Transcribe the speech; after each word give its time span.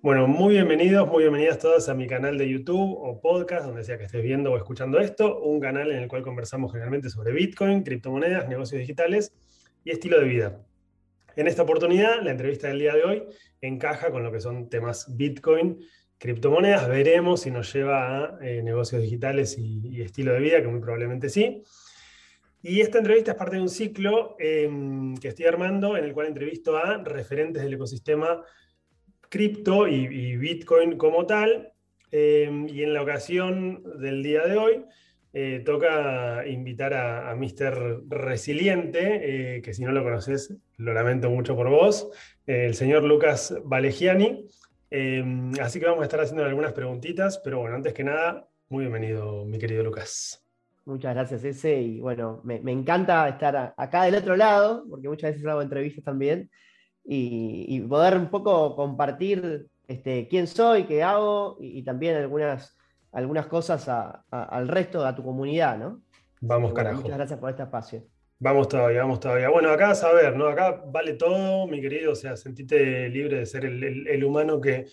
Bueno, 0.00 0.28
muy 0.28 0.54
bienvenidos, 0.54 1.08
muy 1.08 1.24
bienvenidas 1.24 1.58
todas 1.58 1.88
a 1.88 1.94
mi 1.94 2.06
canal 2.06 2.38
de 2.38 2.48
YouTube 2.48 2.96
o 3.00 3.20
podcast, 3.20 3.66
donde 3.66 3.82
sea 3.82 3.98
que 3.98 4.04
estés 4.04 4.22
viendo 4.22 4.52
o 4.52 4.56
escuchando 4.56 5.00
esto, 5.00 5.40
un 5.40 5.58
canal 5.58 5.90
en 5.90 5.98
el 5.98 6.06
cual 6.06 6.22
conversamos 6.22 6.70
generalmente 6.70 7.10
sobre 7.10 7.32
Bitcoin, 7.32 7.82
criptomonedas, 7.82 8.48
negocios 8.48 8.78
digitales 8.78 9.32
y 9.82 9.90
estilo 9.90 10.20
de 10.20 10.26
vida. 10.26 10.64
En 11.34 11.48
esta 11.48 11.62
oportunidad, 11.62 12.22
la 12.22 12.30
entrevista 12.30 12.68
del 12.68 12.78
día 12.78 12.94
de 12.94 13.02
hoy 13.02 13.24
encaja 13.60 14.12
con 14.12 14.22
lo 14.22 14.30
que 14.30 14.40
son 14.40 14.68
temas 14.68 15.16
Bitcoin, 15.16 15.80
criptomonedas. 16.16 16.88
Veremos 16.88 17.40
si 17.40 17.50
nos 17.50 17.72
lleva 17.72 18.36
a 18.36 18.38
eh, 18.40 18.62
negocios 18.62 19.02
digitales 19.02 19.58
y, 19.58 20.00
estilo 20.00 20.32
de 20.32 20.38
vida, 20.38 20.62
que 20.62 20.68
muy 20.68 20.80
probablemente 20.80 21.28
sí. 21.28 21.64
Y 22.62 22.82
esta 22.82 22.98
entrevista 22.98 23.32
es 23.32 23.36
parte 23.36 23.56
de 23.56 23.62
un 23.62 23.68
ciclo 23.68 24.36
em, 24.38 25.16
que 25.16 25.26
estoy 25.26 25.46
armando 25.46 25.96
en 25.96 26.04
el 26.04 26.12
cual 26.12 26.28
entrevisto 26.28 26.76
a 26.76 26.98
referentes 26.98 27.64
del 27.64 27.74
ecosistema 27.74 28.44
cripto 29.28 29.86
y, 29.88 30.36
Bitcoin 30.36 30.96
como 30.96 31.26
tal. 31.26 31.72
Em, 32.10 32.68
y 32.68 32.82
en 32.82 32.94
la 32.94 33.02
ocasión 33.02 33.82
del 34.00 34.22
día 34.22 34.46
de 34.46 34.56
hoy, 34.56 34.84
eh, 35.32 35.62
toca 35.64 36.46
invitar 36.46 36.94
a, 36.94 37.34
Mr. 37.34 38.04
Resiliente, 38.08 39.56
eh, 39.56 39.62
que 39.62 39.74
si 39.74 39.84
no 39.84 39.92
lo 39.92 40.02
conoces, 40.02 40.54
lo 40.78 40.94
lamento 40.94 41.28
mucho 41.28 41.54
por 41.54 41.68
vos, 41.68 42.08
eh, 42.46 42.66
el 42.66 42.74
señor 42.74 43.04
Lucas 43.04 43.54
Valegiani. 43.64 44.46
Em, 44.90 45.52
así 45.60 45.78
que 45.78 45.86
vamos 45.86 46.00
a 46.00 46.04
estar 46.04 46.20
haciendo 46.20 46.44
algunas 46.44 46.72
preguntitas, 46.72 47.38
pero 47.44 47.58
bueno, 47.58 47.76
antes 47.76 47.92
que 47.92 48.04
nada, 48.04 48.48
muy 48.70 48.84
bienvenido, 48.84 49.44
mi 49.44 49.58
querido 49.58 49.82
Lucas. 49.84 50.42
Muchas 50.86 51.14
gracias, 51.14 51.44
ese. 51.44 51.78
Y 51.78 52.00
bueno, 52.00 52.40
me 52.44 52.72
encanta 52.72 53.28
estar 53.28 53.74
acá 53.76 54.04
del 54.04 54.14
otro 54.14 54.34
lado, 54.34 54.86
porque 54.88 55.08
muchas 55.08 55.32
veces 55.32 55.46
hago 55.46 55.60
entrevistas 55.60 56.02
también 56.02 56.48
y, 57.10 57.80
poder 57.88 58.18
un 58.18 58.28
poco 58.28 58.76
compartir 58.76 59.66
este, 59.86 60.28
quién 60.28 60.46
soy, 60.46 60.84
qué 60.84 61.02
hago 61.02 61.56
y, 61.58 61.82
también 61.82 62.16
algunas, 62.16 62.76
algunas 63.12 63.46
cosas 63.46 63.88
al 64.30 64.68
resto, 64.68 65.04
a 65.04 65.14
tu 65.14 65.22
comunidad, 65.24 65.78
¿no? 65.78 66.02
Vamos, 66.40 66.72
carajo. 66.74 67.00
Muchas 67.00 67.16
gracias 67.16 67.38
por 67.40 67.50
este 67.50 67.62
espacio. 67.62 68.04
Vamos 68.38 68.68
todavía, 68.68 69.00
vamos 69.00 69.20
todavía. 69.20 69.48
Bueno, 69.48 69.70
acá 69.70 69.90
a 69.90 69.94
saber, 69.94 70.36
¿no? 70.36 70.46
Acá 70.46 70.82
vale 70.86 71.14
todo, 71.14 71.66
mi 71.66 71.80
querido, 71.80 72.12
o 72.12 72.14
sea, 72.14 72.36
sentite 72.36 73.08
libre 73.08 73.38
de 73.38 73.46
ser 73.46 73.64
el, 73.64 74.22
humano 74.22 74.60
que, 74.60 74.84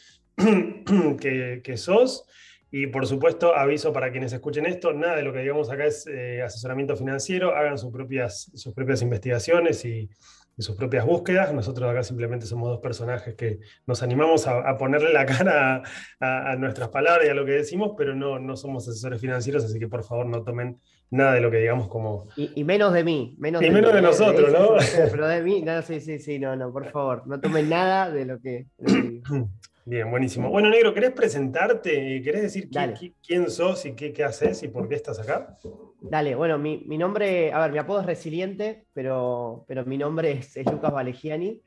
que, 1.64 1.78
sos. 1.78 2.26
Y 2.72 2.88
por 2.88 3.06
supuesto, 3.06 3.56
aviso 3.56 3.94
para 3.94 4.12
quienes 4.12 4.34
escuchen 4.34 4.66
esto, 4.66 4.94
nada 4.94 5.18
de 5.18 5.24
lo 5.24 5.32
que 5.32 5.40
digamos 5.40 5.70
acá 5.70 5.86
es 5.86 6.08
eh, 6.08 6.42
asesoramiento 6.42 6.96
financiero, 6.96 7.56
hagan 7.56 7.78
sus 7.78 7.92
propias, 7.92 8.50
sus 8.56 8.74
propias 8.74 9.02
investigaciones 9.02 9.86
y, 9.86 10.10
de 10.56 10.64
sus 10.64 10.76
propias 10.76 11.06
búsquedas. 11.06 11.54
Nosotros 11.54 11.90
acá 11.90 12.04
simplemente 12.04 12.46
somos 12.46 12.70
dos 12.70 12.80
personajes 12.80 13.36
que 13.36 13.60
nos 13.86 14.02
animamos 14.04 14.48
a, 14.48 14.78
ponerle 14.78 15.12
la 15.14 15.26
cara 15.26 15.84
a, 16.20 16.56
nuestras 16.56 16.90
palabras 16.90 17.28
y 17.28 17.30
a 17.30 17.34
lo 17.34 17.46
que 17.46 17.54
decimos, 17.54 17.94
pero 17.98 18.16
no, 18.16 18.40
no 18.40 18.56
somos 18.56 18.88
asesores 18.88 19.20
financieros, 19.20 19.64
así 19.64 19.80
que 19.80 19.88
por 19.88 20.04
favor 20.04 20.26
no 20.26 20.44
tomen 20.44 20.80
nada 21.12 21.34
de 21.34 21.42
lo 21.42 21.52
que 21.52 21.58
digamos 21.58 21.88
como... 21.88 22.28
Y, 22.36 22.64
menos 22.64 22.94
de 22.94 23.04
mí. 23.04 23.36
Menos 23.38 23.62
y 23.62 23.70
menos 23.70 23.94
de, 23.94 24.02
nosotros, 24.02 24.52
¿no? 24.52 24.76
Pero 25.12 25.28
de 25.28 25.42
mí, 25.42 25.62
no, 25.62 25.82
sí, 25.82 26.00
sí, 26.00 26.20
sí, 26.20 26.40
no, 26.40 26.56
no, 26.56 26.72
por 26.72 26.90
favor, 26.90 27.28
no 27.28 27.40
tomen 27.40 27.70
nada 27.70 28.10
de 28.10 28.26
lo 28.26 28.40
que... 28.40 28.68
Bien, 29.88 30.10
buenísimo. 30.10 30.50
Bueno, 30.50 30.72
Negro, 30.72 30.96
¿querés 30.96 31.12
presentarte? 31.12 32.20
¿Querés 32.24 32.42
decir 32.42 32.70
quién, 33.22 33.52
sos 33.52 33.86
y 33.86 33.94
qué, 33.94 34.12
qué, 34.12 34.24
haces 34.24 34.64
y 34.64 34.68
por 34.68 34.90
qué 34.90 34.96
estás 34.96 35.20
acá? 35.20 35.60
Dale, 36.02 36.34
bueno, 36.34 36.58
mi, 36.58 36.80
nombre, 36.98 37.54
a 37.54 37.60
ver, 37.60 37.72
mi 37.72 37.78
apodo 37.78 38.00
es 38.00 38.08
Resiliente, 38.08 38.88
pero, 38.94 39.64
pero 39.68 39.86
mi 39.86 40.00
nombre 40.00 40.32
es, 40.32 40.56
Lucas 40.72 40.92
Valegiani. 40.92 41.62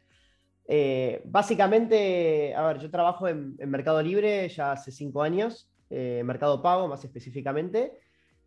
Eh, 0.67 1.23
básicamente, 1.27 2.57
a 2.57 2.67
ver, 2.67 2.81
yo 2.81 2.91
trabajo 2.91 3.29
en, 3.29 3.57
Mercado 3.67 4.03
Libre 4.03 4.49
ya 4.49 4.73
hace 4.73 4.91
cinco 4.91 5.23
años, 5.23 5.71
eh, 5.89 6.21
Mercado 6.25 6.61
Pago 6.61 6.89
más 6.89 7.05
específicamente. 7.05 8.01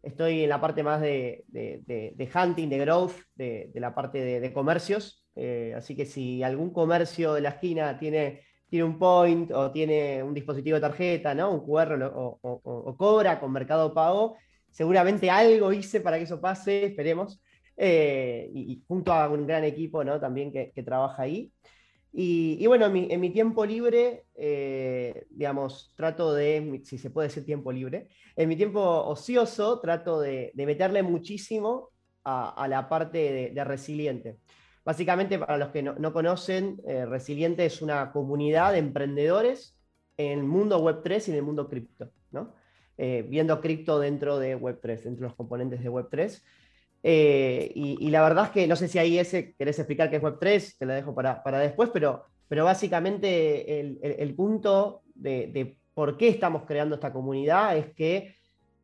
Estoy 0.04 0.44
en 0.44 0.50
la 0.50 0.60
parte 0.60 0.84
más 0.84 1.00
de, 1.00 1.46
hunting, 2.36 2.68
de 2.68 2.78
growth, 2.78 3.14
de, 3.36 3.72
la 3.76 3.96
parte 3.96 4.20
de, 4.42 4.52
comercios. 4.52 5.26
Eh, 5.38 5.74
así 5.78 5.96
que 5.96 6.06
si 6.06 6.44
algún 6.44 6.74
comercio 6.74 7.36
de 7.36 7.42
la 7.42 7.50
esquina 7.52 7.98
tiene 7.98 8.51
tiene 8.72 8.86
un 8.86 8.98
point 8.98 9.52
o 9.52 9.70
tiene 9.70 10.24
un 10.24 10.34
dispositivo 10.34 10.76
de 10.76 10.82
tarjeta, 10.82 11.36
¿no? 11.36 11.52
Un 11.52 11.60
QR 11.60 12.10
o, 12.16 12.96
cobra 12.98 13.38
con 13.38 13.52
Mercado 13.52 13.94
Pago, 13.94 14.38
seguramente 14.70 15.30
algo 15.30 15.74
hice 15.74 16.00
para 16.00 16.18
que 16.18 16.24
eso 16.24 16.40
pase, 16.40 16.86
esperemos. 16.86 17.42
Eh, 17.76 18.50
y, 18.54 18.82
junto 18.88 19.12
a 19.12 19.28
un 19.28 19.46
gran 19.46 19.66
equipo 19.66 20.04
¿no? 20.06 20.22
también 20.22 20.54
que, 20.54 20.84
trabaja 20.84 21.24
ahí. 21.24 21.52
Y, 22.14 22.66
bueno, 22.66 22.86
en 22.86 23.20
mi, 23.20 23.30
tiempo 23.32 23.66
libre, 23.66 24.24
eh, 24.36 25.26
digamos, 25.32 25.94
trato 25.98 26.34
de, 26.34 26.82
si 26.86 26.98
se 26.98 27.10
puede 27.10 27.28
decir 27.28 27.46
tiempo 27.46 27.74
libre, 27.74 28.08
en 28.38 28.48
mi 28.48 28.56
tiempo 28.56 28.80
ocioso 28.82 29.82
trato 29.82 30.22
de, 30.22 30.54
meterle 30.56 31.04
muchísimo 31.04 31.90
a, 32.24 32.68
la 32.70 32.88
parte 32.88 33.52
de 33.54 33.64
resiliente. 33.66 34.38
Básicamente, 34.84 35.38
para 35.38 35.58
los 35.58 35.70
que 35.70 35.84
no, 35.84 36.14
conocen, 36.14 36.82
eh, 36.88 37.06
Resiliente 37.06 37.66
es 37.66 37.82
una 37.82 38.12
comunidad 38.12 38.72
de 38.72 38.80
emprendedores 38.80 39.78
en 40.18 40.40
el 40.40 40.44
mundo 40.44 40.84
Web3 40.84 41.28
y 41.28 41.32
en 41.32 41.38
el 41.38 41.44
mundo 41.44 41.70
cripto, 41.70 42.12
¿no? 42.32 42.56
Eh, 42.98 43.26
viendo 43.28 43.62
cripto 43.62 44.00
dentro 44.00 44.40
de 44.40 44.58
Web3, 44.60 45.04
dentro 45.04 45.22
de 45.24 45.28
los 45.28 45.36
componentes 45.36 45.84
de 45.84 45.90
Web3. 45.90 46.42
Eh, 47.04 47.72
y, 47.74 48.10
la 48.10 48.22
verdad 48.22 48.46
es 48.46 48.52
que 48.52 48.68
no 48.68 48.76
sé 48.76 48.88
si 48.88 49.00
ahí 49.00 49.18
ese 49.18 49.56
querés 49.56 49.80
explicar 49.80 50.10
qué 50.10 50.18
es 50.18 50.22
Web3, 50.22 50.78
te 50.78 50.86
lo 50.86 50.94
dejo 50.94 51.14
para, 51.16 51.42
después, 51.60 51.90
pero, 51.92 52.26
básicamente 52.50 53.80
el, 53.80 54.36
punto 54.36 55.04
de, 55.16 55.48
de, 55.48 55.78
por 55.94 56.18
qué 56.18 56.28
estamos 56.28 56.64
creando 56.66 56.96
esta 56.96 57.14
comunidad 57.14 57.78
es 57.78 57.94
que 57.94 58.36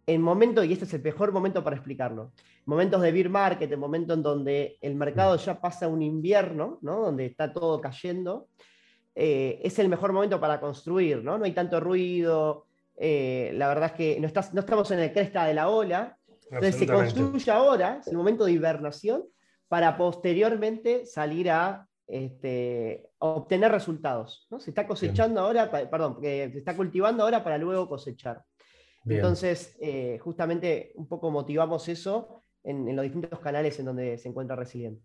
en 0.08 0.22
momento, 0.22 0.64
y 0.64 0.74
este 0.74 0.86
es 0.86 0.94
el 0.94 1.04
mejor 1.04 1.32
momento 1.32 1.64
para 1.64 1.76
explicarlo, 1.76 2.32
momentos 2.68 3.02
de 3.02 3.12
beer 3.14 3.30
market, 3.30 3.72
en 3.72 3.80
momentos 3.80 4.18
en 4.18 4.24
donde 4.24 4.78
el 4.82 4.96
mercado 4.96 5.38
ya 5.38 5.60
pasa 5.60 5.88
un 5.88 6.02
invierno, 6.02 6.80
¿no? 6.82 7.00
donde 7.00 7.26
está 7.26 7.52
todo 7.52 7.80
cayendo, 7.80 8.50
eh, 9.16 9.62
es 9.64 9.80
el 9.80 9.88
mejor 9.88 10.12
momento 10.12 10.40
para 10.40 10.60
construir, 10.60 11.24
¿no? 11.24 11.38
No 11.38 11.46
hay 11.46 11.54
tanto 11.54 11.80
ruido, 11.80 12.66
eh, 12.98 13.52
la 13.56 13.70
verdad 13.70 13.92
es 13.92 13.92
que 13.94 14.20
no, 14.20 14.28
no, 14.54 14.60
estamos 14.60 14.92
en 14.92 15.00
el 15.00 15.14
cresta 15.14 15.46
de 15.46 15.54
la 15.54 15.70
ola, 15.70 16.18
entonces 16.52 16.76
se 16.76 16.88
construye 16.88 17.50
ahora, 17.50 18.00
es 18.02 18.08
el 18.08 18.18
momento 18.18 18.46
de 18.46 18.52
hibernación, 18.52 19.24
para 19.70 19.98
posteriormente 19.98 21.06
salir 21.06 21.50
a 21.50 21.88
este, 22.06 23.10
obtener 23.18 23.72
resultados. 23.72 24.46
¿no? 24.50 24.60
Se 24.60 24.72
está 24.72 24.86
cosechando 24.86 25.42
ahora, 25.42 25.72
perdón, 25.72 26.20
se 26.22 26.58
está 26.58 26.76
cultivando 26.76 27.24
ahora 27.24 27.44
para 27.44 27.58
luego 27.58 27.88
cosechar. 27.88 28.44
Entonces, 29.06 29.78
eh, 29.80 30.20
justamente 30.22 30.92
un 30.96 31.08
poco 31.08 31.32
motivamos 31.32 31.88
eso 31.88 32.44
en, 32.68 32.96
los 32.96 33.04
distintos 33.04 33.40
canales 33.40 33.80
en 33.80 33.86
donde 33.86 34.18
se 34.18 34.28
encuentra 34.30 34.56
Resiliente. 34.56 35.02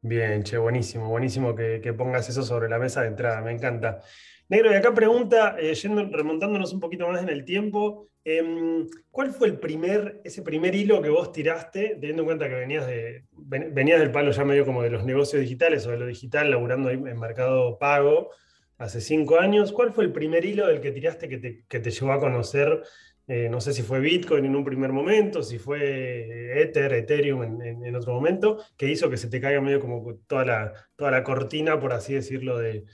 Bien, 0.00 0.42
che, 0.42 0.58
buenísimo, 0.58 1.08
buenísimo 1.08 1.54
que, 1.54 1.94
pongas 1.96 2.28
eso 2.28 2.42
sobre 2.42 2.68
la 2.68 2.78
mesa 2.78 3.02
de 3.02 3.08
entrada, 3.08 3.40
me 3.40 3.52
encanta. 3.52 4.00
Negro, 4.48 4.72
y 4.72 4.74
acá 4.74 4.92
pregunta, 4.92 5.56
eh, 5.58 5.74
remontándonos 6.10 6.72
un 6.72 6.80
poquito 6.80 7.06
más 7.06 7.22
en 7.22 7.28
el 7.28 7.44
tiempo, 7.44 8.08
em, 8.24 8.86
¿cuál 9.10 9.30
fue 9.30 9.46
el 9.46 9.60
primer, 9.60 10.20
ese 10.24 10.42
primer 10.42 10.74
hilo 10.74 11.00
que 11.00 11.08
vos 11.08 11.30
tiraste, 11.30 11.96
teniendo 12.00 12.22
en 12.22 12.26
cuenta 12.26 12.48
que 12.48 12.54
venías, 12.56 12.86
de, 12.86 13.24
venías 13.30 14.00
del 14.00 14.10
palo 14.10 14.32
ya 14.32 14.44
medio 14.44 14.66
como 14.66 14.82
de 14.82 14.90
los 14.90 15.04
negocios 15.04 15.40
digitales 15.40 15.86
o 15.86 15.92
de 15.92 15.98
lo 15.98 16.06
digital, 16.06 16.50
laburando 16.50 16.88
ahí 16.88 16.96
en 16.96 17.18
mercado 17.20 17.78
pago 17.78 18.30
hace 18.78 19.00
cinco 19.00 19.38
años? 19.38 19.70
¿Cuál 19.70 19.92
fue 19.92 20.04
el 20.04 20.12
primer 20.12 20.44
hilo 20.44 20.66
del 20.66 20.80
que 20.80 20.90
tiraste 20.90 21.28
que 21.28 21.38
te, 21.38 21.64
que 21.68 21.78
te 21.78 21.90
llevó 21.90 22.12
a 22.12 22.20
conocer 22.20 22.82
eh, 23.28 23.48
no 23.48 23.60
sé 23.60 23.72
si 23.72 23.82
fue 23.82 24.00
Bitcoin 24.00 24.44
en 24.44 24.56
un 24.56 24.64
primer 24.64 24.92
momento, 24.92 25.42
si 25.42 25.58
fue 25.58 26.60
Ether, 26.60 26.92
Ethereum 26.92 27.62
en, 27.62 27.96
otro 27.96 28.14
momento, 28.14 28.58
que 28.76 28.90
hizo 28.90 29.08
que 29.08 29.16
se 29.16 29.28
te 29.28 29.40
caiga 29.40 29.60
medio 29.60 29.80
como 29.80 30.16
toda 30.26 30.44
la, 30.44 30.72
toda 30.96 31.12
la 31.12 31.22
cortina, 31.22 31.78
por 31.78 31.92
así 31.92 32.14
decirlo, 32.14 32.58
del 32.58 32.84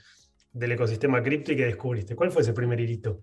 ecosistema 0.71 1.23
cripto 1.23 1.51
y 1.51 1.55
que 1.55 1.65
descubriste. 1.65 2.15
¿Cuál 2.15 2.31
fue 2.31 2.43
ese 2.43 2.53
primer 2.53 2.79
hilito? 2.79 3.21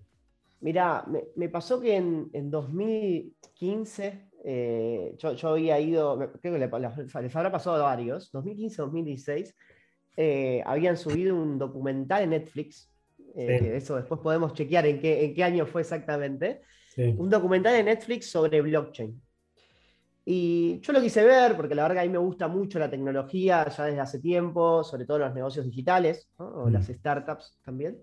Mira, 0.59 1.05
me, 1.35 1.49
pasó 1.49 1.79
que 1.79 1.95
en, 1.95 2.51
2015 2.51 4.29
eh, 4.43 5.15
yo, 5.17 5.49
había 5.49 5.79
ido, 5.79 6.17
creo 6.41 6.53
que 6.53 6.59
les, 6.59 7.35
habrá 7.35 7.51
pasado 7.51 7.77
a 7.77 7.83
varios, 7.83 8.33
2015-2016, 8.33 9.53
eh, 10.17 10.61
habían 10.65 10.97
subido 10.97 11.35
un 11.35 11.57
documental 11.57 12.23
en 12.23 12.31
Netflix, 12.31 12.91
eso 13.35 13.97
después 13.97 14.19
podemos 14.19 14.53
chequear 14.53 14.87
en 14.87 14.99
qué, 14.99 15.25
en 15.25 15.35
qué 15.35 15.43
año 15.43 15.67
fue 15.67 15.81
exactamente, 15.81 16.61
un 16.97 17.29
documental 17.29 17.73
de 17.73 17.83
Netflix 17.83 18.29
sobre 18.29 18.61
blockchain. 18.61 19.21
Y 20.25 20.79
yo 20.81 20.91
lo 20.91 21.01
quise 21.01 21.23
ver 21.23 21.55
porque 21.55 21.73
la 21.73 21.83
verdad 21.83 21.95
que 21.95 22.01
a 22.01 22.03
mí 22.05 22.09
me 22.09 22.17
gusta 22.17 22.47
mucho 22.47 22.79
la 22.79 22.89
tecnología 22.89 23.65
ya 23.69 23.85
desde 23.85 23.99
hace 23.99 24.19
tiempo, 24.19 24.83
sobre 24.83 25.05
todo 25.05 25.19
los 25.19 25.33
negocios 25.33 25.65
digitales 25.65 26.29
o 26.37 26.67
mm. 26.67 26.73
las 26.73 26.87
startups 26.87 27.57
también. 27.63 27.97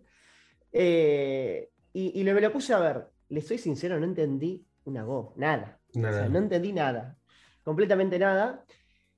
Eh, 0.72 1.68
y, 1.92 2.20
y 2.20 2.24
me 2.24 2.40
lo 2.40 2.52
puse 2.52 2.72
a 2.72 2.78
ver. 2.78 3.06
Le 3.28 3.42
soy 3.42 3.58
sincero, 3.58 3.98
no 3.98 4.06
entendí 4.06 4.64
una 4.84 5.02
go, 5.02 5.34
nada. 5.36 5.78
no 5.94 6.38
entendí 6.38 6.72
nada, 6.72 7.16
completamente 7.62 8.18
nada. 8.18 8.64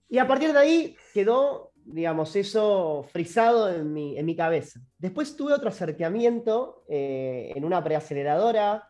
Y 0.09 0.19
a 0.19 0.27
partir 0.27 0.53
de 0.53 0.59
ahí 0.59 0.97
quedó 1.13 1.73
digamos, 1.87 2.35
eso 2.35 3.07
frisado 3.13 3.73
en 3.73 3.93
mi, 3.93 4.19
en 4.19 4.27
mi 4.27 4.35
cabeza. 4.35 4.81
Después 4.99 5.37
tuve 5.37 5.53
otro 5.53 5.69
acercamiento 5.69 6.85
eh, 6.89 7.53
en 7.55 7.65
una 7.65 7.83
preaceleradora, 7.83 8.86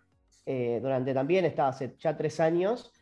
eh, 0.46 0.78
durante 0.80 1.12
también, 1.12 1.44
estaba 1.44 1.68
hace 1.68 1.94
ya 1.98 2.16
tres 2.16 2.40
años, 2.40 2.92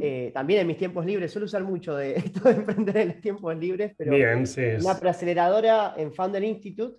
eh, 0.00 0.30
también 0.32 0.60
en 0.60 0.66
mis 0.68 0.78
tiempos 0.78 1.04
libres, 1.04 1.32
suelo 1.32 1.46
usar 1.46 1.62
mucho 1.62 1.94
de 1.96 2.16
esto 2.16 2.48
de 2.48 2.54
emprender 2.54 2.96
en 2.96 3.08
los 3.08 3.20
tiempos 3.20 3.56
libres, 3.56 3.94
pero 3.96 4.12
Bien, 4.12 4.46
sí, 4.46 4.62
una 4.80 4.98
preaceleradora 4.98 5.94
en 5.96 6.12
Founder 6.12 6.42
Institute, 6.42 6.98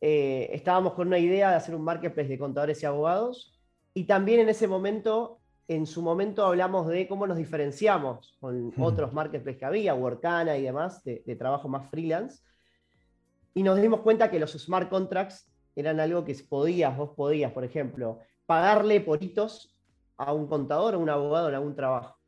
estábamos 0.00 0.94
con 0.94 1.08
una 1.08 1.18
idea 1.18 1.50
de 1.50 1.56
hacer 1.56 1.74
un 1.74 1.82
marketplace 1.82 2.28
de 2.28 2.38
contadores 2.38 2.82
y 2.82 2.86
abogados, 2.86 3.60
y 3.94 4.04
también 4.04 4.40
en 4.40 4.48
ese 4.48 4.66
momento 4.66 5.38
en 5.68 5.86
su 5.86 6.00
momento 6.00 6.46
hablamos 6.46 6.88
de 6.88 7.06
cómo 7.06 7.26
nos 7.26 7.36
diferenciamos 7.36 8.36
con 8.40 8.72
otros 8.78 9.12
marketplaces 9.12 9.58
que 9.58 9.66
había, 9.66 9.94
Workana 9.94 10.56
y 10.56 10.62
demás, 10.62 11.04
de, 11.04 11.36
trabajo 11.38 11.68
más 11.68 11.90
freelance. 11.90 12.42
Y 13.52 13.62
nos 13.62 13.80
dimos 13.80 14.00
cuenta 14.00 14.30
que 14.30 14.40
los 14.40 14.52
smart 14.52 14.88
contracts 14.88 15.46
eran 15.76 16.00
algo 16.00 16.24
que 16.24 16.34
podías, 16.48 16.96
vos 16.96 17.10
podías, 17.14 17.52
por 17.52 17.64
ejemplo, 17.64 18.20
pagarle 18.48 19.02
por 19.02 19.22
hitos 19.22 19.76
a 20.16 20.32
un 20.32 20.48
contador 20.48 20.94
o 20.94 21.00
un 21.00 21.10
abogado 21.10 21.50
en 21.50 21.54
algún 21.54 21.76
trabajo. 21.76 22.18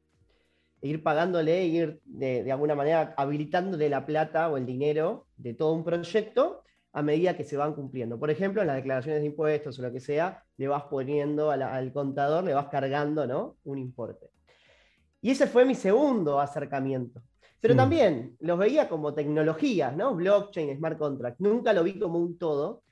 E 0.82 0.88
ir 0.88 1.02
pagándole, 1.02 1.62
e 1.62 1.66
ir 1.66 2.00
de, 2.04 2.44
de 2.44 2.52
alguna 2.52 2.74
manera 2.74 3.14
habilitándole 3.16 3.88
la 3.88 4.04
plata 4.04 4.50
o 4.50 4.58
el 4.58 4.66
dinero 4.66 5.26
de 5.38 5.54
todo 5.54 5.72
un 5.72 5.82
proyecto 5.82 6.62
a 6.92 7.00
medida 7.00 7.38
que 7.38 7.44
se 7.44 7.56
van 7.56 7.72
cumpliendo. 7.72 8.18
Por 8.18 8.30
ejemplo, 8.30 8.60
en 8.60 8.66
las 8.66 8.76
declaraciones 8.76 9.22
de 9.22 9.28
impuestos 9.28 9.78
o 9.78 9.82
lo 9.82 9.92
que 9.92 10.00
sea, 10.00 10.44
le 10.58 10.68
vas 10.68 10.82
poniendo 10.90 11.50
al, 11.50 11.90
contador, 11.94 12.44
le 12.44 12.52
vas 12.52 12.68
cargando 12.68 13.26
¿no? 13.26 13.56
un 13.64 13.78
importe. 13.78 14.28
Y 15.22 15.30
ese 15.30 15.46
fue 15.46 15.64
mi 15.64 15.74
segundo 15.74 16.38
acercamiento. 16.38 17.22
Pero 17.62 17.76
también 17.76 18.36
los 18.40 18.58
veía 18.58 18.88
como 18.88 19.14
tecnologías, 19.14 19.94
¿no? 19.96 20.14
Blockchain, 20.14 20.76
smart 20.76 20.98
contract. 20.98 21.40
Nunca 21.40 21.72
lo 21.72 21.82
vi 21.82 21.98
como 21.98 22.18
un 22.18 22.38
todo. 22.38 22.82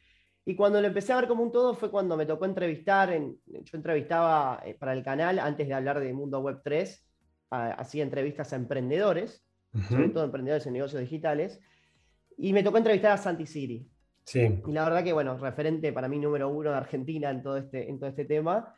Y 0.48 0.56
cuando 0.56 0.80
lo 0.80 0.86
empecé 0.86 1.12
a 1.12 1.16
ver 1.16 1.28
como 1.28 1.42
un 1.42 1.52
todo 1.52 1.74
fue 1.74 1.90
cuando 1.90 2.16
me 2.16 2.24
tocó 2.24 2.46
entrevistar, 2.46 3.12
en, 3.12 3.36
yo 3.44 3.76
entrevistaba 3.76 4.62
eh, 4.64 4.72
para 4.72 4.94
el 4.94 5.02
canal, 5.02 5.38
antes 5.38 5.68
de 5.68 5.74
hablar 5.74 6.00
de 6.00 6.10
Mundo 6.14 6.40
Web 6.40 6.62
3, 6.64 7.06
hacía 7.50 8.02
entrevistas 8.02 8.54
a 8.54 8.56
emprendedores, 8.56 9.44
sobre 9.90 10.08
todo 10.08 10.24
emprendedores 10.24 10.66
en 10.66 10.72
negocios 10.72 11.02
digitales, 11.02 11.60
y 12.38 12.54
me 12.54 12.62
tocó 12.62 12.78
entrevistar 12.78 13.12
a 13.12 13.18
Santi 13.18 13.44
Siri. 13.44 13.86
Sí. 14.24 14.62
Y 14.66 14.72
la 14.72 14.84
verdad 14.84 15.04
que, 15.04 15.12
bueno, 15.12 15.36
referente 15.36 15.92
para 15.92 16.08
mí 16.08 16.18
número 16.18 16.48
uno 16.48 16.70
de 16.70 16.76
Argentina 16.78 17.28
en 17.28 17.42
todo 17.42 17.58
este, 17.58 17.86
en 17.86 17.98
todo 17.98 18.08
este 18.08 18.24
tema. 18.24 18.74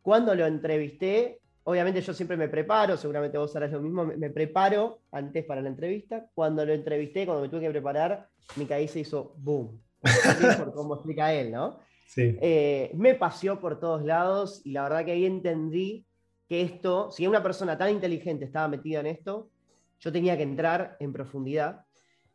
Cuando 0.00 0.34
lo 0.34 0.46
entrevisté, 0.46 1.42
obviamente 1.64 2.00
yo 2.00 2.14
siempre 2.14 2.38
me 2.38 2.48
preparo, 2.48 2.96
seguramente 2.96 3.36
vos 3.36 3.54
harás 3.54 3.70
lo 3.70 3.82
mismo, 3.82 4.06
me, 4.06 4.30
preparo 4.30 5.00
antes 5.10 5.44
para 5.44 5.60
la 5.60 5.68
entrevista. 5.68 6.24
Cuando 6.32 6.64
lo 6.64 6.72
entrevisté, 6.72 7.26
cuando 7.26 7.42
me 7.42 7.50
tuve 7.50 7.60
que 7.60 7.70
preparar, 7.70 8.30
mi 8.56 8.64
cabeza 8.64 8.98
hizo 8.98 9.34
boom. 9.36 9.78
por 10.58 10.72
cómo 10.74 10.94
explica 10.94 11.32
él, 11.32 11.52
¿no? 11.52 11.78
Sí. 12.06 12.36
Eh, 12.40 12.90
me 12.94 13.14
paseó 13.14 13.60
por 13.60 13.80
todos 13.80 14.04
lados 14.04 14.60
y 14.64 14.72
la 14.72 14.82
verdad 14.82 15.04
que 15.04 15.12
ahí 15.12 15.24
entendí 15.24 16.04
que 16.48 16.62
esto, 16.62 17.10
si 17.10 17.26
una 17.26 17.42
persona 17.42 17.78
tan 17.78 17.90
inteligente 17.90 18.44
estaba 18.44 18.68
metida 18.68 19.00
en 19.00 19.06
esto, 19.06 19.48
yo 20.00 20.12
tenía 20.12 20.36
que 20.36 20.42
entrar 20.42 20.96
en 21.00 21.12
profundidad 21.12 21.86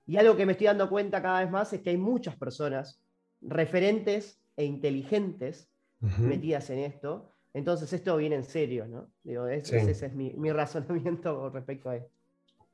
y 0.07 0.15
algo 0.15 0.37
que 0.37 0.45
me 0.45 0.53
estoy 0.53 0.67
dando 0.67 0.89
cuenta 0.89 1.21
cada 1.21 1.41
vez 1.41 1.51
más 1.51 1.73
es 1.73 1.81
que 1.81 1.89
hay 1.89 1.97
muchas 1.97 2.35
personas 2.37 3.01
referentes 3.41 4.41
e 4.55 4.63
inteligentes 4.63 5.69
metidas 5.99 6.69
en 6.69 6.79
esto. 6.79 7.33
Entonces 7.53 7.91
esto 7.91 8.15
viene 8.15 8.37
en 8.37 8.45
serio, 8.45 8.87
¿no? 8.87 9.11
Digo, 9.23 9.47
ese 9.47 9.91
es 9.91 10.13
mi, 10.13 10.31
razonamiento 10.51 11.37
con 11.37 11.53
respecto 11.53 11.89
a 11.89 11.97
esto. 11.97 12.16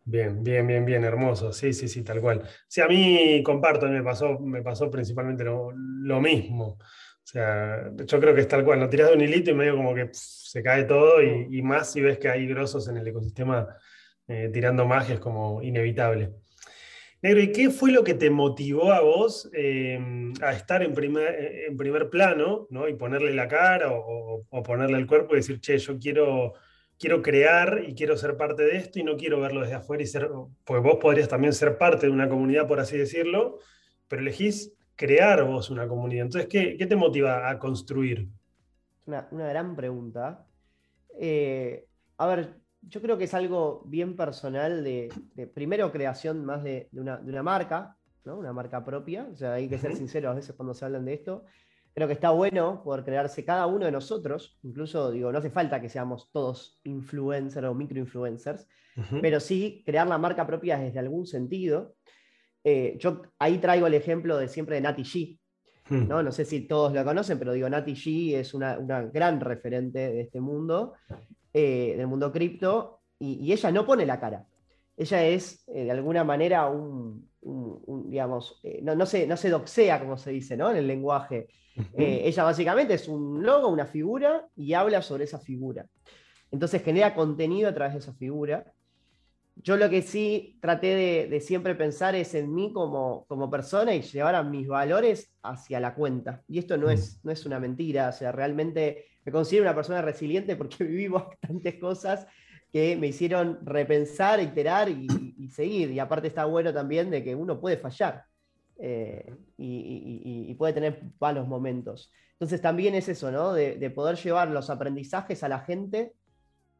Bien, 0.05 0.43
bien, 0.43 0.67
bien, 0.67 0.85
bien, 0.85 1.03
hermoso. 1.03 1.53
Sí, 1.53 1.73
sí, 1.73 1.87
sí, 1.87 2.03
tal 2.03 2.19
cual. 2.19 2.41
Sí, 2.67 2.81
a 2.81 2.87
mí 2.87 3.41
comparto, 3.43 3.87
me 3.87 4.03
pasó, 4.03 4.37
me 4.39 4.61
pasó 4.61 4.91
principalmente 4.91 5.43
lo, 5.45 5.71
mismo. 6.21 6.77
O 6.77 7.25
sea, 7.25 7.89
yo 8.05 8.19
creo 8.19 8.35
que 8.35 8.41
es 8.41 8.47
tal 8.47 8.65
cual, 8.65 8.79
lo 8.81 8.89
tiras 8.89 9.09
de 9.09 9.15
un 9.15 9.21
hilito 9.21 9.51
y 9.51 9.53
medio 9.53 9.77
como 9.77 9.95
que 9.95 10.09
se 10.11 10.61
cae 10.61 10.83
todo 10.83 11.21
y, 11.23 11.61
más 11.61 11.91
si 11.91 12.01
ves 12.01 12.17
que 12.17 12.29
hay 12.29 12.47
grosos 12.47 12.87
en 12.89 12.97
el 12.97 13.07
ecosistema 13.07 13.75
eh, 14.27 14.49
tirando 14.53 14.85
magia, 14.85 15.15
es 15.15 15.21
como 15.21 15.61
inevitable. 15.61 16.33
Negro, 17.23 17.41
¿y 17.41 17.53
qué 17.53 17.69
fue 17.69 17.91
lo 17.91 18.03
que 18.03 18.15
te 18.15 18.29
motivó 18.29 18.91
a 18.91 18.99
vos 18.99 19.49
em, 19.53 20.33
a 20.41 20.51
estar 20.51 20.83
en 20.83 20.93
primer, 20.93 21.63
en 21.69 21.77
primer 21.77 22.09
plano 22.09 22.67
¿no? 22.69 22.89
y 22.89 22.95
ponerle 22.95 23.33
la 23.33 23.47
cara 23.47 23.87
o, 23.93 24.45
ponerle 24.65 24.97
el 24.97 25.07
cuerpo 25.07 25.33
y 25.33 25.37
decir, 25.37 25.61
che, 25.61 25.77
yo 25.77 25.97
quiero, 25.97 26.53
quiero 26.99 27.21
crear 27.21 27.83
y 27.87 27.95
quiero 27.95 28.17
ser 28.17 28.37
parte 28.37 28.63
de 28.63 28.77
esto 28.77 28.99
y 28.99 29.03
no 29.03 29.17
quiero 29.17 29.39
verlo 29.39 29.61
desde 29.61 29.75
afuera 29.75 30.03
y 30.03 30.07
ser, 30.07 30.29
pues 30.63 30.81
vos 30.81 30.97
podrías 31.01 31.27
también 31.27 31.53
ser 31.53 31.77
parte 31.77 32.07
de 32.07 32.11
una 32.11 32.29
comunidad, 32.29 32.67
por 32.67 32.79
así 32.79 32.97
decirlo, 32.97 33.59
pero 34.07 34.21
elegís 34.21 34.73
crear 34.95 35.43
vos 35.43 35.69
una 35.69 35.87
comunidad. 35.87 36.25
Entonces, 36.25 36.49
¿qué, 36.49 36.77
qué 36.77 36.85
te 36.85 36.95
motiva 36.95 37.49
a 37.49 37.59
construir? 37.59 38.27
Una, 39.05 39.27
una 39.31 39.47
gran 39.47 39.75
pregunta. 39.75 40.45
Eh, 41.19 41.87
a 42.17 42.27
ver, 42.27 42.55
yo 42.81 43.01
creo 43.01 43.17
que 43.17 43.25
es 43.25 43.33
algo 43.33 43.83
bien 43.85 44.15
personal 44.15 44.83
de, 44.83 45.11
primero 45.53 45.91
creación 45.91 46.45
más 46.45 46.63
de, 46.63 46.89
una, 46.93 47.43
marca, 47.43 47.97
¿no? 48.25 48.37
una 48.37 48.53
marca 48.53 48.83
propia, 48.83 49.27
o 49.31 49.35
sea, 49.35 49.53
hay 49.53 49.67
que 49.67 49.77
ser 49.77 49.95
sinceros 49.95 50.31
a 50.31 50.35
veces 50.35 50.55
cuando 50.55 50.73
se 50.73 50.85
hablan 50.85 51.05
de 51.05 51.13
esto. 51.13 51.45
Creo 51.93 52.07
que 52.07 52.13
está 52.13 52.31
bueno 52.31 52.81
poder 52.83 53.03
crearse 53.03 53.45
cada 53.45 53.67
uno 53.67 53.85
de 53.85 53.91
nosotros, 53.91 54.57
incluso 54.63 55.11
digo, 55.11 55.31
no 55.31 55.37
hace 55.37 55.51
falta 55.51 55.79
que 55.79 55.89
seamos 55.89 56.31
todos 56.31 56.79
influencers 56.83 57.67
o 57.67 57.75
microinfluencers, 57.75 58.67
pero 59.21 59.39
sí 59.39 59.83
crear 59.85 60.07
la 60.07 60.17
marca 60.17 60.45
propia 60.47 60.77
desde 60.77 60.99
algún 60.99 61.25
sentido. 61.25 61.95
Eh, 62.63 62.97
yo 62.99 63.21
ahí 63.37 63.57
traigo 63.57 63.87
el 63.87 63.93
ejemplo 63.93 64.37
de 64.37 64.47
siempre 64.47 64.75
de 64.75 64.81
Nati 64.81 65.03
G, 65.03 65.39
hmm. 65.89 66.07
¿no? 66.07 66.23
no 66.23 66.31
sé 66.31 66.45
si 66.45 66.61
todos 66.61 66.93
la 66.93 67.03
conocen, 67.03 67.37
pero 67.37 67.53
digo, 67.53 67.69
Nati 67.69 67.93
G 67.93 68.37
es 68.37 68.53
una, 68.53 68.79
una 68.79 69.03
gran 69.03 69.39
referente 69.39 69.99
de 69.99 70.21
este 70.21 70.39
mundo 70.39 70.93
eh, 71.53 71.93
del 71.95 72.07
mundo 72.07 72.31
cripto, 72.31 73.03
y, 73.19 73.51
ella 73.53 73.71
no 73.71 73.85
pone 73.85 74.05
la 74.05 74.19
cara. 74.19 74.45
Ella 74.95 75.25
es, 75.25 75.63
eh, 75.67 75.85
de 75.85 75.91
alguna 75.91 76.23
manera, 76.23 76.67
un, 76.67 77.29
digamos, 78.05 78.59
eh, 78.63 78.79
no, 78.83 78.95
no, 78.95 79.05
se, 79.05 79.25
no 79.27 79.37
se 79.37 79.49
doxea, 79.49 79.99
como 79.99 80.17
se 80.17 80.31
dice, 80.31 80.55
¿no? 80.55 80.71
En 80.71 80.77
el 80.77 80.87
lenguaje. 80.87 81.47
ella 81.97 82.43
básicamente 82.43 82.93
es 82.93 83.07
un 83.07 83.43
logo, 83.43 83.67
una 83.67 83.87
figura, 83.87 84.47
y 84.55 84.73
habla 84.73 85.01
sobre 85.01 85.23
esa 85.23 85.39
figura. 85.39 85.87
Entonces 86.53 86.83
genera 86.83 87.15
contenido 87.15 87.67
a 87.67 87.73
través 87.73 87.93
de 87.93 87.99
esa 87.99 88.13
figura. 88.13 88.71
Yo 89.55 89.75
lo 89.75 89.89
que 89.89 90.03
sí 90.03 90.59
traté 90.61 91.27
de, 91.27 91.39
siempre 91.41 91.73
pensar 91.73 92.13
es 92.15 92.35
en 92.35 92.53
mí 92.53 92.71
como, 92.71 93.25
como, 93.27 93.49
persona 93.49 93.95
y 93.95 94.01
llevar 94.01 94.35
a 94.35 94.43
mis 94.43 94.67
valores 94.67 95.33
hacia 95.41 95.79
la 95.79 95.95
cuenta. 95.95 96.43
Y 96.47 96.59
esto 96.59 96.77
no, 96.77 96.87
mm. 96.87 96.91
es, 96.91 97.19
no 97.23 97.31
es 97.31 97.45
una 97.47 97.59
mentira, 97.59 98.09
o 98.09 98.11
sea, 98.11 98.31
realmente 98.31 99.05
me 99.25 99.31
considero 99.31 99.63
una 99.63 99.75
persona 99.75 100.01
resiliente 100.01 100.55
porque 100.55 100.83
viví 100.83 101.07
bastantes 101.07 101.79
cosas 101.79 102.27
que 102.73 102.95
me 102.95 103.05
hicieron 103.05 103.59
repensar, 103.63 104.41
iterar 104.41 104.89
y, 104.89 105.47
seguir. 105.49 105.91
Y 105.91 105.99
aparte 105.99 106.27
está 106.27 106.45
bueno 106.45 106.73
también 106.73 107.11
de 107.11 107.23
que 107.23 107.35
uno 107.35 107.61
puede 107.61 107.77
fallar 107.77 108.25
eh, 108.79 109.31
y, 109.57 110.51
puede 110.55 110.73
tener 110.73 111.03
malos 111.19 111.47
momentos. 111.47 112.11
Entonces 112.31 112.59
también 112.61 112.95
es 112.95 113.07
eso, 113.07 113.31
¿no? 113.31 113.53
De, 113.53 113.89
poder 113.91 114.17
llevar 114.17 114.49
los 114.49 114.71
aprendizajes 114.71 115.43
a 115.43 115.49
la 115.49 115.59
gente 115.59 116.13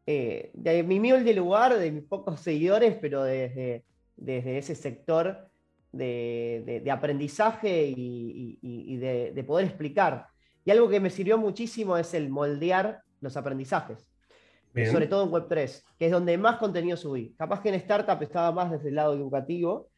eh, 0.08 0.50
de 0.56 0.82
mi 0.82 0.98
humilde 0.98 1.34
lugar, 1.36 1.78
de 1.78 1.92
mis 1.92 2.04
pocos 2.04 2.40
seguidores, 2.40 2.98
pero 3.00 3.24
desde, 3.24 3.86
desde 4.16 4.58
ese 4.58 4.74
sector 4.74 5.48
de, 5.92 6.90
aprendizaje 6.92 7.94
y, 7.96 8.98
de, 8.98 9.44
poder 9.46 9.68
explicar. 9.68 10.26
Y 10.66 10.72
algo 10.72 10.90
que 10.90 11.00
me 11.00 11.12
sirvió 11.12 11.38
muchísimo 11.38 11.98
es 11.98 12.16
el 12.16 12.30
moldear 12.30 13.04
los 13.22 13.38
aprendizajes. 13.38 14.13
Sobre 14.74 15.08
todo 15.08 15.24
en 15.24 15.32
Web3, 15.32 15.84
que 16.00 16.06
es 16.08 16.12
donde 16.12 16.38
más 16.38 16.58
contenido 16.58 16.98
subí. 16.98 17.36
Capaz 17.38 17.62
que 17.62 17.70
en 17.70 17.76
Startup 17.76 18.22
estaba 18.22 18.52
más 18.52 18.72
desde 18.72 18.90
el 18.90 18.96
lado 18.96 19.14
educativo, 19.14 19.90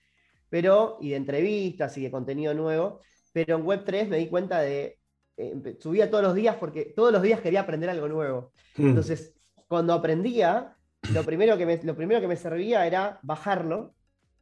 pero, 0.49 0.97
y 0.99 1.11
de 1.11 1.15
entrevistas 1.15 1.97
y 1.97 2.03
de 2.03 2.11
contenido 2.11 2.53
nuevo, 2.53 2.99
pero 3.31 3.57
en 3.57 3.65
Web3 3.65 4.07
me 4.07 4.17
di 4.17 4.27
cuenta 4.27 4.59
de, 4.59 4.99
eh, 5.37 5.77
subía 5.79 6.09
todos 6.09 6.23
los 6.23 6.35
días 6.35 6.57
porque 6.57 6.93
todos 6.95 7.11
los 7.11 7.21
días 7.21 7.39
quería 7.39 7.61
aprender 7.61 7.89
algo 7.89 8.07
nuevo. 8.07 8.51
Hmm. 8.75 8.89
Entonces, 8.89 9.33
cuando 9.67 9.93
aprendía, 9.93 10.75
lo 11.13 11.23
primero, 11.23 11.57
que 11.57 11.65
me, 11.65 11.81
lo 11.83 11.95
primero 11.95 12.19
que 12.19 12.27
me 12.27 12.35
servía 12.35 12.85
era 12.85 13.19
bajarlo, 13.23 13.95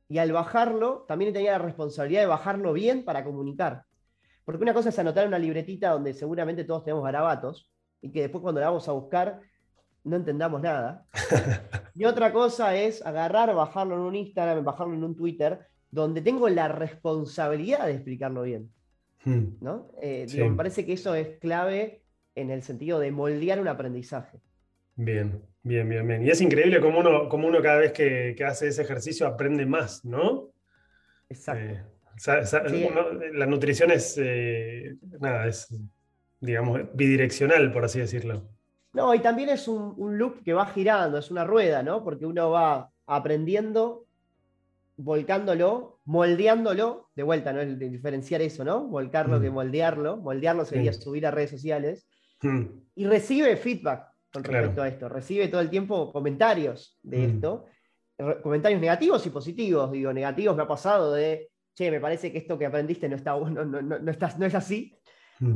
y 0.10 0.18
al 0.18 0.32
bajarlo, 0.32 1.06
también 1.08 1.34
tenía 1.34 1.54
la 1.54 1.60
responsabilidad 1.60 2.22
de 2.22 2.28
bajarlo 2.28 2.74
bien 2.74 3.04
para 3.04 3.24
comunicar. 3.24 3.86
Porque 4.46 4.62
una 4.62 4.74
cosa 4.74 4.90
es 4.90 5.00
anotar 5.00 5.28
una 5.28 5.40
libretita 5.40 5.92
donde 5.92 6.13
seguramente 6.13 6.66
todos 6.66 6.84
tenemos 6.84 7.04
garabatos 7.04 7.72
y 8.02 8.12
que 8.12 8.22
después 8.22 8.42
cuando 8.42 8.62
la 8.62 8.68
vamos 8.68 8.88
a 8.88 8.92
buscar 8.92 9.42
no 10.04 10.16
entendamos 10.16 10.62
nada. 10.62 11.06
y 11.96 12.06
otra 12.06 12.32
cosa 12.34 12.76
es 12.76 13.06
agarrar, 13.06 13.54
bajarlo 13.56 13.96
en 13.96 14.02
un 14.02 14.16
Instagram, 14.16 14.64
bajarlo 14.64 14.94
en 14.94 15.04
un 15.04 15.16
Twitter, 15.16 15.60
donde 15.92 16.22
tengo 16.22 16.50
la 16.50 16.68
responsabilidad 16.68 17.86
de 17.86 17.94
explicarlo 17.94 18.44
bien. 18.44 18.70
Hmm. 19.24 19.56
¿no? 19.62 19.92
Eh, 20.02 20.28
me 20.38 20.56
parece 20.56 20.86
que 20.86 20.94
eso 20.94 21.16
es 21.16 21.40
clave 21.40 22.04
en 22.36 22.50
el 22.50 22.64
sentido 22.64 23.00
de 23.00 23.12
moldear 23.12 23.60
un 23.60 23.68
aprendizaje. 23.68 24.40
Bien, 24.96 25.42
bien, 25.64 25.88
bien, 25.88 26.08
bien. 26.08 26.26
Y 26.26 26.30
es 26.30 26.42
increíble 26.42 26.82
cómo 26.82 27.00
uno, 27.00 27.30
uno 27.30 27.62
cada 27.62 27.80
vez 27.80 27.94
que, 27.94 28.34
que 28.38 28.44
hace 28.44 28.68
ese 28.68 28.82
ejercicio 28.82 29.26
aprende 29.26 29.66
más, 29.66 30.04
¿no? 30.04 30.52
Exacto. 31.30 31.80
la 33.34 33.46
nutrición 33.46 33.92
es, 33.92 34.20
nada, 35.20 35.48
es, 35.48 35.74
digamos, 36.40 36.82
bidireccional, 36.94 37.72
por 37.72 37.86
así 37.86 38.00
decirlo. 38.00 38.53
No, 38.94 39.14
y 39.16 39.20
también 39.20 39.50
es 39.50 39.68
un, 39.68 39.94
un, 39.98 40.18
loop 40.18 40.44
que 40.44 40.54
va 40.54 40.68
girando, 40.68 41.18
es 41.18 41.32
una 41.32 41.44
rueda, 41.44 41.82
¿no? 41.82 42.04
Porque 42.04 42.26
uno 42.26 42.52
va 42.52 42.92
aprendiendo, 43.08 44.06
volcándolo, 44.98 46.00
moldeándolo, 46.06 47.10
de 47.16 47.24
vuelta, 47.24 47.54
¿no? 47.54 47.62
El 47.62 47.80
diferenciar 47.80 48.42
eso, 48.42 48.64
¿no? 48.64 48.86
Volcarlo 48.86 49.40
que 49.42 49.50
mm. 49.50 49.54
moldearlo. 49.54 50.18
Moldearlo 50.18 50.66
sería 50.66 50.94
subir 50.94 51.26
a 51.26 51.32
redes 51.32 51.52
sociales. 51.52 52.08
Mm. 52.42 52.64
Y 52.96 53.06
recibe 53.06 53.56
feedback 53.58 54.08
con 54.32 54.44
respecto 54.44 54.82
a 54.82 54.88
esto. 54.88 55.10
Recibe 55.10 55.48
todo 55.48 55.62
el 55.62 55.70
tiempo 55.70 56.12
comentarios 56.12 57.00
de 57.02 57.18
mm. 57.18 57.32
esto. 57.32 57.66
Comentarios 58.42 58.80
negativos 58.80 59.26
y 59.26 59.30
positivos. 59.30 59.92
Digo, 59.92 60.14
negativos 60.14 60.56
me 60.56 60.64
ha 60.64 60.68
pasado 60.68 61.14
de, 61.14 61.50
che, 61.74 61.90
me 61.90 62.00
parece 62.00 62.32
que 62.32 62.38
esto 62.38 62.58
que 62.58 62.66
aprendiste 62.66 63.10
no, 63.10 63.16
está, 63.16 63.32
no, 63.32 63.66
no, 63.66 63.82
no, 63.82 64.00
no 64.00 64.46
es 64.46 64.56
así. 64.56 64.96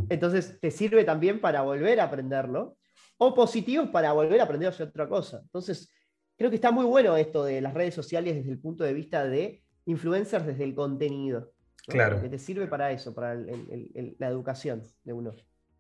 Entonces 0.10 0.60
te 0.60 0.70
sirve 0.70 1.06
también 1.06 1.40
para 1.40 1.62
volver 1.62 2.00
a 2.00 2.06
aprenderlo. 2.06 2.77
O 3.18 3.34
positivos 3.34 3.90
para 3.90 4.14
volver 4.14 4.40
a 4.40 4.44
aprender 4.44 4.68
a 4.68 4.70
hacer 4.70 4.88
otra 4.88 5.08
cosa. 5.08 5.42
Entonces, 5.44 5.92
creo 6.38 6.50
que 6.50 6.56
está 6.56 6.72
muy 6.72 6.86
bueno 6.86 7.18
esto 7.18 7.44
de 7.44 7.62
las 7.62 7.74
redes 7.74 7.94
sociales 7.94 8.36
desde 8.36 8.52
el 8.52 8.60
punto 8.60 8.84
de 8.84 8.94
vista 8.94 9.26
de 9.26 9.64
influencers 9.86 10.46
desde 10.46 10.64
el 10.64 10.76
contenido. 10.76 11.52
Claro. 11.88 12.22
Que 12.22 12.30
te 12.30 12.38
sirve 12.38 12.68
para 12.68 12.92
eso, 12.92 13.14
para 13.14 13.36
la 13.36 14.28
educación 14.28 14.84
de 15.04 15.14
uno. 15.14 15.34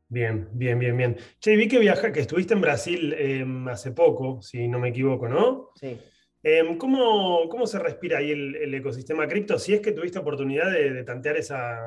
Bien, 0.09 0.47
bien, 0.53 0.79
bien, 0.79 0.95
bien. 0.95 1.17
Che, 1.39 1.55
vi 1.55 1.67
que 1.67 1.79
viaja, 1.79 2.13
que 2.13 2.21
estuviste 2.21 2.53
en 2.53 2.61
Brasil 2.61 3.13
em, 3.13 3.67
hace 3.67 3.91
poco, 3.91 4.41
si 4.41 4.67
no 4.67 4.79
me 4.79 4.89
equivoco, 4.89 5.27
¿no? 5.27 5.71
Sí. 5.75 5.99
Em, 6.41 6.77
¿cómo, 6.77 7.49
¿cómo, 7.49 7.67
se 7.67 7.77
respira 7.77 8.19
ahí 8.19 8.31
el, 8.31 8.73
ecosistema 8.73 9.27
cripto? 9.27 9.59
Si 9.59 9.73
es 9.73 9.81
que 9.81 9.91
tuviste 9.91 10.19
oportunidad 10.19 10.71
de, 10.71 11.03
tantear 11.03 11.35
esa, 11.35 11.77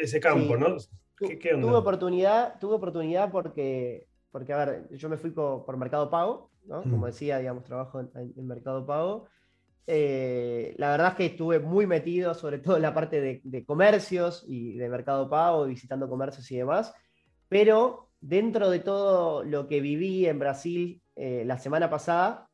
ese 0.00 0.20
campo, 0.20 0.56
¿no? 0.56 0.76
¿Qué, 1.16 1.52
onda? 1.52 1.66
Tuve 1.66 1.76
oportunidad, 1.76 2.58
tuve 2.58 2.76
oportunidad 2.76 3.30
porque, 3.30 4.06
porque, 4.34 4.52
a 4.52 4.64
ver, 4.64 4.88
yo 4.90 5.08
me 5.08 5.16
fui 5.16 5.30
por 5.30 5.76
Mercado 5.76 6.10
Pago 6.10 6.50
como 6.66 6.98
mm. 6.98 7.04
decía, 7.04 7.38
digamos, 7.38 7.64
trabajo 7.64 8.00
en, 8.00 8.46
Mercado 8.46 8.86
Pago. 8.86 9.26
Eh, 9.86 10.74
la 10.78 10.90
verdad 10.92 11.08
es 11.08 11.14
que 11.14 11.26
estuve 11.26 11.58
muy 11.58 11.86
metido, 11.86 12.34
sobre 12.34 12.58
todo 12.58 12.76
en 12.76 12.82
la 12.82 12.94
parte 12.94 13.40
de, 13.42 13.64
comercios 13.64 14.44
y 14.48 14.76
de 14.76 14.88
Mercado 14.88 15.28
Pago, 15.28 15.66
visitando 15.66 16.08
comercios 16.08 16.50
y 16.50 16.56
demás, 16.56 16.94
pero 17.48 18.10
dentro 18.20 18.70
de 18.70 18.80
todo 18.80 19.44
lo 19.44 19.68
que 19.68 19.80
viví 19.80 20.26
en 20.26 20.38
Brasil 20.38 21.02
eh, 21.16 21.44
la 21.44 21.58
semana 21.58 21.90
pasada, 21.90 22.48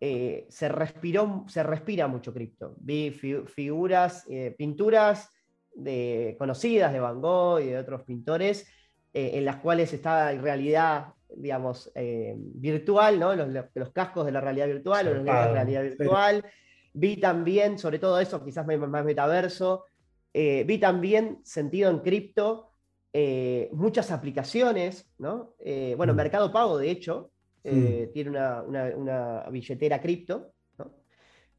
eh, 0.00 0.46
se, 0.50 0.68
respiró, 0.68 1.44
se 1.48 1.62
respira 1.62 2.06
mucho 2.06 2.32
cripto. 2.32 2.76
Vi 2.78 3.10
figuras, 3.10 4.26
pinturas 4.56 5.30
de, 5.74 6.36
conocidas 6.38 6.92
de 6.92 7.00
Van 7.00 7.20
Gogh 7.20 7.60
y 7.60 7.68
de 7.68 7.78
otros 7.78 8.02
pintores, 8.02 8.68
en 9.12 9.44
las 9.44 9.56
cuales 9.56 9.92
está 9.92 10.32
realidad 10.32 11.14
digamos, 11.36 11.90
eh, 11.94 12.34
virtual, 12.36 13.18
¿no? 13.18 13.34
Los, 13.34 13.90
cascos 13.92 14.26
de 14.26 14.32
la 14.32 14.40
realidad 14.40 14.66
virtual 14.66 15.08
o 15.08 15.14
los 15.14 15.24
de 15.24 15.30
la 15.30 15.52
realidad 15.52 15.82
virtual. 15.82 16.44
Vi 16.92 17.16
también, 17.18 17.78
sobre 17.78 17.98
todo 17.98 18.18
eso, 18.18 18.44
quizás 18.44 18.66
más 18.66 19.04
metaverso, 19.04 19.84
eh, 20.32 20.64
vi 20.66 20.78
también 20.78 21.38
sentido 21.44 21.90
en 21.90 22.00
cripto, 22.00 22.72
eh, 23.12 23.68
muchas 23.72 24.10
aplicaciones, 24.10 25.08
¿no? 25.18 25.54
bueno, 25.96 26.12
mm. 26.12 26.16
Mercado 26.16 26.52
Pago, 26.52 26.78
de 26.78 26.90
hecho, 26.90 27.30
mm. 27.64 28.12
tiene 28.12 28.30
una, 28.30 29.44
billetera 29.50 30.00
cripto, 30.00 30.52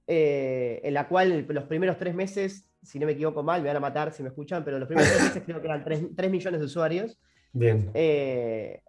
en 0.08 0.94
la 0.94 1.08
cual 1.08 1.46
los 1.48 1.66
primeros 1.66 1.98
tres 1.98 2.16
meses, 2.16 2.68
si 2.82 2.98
no 2.98 3.06
me 3.06 3.12
equivoco 3.12 3.44
mal, 3.44 3.62
me 3.62 3.68
van 3.68 3.78
a 3.78 3.82
matar 3.82 4.12
si 4.12 4.24
me 4.24 4.30
escuchan, 4.30 4.64
pero 4.66 4.80
los 4.80 4.88
primeros 4.88 5.12
tres 5.12 5.24
meses 5.24 5.44
creo 5.46 5.62
que 5.62 5.68
eran 5.68 5.84
3, 5.84 6.32
millones 6.32 6.60
de 6.60 6.66
usuarios. 6.66 7.20
Bien. 7.54 7.92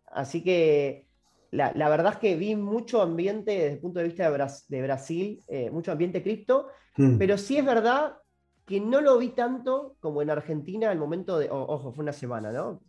Así 0.06 0.42
que 0.42 1.06
la, 1.50 1.88
verdad 1.88 2.14
es 2.14 2.18
que 2.18 2.36
vi 2.36 2.54
mucho 2.54 3.02
ambiente 3.02 3.52
desde 3.52 3.72
el 3.72 3.80
punto 3.80 3.98
de 3.98 4.06
vista 4.06 4.30
de, 4.68 4.82
Brasil, 4.82 5.42
eh, 5.48 5.70
mucho 5.70 5.92
ambiente 5.92 6.22
cripto, 6.22 6.68
hmm. 6.96 7.18
pero 7.18 7.36
sí 7.36 7.58
es 7.58 7.64
verdad 7.64 8.16
que 8.64 8.80
no 8.80 9.00
lo 9.00 9.18
vi 9.18 9.30
tanto 9.30 9.96
como 9.98 10.22
en 10.22 10.30
Argentina 10.30 10.90
al 10.90 10.98
momento 10.98 11.38
de, 11.38 11.50
ojo, 11.50 11.92
fue 11.92 12.04
una 12.04 12.12
semana, 12.12 12.52
¿no? 12.52 12.80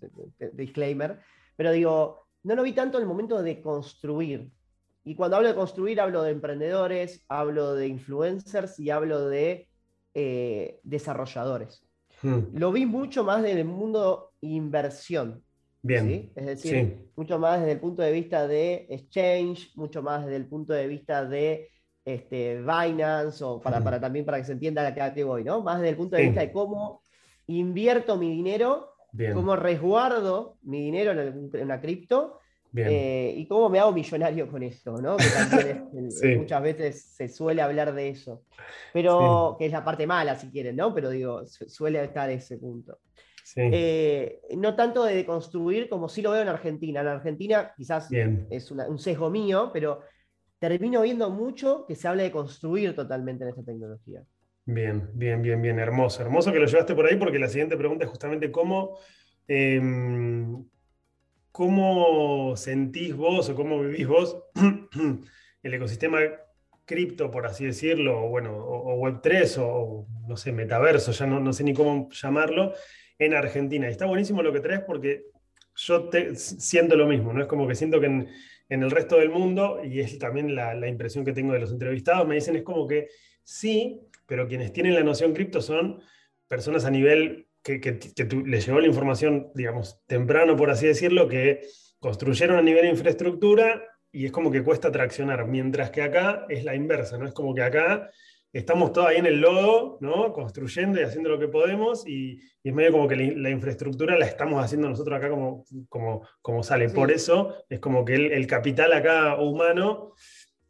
Disclaimer, 0.53 1.19
pero 1.55 1.71
digo, 1.71 2.27
no 2.43 2.55
lo 2.55 2.61
vi 2.61 2.73
tanto 2.73 2.97
en 2.97 3.03
el 3.03 3.07
momento 3.07 3.41
de 3.41 3.61
construir. 3.61 4.51
Y 5.03 5.15
cuando 5.15 5.37
hablo 5.37 5.49
de 5.49 5.55
construir, 5.55 5.99
hablo 5.99 6.21
de 6.21 6.31
emprendedores, 6.31 7.25
hablo 7.27 7.73
de 7.73 7.87
influencers 7.87 8.79
y 8.79 8.91
hablo 8.91 9.27
de 9.27 9.67
eh, 10.13 10.79
desarrolladores. 10.83 11.83
Hmm. 12.21 12.41
Lo 12.53 12.71
vi 12.71 12.85
mucho 12.85 13.23
más 13.23 13.43
en 13.43 13.57
el 13.57 13.65
mundo 13.65 14.33
inversión. 14.41 15.43
Bien. 15.83 16.31
Es 16.35 16.45
decir, 16.45 17.09
mucho 17.15 17.39
más 17.39 17.59
desde 17.59 17.73
el 17.73 17.79
punto 17.79 18.01
de 18.01 18.11
vista 18.11 18.47
de 18.47 18.85
exchange, 18.89 19.71
mucho 19.75 20.03
más 20.03 20.23
desde 20.25 20.37
el 20.37 20.45
punto 20.45 20.73
de 20.73 20.87
vista 20.87 21.25
de 21.25 21.69
este, 22.05 22.61
Binance, 22.61 23.43
o 23.43 23.59
para, 23.59 23.81
para 23.83 23.99
también 23.99 24.25
para 24.25 24.37
que 24.37 24.45
se 24.45 24.51
entienda 24.51 24.83
la 24.83 25.13
que, 25.13 25.23
voy, 25.23 25.43
¿no? 25.43 25.61
Más 25.61 25.79
desde 25.79 25.89
el 25.89 25.97
punto 25.97 26.15
de 26.15 26.23
vista 26.23 26.41
de 26.41 26.51
cómo 26.51 27.03
invierto 27.47 28.17
mi 28.17 28.29
dinero, 28.29 28.93
cómo 29.33 29.55
resguardo 29.55 30.57
mi 30.61 30.81
dinero 30.81 31.19
en, 31.19 31.49
una 31.63 31.81
cripto. 31.81 32.37
Eh, 32.73 33.33
y 33.35 33.47
cómo 33.47 33.67
me 33.67 33.79
hago 33.79 33.91
millonario 33.91 34.49
con 34.49 34.63
esto, 34.63 34.95
¿no? 34.95 35.17
Que 35.17 35.25
también 35.25 35.89
muchas 36.39 36.63
veces 36.63 37.03
se 37.03 37.27
suele 37.27 37.61
hablar 37.61 37.93
de 37.93 38.07
eso. 38.07 38.43
Pero, 38.93 39.57
que 39.59 39.65
es 39.65 39.73
la 39.73 39.83
parte 39.83 40.07
mala, 40.07 40.37
si 40.37 40.49
quieren, 40.49 40.77
¿no? 40.77 40.93
Pero 40.93 41.09
digo, 41.09 41.45
suele 41.45 42.01
estar 42.01 42.29
ese 42.29 42.57
punto. 42.57 42.99
Eh, 43.55 44.41
no 44.57 44.75
tanto 44.75 45.03
de 45.03 45.25
construir 45.25 45.89
como 45.89 46.07
sí 46.09 46.21
lo 46.21 46.31
veo 46.31 46.41
en 46.41 46.47
Argentina. 46.47 47.01
En 47.01 47.07
Argentina 47.07 47.73
quizás 47.75 48.09
es 48.11 48.71
un 48.71 48.99
sesgo 48.99 49.29
mío, 49.29 49.71
pero 49.73 50.01
termino 50.59 51.01
viendo 51.01 51.29
mucho 51.29 51.85
que 51.87 51.95
se 51.95 52.07
habla 52.07 52.23
de 52.23 52.31
construir 52.31 52.95
totalmente 52.95 53.43
en 53.43 53.49
esta 53.49 53.63
tecnología. 53.63 54.23
Bien, 54.65 55.09
bien, 55.13 55.41
bien, 55.41 55.61
bien, 55.61 55.79
hermoso. 55.79 56.21
Hermoso 56.21 56.51
que 56.51 56.59
lo 56.59 56.67
llevaste 56.67 56.93
por 56.93 57.07
ahí 57.07 57.15
porque 57.15 57.39
la 57.39 57.47
siguiente 57.47 57.75
pregunta 57.75 58.05
es 58.05 58.11
justamente 58.11 58.51
cómo, 58.51 58.99
em, 59.47 60.63
cómo 61.51 62.55
sentís 62.55 63.15
vos 63.15 63.49
o 63.49 63.55
cómo 63.55 63.81
vivís 63.81 64.07
vos 64.07 64.37
el 65.63 65.73
ecosistema 65.73 66.19
cripto, 66.85 67.31
por 67.31 67.45
así 67.47 67.65
decirlo, 67.65 68.25
o 68.25 68.29
bueno, 68.29 68.55
o, 68.55 68.99
Web3 68.99 69.57
o, 69.61 70.07
no 70.27 70.37
sé, 70.37 70.51
metaverso, 70.51 71.11
ya 71.11 71.25
no, 71.25 71.39
no 71.39 71.53
sé 71.53 71.63
ni 71.63 71.73
cómo 71.73 72.09
llamarlo, 72.11 72.73
en 73.25 73.35
Argentina. 73.35 73.87
Y 73.87 73.91
está 73.91 74.05
buenísimo 74.07 74.41
lo 74.41 74.51
que 74.51 74.59
traes 74.59 74.81
porque 74.81 75.25
yo 75.75 76.09
te, 76.09 76.35
siento 76.35 76.95
lo 76.95 77.07
mismo, 77.07 77.31
¿no? 77.31 77.41
Es 77.41 77.47
como 77.47 77.67
que 77.67 77.75
siento 77.75 77.99
que 77.99 78.07
en, 78.07 78.27
el 78.69 78.89
resto 78.89 79.17
del 79.17 79.29
mundo, 79.29 79.79
y 79.83 79.99
es 79.99 80.17
también 80.17 80.55
la, 80.55 80.87
impresión 80.87 81.23
que 81.23 81.33
tengo 81.33 81.53
de 81.53 81.59
los 81.59 81.71
entrevistados, 81.71 82.27
me 82.27 82.35
dicen 82.35 82.55
es 82.55 82.63
como 82.63 82.87
que 82.87 83.09
sí, 83.43 83.99
pero 84.25 84.47
quienes 84.47 84.71
tienen 84.73 84.95
la 84.95 85.03
noción 85.03 85.33
cripto 85.33 85.61
son 85.61 86.01
personas 86.47 86.85
a 86.85 86.89
nivel 86.89 87.47
que, 87.61 87.79
que, 87.79 87.99
les 88.45 88.65
llegó 88.65 88.79
la 88.79 88.87
información, 88.87 89.51
digamos, 89.53 89.99
temprano, 90.07 90.55
por 90.55 90.71
así 90.71 90.87
decirlo, 90.87 91.27
que 91.27 91.61
construyeron 91.99 92.57
a 92.57 92.61
nivel 92.61 92.83
de 92.83 92.89
infraestructura 92.89 93.83
y 94.11 94.25
es 94.25 94.31
como 94.31 94.49
que 94.49 94.63
cuesta 94.63 94.91
traccionar, 94.91 95.45
mientras 95.47 95.91
que 95.91 96.01
acá 96.01 96.45
es 96.49 96.63
la 96.63 96.73
inversa, 96.73 97.17
¿no? 97.17 97.27
Es 97.27 97.33
como 97.33 97.53
que 97.53 97.61
acá 97.61 98.09
estamos 98.53 98.91
todos 98.91 99.07
ahí 99.07 99.17
en 99.17 99.25
el 99.25 99.39
lodo, 99.39 99.97
¿no? 100.01 100.33
Construyendo 100.33 100.99
y 100.99 101.03
haciendo 101.03 101.29
lo 101.29 101.39
que 101.39 101.47
podemos 101.47 102.07
y, 102.07 102.39
es 102.63 102.73
medio 102.73 102.91
como 102.91 103.07
que 103.07 103.15
la, 103.15 103.49
infraestructura 103.49 104.17
la 104.17 104.25
estamos 104.25 104.63
haciendo 104.63 104.87
nosotros 104.87 105.17
acá 105.17 105.29
como, 105.29 105.65
como, 105.89 106.27
como 106.41 106.61
sale. 106.61 106.89
Por 106.89 107.11
eso 107.11 107.55
es 107.69 107.79
como 107.79 108.05
que 108.05 108.15
el, 108.15 108.45
capital 108.45 108.93
acá 108.93 109.41
humano, 109.41 110.13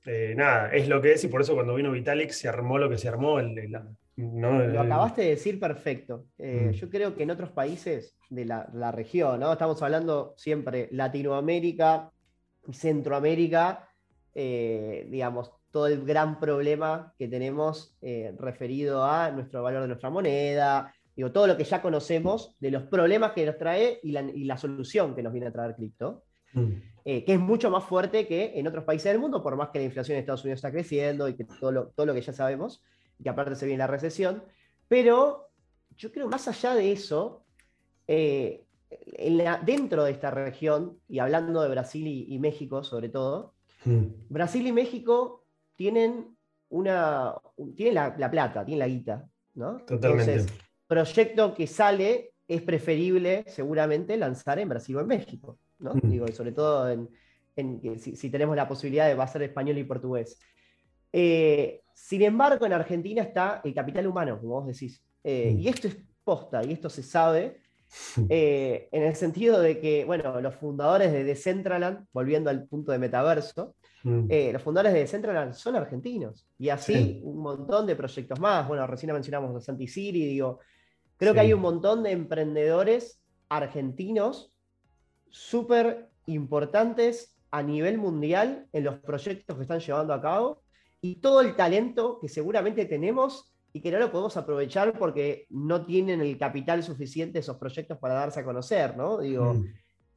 eh, 0.05 0.33
nada, 0.37 0.71
es 0.71 0.87
lo 0.87 1.01
que 1.01 1.13
es 1.13 1.23
y 1.25 1.27
por 1.27 1.41
eso 1.41 1.53
cuando 1.53 1.75
vino 1.75 1.91
Vitalik 1.91 2.29
se 2.29 2.47
armó 2.47 2.77
lo 2.77 2.89
que 2.89 2.97
se 2.97 3.09
armó. 3.09 3.41
Lo 3.41 4.81
acabaste 4.81 5.23
de 5.23 5.29
decir 5.31 5.59
perfecto. 5.59 6.27
Eh, 6.37 6.69
mm. 6.69 6.71
Yo 6.71 6.89
creo 6.89 7.15
que 7.15 7.23
en 7.23 7.31
otros 7.31 7.51
países 7.51 8.15
de 8.29 8.45
la, 8.45 8.91
región, 8.91 9.39
¿no? 9.39 9.51
Estamos 9.51 9.81
hablando 9.81 10.33
siempre 10.37 10.87
Latinoamérica, 10.91 12.11
Centroamérica, 12.71 13.89
eh, 14.33 15.07
digamos, 15.09 15.51
todo 15.71 15.87
el 15.87 16.03
gran 16.05 16.39
problema 16.39 17.13
que 17.17 17.27
tenemos 17.27 17.95
eh, 18.01 18.35
referido 18.37 19.05
a 19.05 19.31
nuestro 19.31 19.63
valor 19.63 19.81
de 19.81 19.87
nuestra 19.87 20.09
moneda, 20.09 20.93
digo, 21.15 21.31
todo 21.31 21.47
lo 21.47 21.57
que 21.57 21.63
ya 21.63 21.81
conocemos 21.81 22.55
de 22.59 22.71
los 22.71 22.83
problemas 22.83 23.31
que 23.31 23.45
nos 23.45 23.57
trae 23.57 23.99
y 24.03 24.11
la, 24.11 24.57
solución 24.57 25.15
que 25.15 25.23
nos 25.23 25.31
viene 25.31 25.47
a 25.47 25.53
traer 25.53 25.75
cripto, 25.75 26.23
mm. 26.53 26.71
eh, 27.05 27.23
que 27.23 27.33
es 27.33 27.39
mucho 27.39 27.69
más 27.69 27.85
fuerte 27.85 28.27
que 28.27 28.59
en 28.59 28.67
otros 28.67 28.83
países 28.83 29.11
del 29.11 29.21
mundo, 29.21 29.41
por 29.41 29.55
más 29.55 29.69
que 29.69 29.79
la 29.79 29.85
inflación 29.85 30.15
en 30.15 30.19
Estados 30.19 30.43
Unidos 30.43 30.57
está 30.57 30.71
creciendo 30.71 31.29
y 31.29 31.35
que 31.35 31.45
todo 31.45 31.71
lo, 31.71 31.87
todo 31.87 32.05
lo 32.05 32.13
que 32.13 32.21
ya 32.21 32.33
sabemos, 32.33 32.83
y 33.17 33.23
que 33.23 33.29
aparte 33.29 33.55
se 33.55 33.65
viene 33.65 33.79
la 33.79 33.87
recesión, 33.87 34.43
pero 34.89 35.47
yo 35.97 36.11
creo 36.11 36.27
más 36.27 36.47
allá 36.47 36.75
de 36.75 36.91
eso, 36.91 37.45
eh, 38.07 38.65
dentro 39.65 40.03
de 40.03 40.11
esta 40.11 40.31
región, 40.31 40.97
y 41.07 41.19
hablando 41.19 41.61
de 41.61 41.69
Brasil 41.69 42.07
y, 42.07 42.37
México 42.39 42.83
sobre 42.83 43.07
todo, 43.07 43.53
mm. 43.85 44.05
Brasil 44.29 44.67
y 44.67 44.73
México 44.73 45.40
tienen, 45.75 46.35
una, 46.69 47.33
tienen 47.75 47.95
la, 47.95 48.31
plata, 48.31 48.65
tienen 48.65 48.79
la 48.79 48.87
guita, 48.87 49.27
¿no? 49.55 49.77
Totalmente. 49.85 50.33
Entonces, 50.33 50.59
proyecto 50.87 51.53
que 51.53 51.67
sale 51.67 52.33
es 52.47 52.61
preferible 52.61 53.45
seguramente 53.47 54.17
lanzar 54.17 54.59
en 54.59 54.69
Brasil 54.69 54.95
o 54.97 55.01
en 55.01 55.07
México, 55.07 55.57
¿no? 55.79 55.93
Mm. 55.95 56.09
Digo, 56.09 56.25
y 56.27 56.33
sobre 56.33 56.51
todo 56.51 56.89
en, 56.89 57.09
en- 57.55 57.99
si, 57.99 58.15
si 58.15 58.29
tenemos 58.29 58.55
la 58.55 58.67
posibilidad 58.67 59.07
de 59.13 59.21
hacer 59.21 59.43
español 59.43 59.77
y 59.77 59.83
portugués. 59.83 60.39
Eh, 61.13 61.81
sin 61.93 62.21
embargo, 62.21 62.65
en 62.65 62.73
Argentina 62.73 63.21
está 63.21 63.61
el 63.63 63.73
capital 63.73 64.07
humano, 64.07 64.39
como 64.39 64.61
vos 64.61 64.67
decís. 64.67 65.01
Eh, 65.23 65.53
Mm. 65.55 65.59
Y 65.59 65.67
esto 65.67 65.87
es 65.87 65.97
posta, 66.23 66.63
y 66.63 66.73
esto 66.73 66.89
se 66.89 67.03
sabe, 67.03 67.61
eh, 68.29 68.87
en 68.91 69.03
el 69.03 69.15
sentido 69.15 69.59
de 69.59 69.79
que, 69.79 70.05
bueno, 70.05 70.39
los 70.41 70.55
fundadores 70.55 71.11
de 71.11 71.23
Decentraland, 71.23 72.05
volviendo 72.13 72.49
al 72.49 72.65
punto 72.65 72.91
de 72.91 72.99
metaverso, 72.99 73.75
Mm. 74.03 74.25
eh, 74.29 74.51
los 74.51 74.63
fundadores 74.63 74.93
de 74.93 74.99
Decentraland 75.01 75.53
son 75.53 75.75
argentinos. 75.75 76.47
Y 76.57 76.69
así 76.69 76.93
Sí. 76.93 77.21
un 77.23 77.37
montón 77.37 77.85
de 77.85 77.95
proyectos 77.95 78.39
más. 78.39 78.67
Bueno, 78.67 78.87
recién 78.87 79.13
mencionamos 79.13 79.55
a 79.55 79.59
Santi 79.61 79.87
City, 79.87 80.25
digo, 80.25 80.59
creo 81.17 81.35
que 81.35 81.39
hay 81.41 81.53
un 81.53 81.61
montón 81.61 82.01
de 82.01 82.09
emprendedores 82.11 83.21
argentinos 83.47 84.51
súper 85.29 86.09
importantes 86.25 87.37
a 87.51 87.61
nivel 87.61 87.97
mundial 87.97 88.67
en 88.73 88.85
los 88.85 88.95
proyectos 88.99 89.55
que 89.55 89.61
están 89.63 89.79
llevando 89.79 90.13
a 90.13 90.21
cabo 90.21 90.63
y 91.01 91.15
todo 91.17 91.41
el 91.41 91.55
talento 91.55 92.17
que 92.19 92.29
seguramente 92.29 92.85
tenemos 92.85 93.50
y 93.73 93.81
que 93.81 93.91
no 93.91 93.99
lo 93.99 94.11
podemos 94.11 94.35
aprovechar 94.37 94.97
porque 94.97 95.45
no 95.49 95.85
tienen 95.85 96.21
el 96.21 96.37
capital 96.37 96.83
suficiente 96.83 97.39
esos 97.39 97.57
proyectos 97.57 97.97
para 97.97 98.15
darse 98.15 98.41
a 98.41 98.43
conocer, 98.43 98.97
¿no? 98.97 99.19
Digo, 99.19 99.53
Mm. 99.53 99.65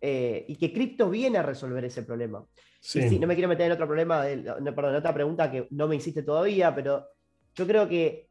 eh, 0.00 0.44
y 0.48 0.56
que 0.56 0.72
cripto 0.72 1.08
viene 1.08 1.38
a 1.38 1.42
resolver 1.42 1.84
ese 1.84 2.02
problema. 2.02 2.44
Sí. 2.80 2.98
Y 3.00 3.08
sí, 3.08 3.18
no 3.18 3.26
me 3.26 3.34
quiero 3.34 3.48
meter 3.48 3.66
en 3.66 3.72
otro 3.72 3.86
problema, 3.86 4.22
de- 4.24 4.36
no, 4.36 4.74
perdón, 4.74 4.90
en 4.90 4.96
otra 4.96 5.14
pregunta 5.14 5.50
que 5.50 5.66
no 5.70 5.88
me 5.88 5.96
hiciste 5.96 6.22
todavía, 6.22 6.74
pero 6.74 7.06
yo 7.54 7.66
creo 7.66 7.88
que 7.88 8.28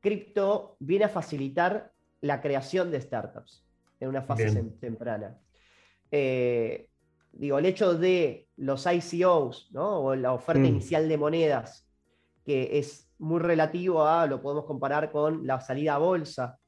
cripto 0.00 0.76
viene 0.78 1.06
a 1.06 1.08
facilitar 1.08 1.90
la 2.20 2.40
creación 2.40 2.90
de 2.90 3.00
startups 3.00 3.66
en 3.98 4.08
una 4.08 4.22
fase 4.22 4.50
Bien. 4.50 4.78
temprana. 4.78 5.36
Eh, 6.10 6.88
digo, 7.32 7.58
el 7.58 7.66
hecho 7.66 7.94
de 7.94 8.46
los 8.56 8.86
ICOs, 8.86 9.70
¿no? 9.72 10.00
o 10.00 10.14
la 10.14 10.32
oferta 10.32 10.60
Mm. 10.62 10.66
inicial 10.66 11.08
de 11.08 11.16
monedas, 11.18 11.88
que 12.44 12.78
es 12.78 13.09
muy 13.20 13.40
relativo 13.40 14.04
a, 14.04 14.26
lo 14.26 14.42
podemos 14.42 14.64
comparar 14.64 15.10
con 15.12 15.46
la 15.46 15.60
salida 15.60 15.94
a 15.94 15.98
bolsa 15.98 16.58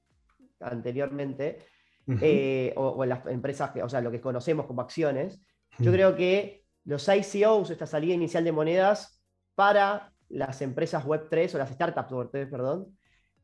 anteriormente, 0.61 1.59
Ujú. 2.07 2.19
eh, 2.23 2.73
o, 2.77 2.89
o 2.89 3.05
las 3.05 3.27
empresas, 3.27 3.71
que, 3.73 3.83
o 3.83 3.89
sea, 3.89 4.01
lo 4.01 4.11
que 4.11 4.21
conocemos 4.21 4.67
como 4.67 4.83
acciones, 4.83 5.41
yo 5.79 5.91
creo 5.91 6.15
que 6.15 6.65
los 6.85 7.09
ICOs, 7.09 7.71
esta 7.71 7.87
salida 7.87 8.15
inicial 8.15 8.45
de 8.45 8.53
monedas, 8.53 9.23
para 9.55 10.13
las 10.29 10.63
empresas 10.63 11.05
Web3 11.05 11.55
o 11.55 11.59
las 11.59 11.71
startups 11.71 12.11
Web3, 12.11 12.51
perdón, 12.51 12.97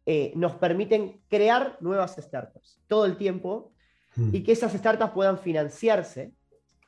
eh, 0.07 0.33
nos 0.37 0.55
permiten 0.55 1.21
crear 1.29 1.77
nuevas 1.81 2.17
startups 2.17 2.81
todo 2.87 3.05
el 3.05 3.17
tiempo 3.17 3.73
Mm. 4.17 4.35
y 4.35 4.43
que 4.43 4.53
esas 4.53 4.73
startups 4.73 5.13
puedan 5.13 5.39
financiarse, 5.39 6.33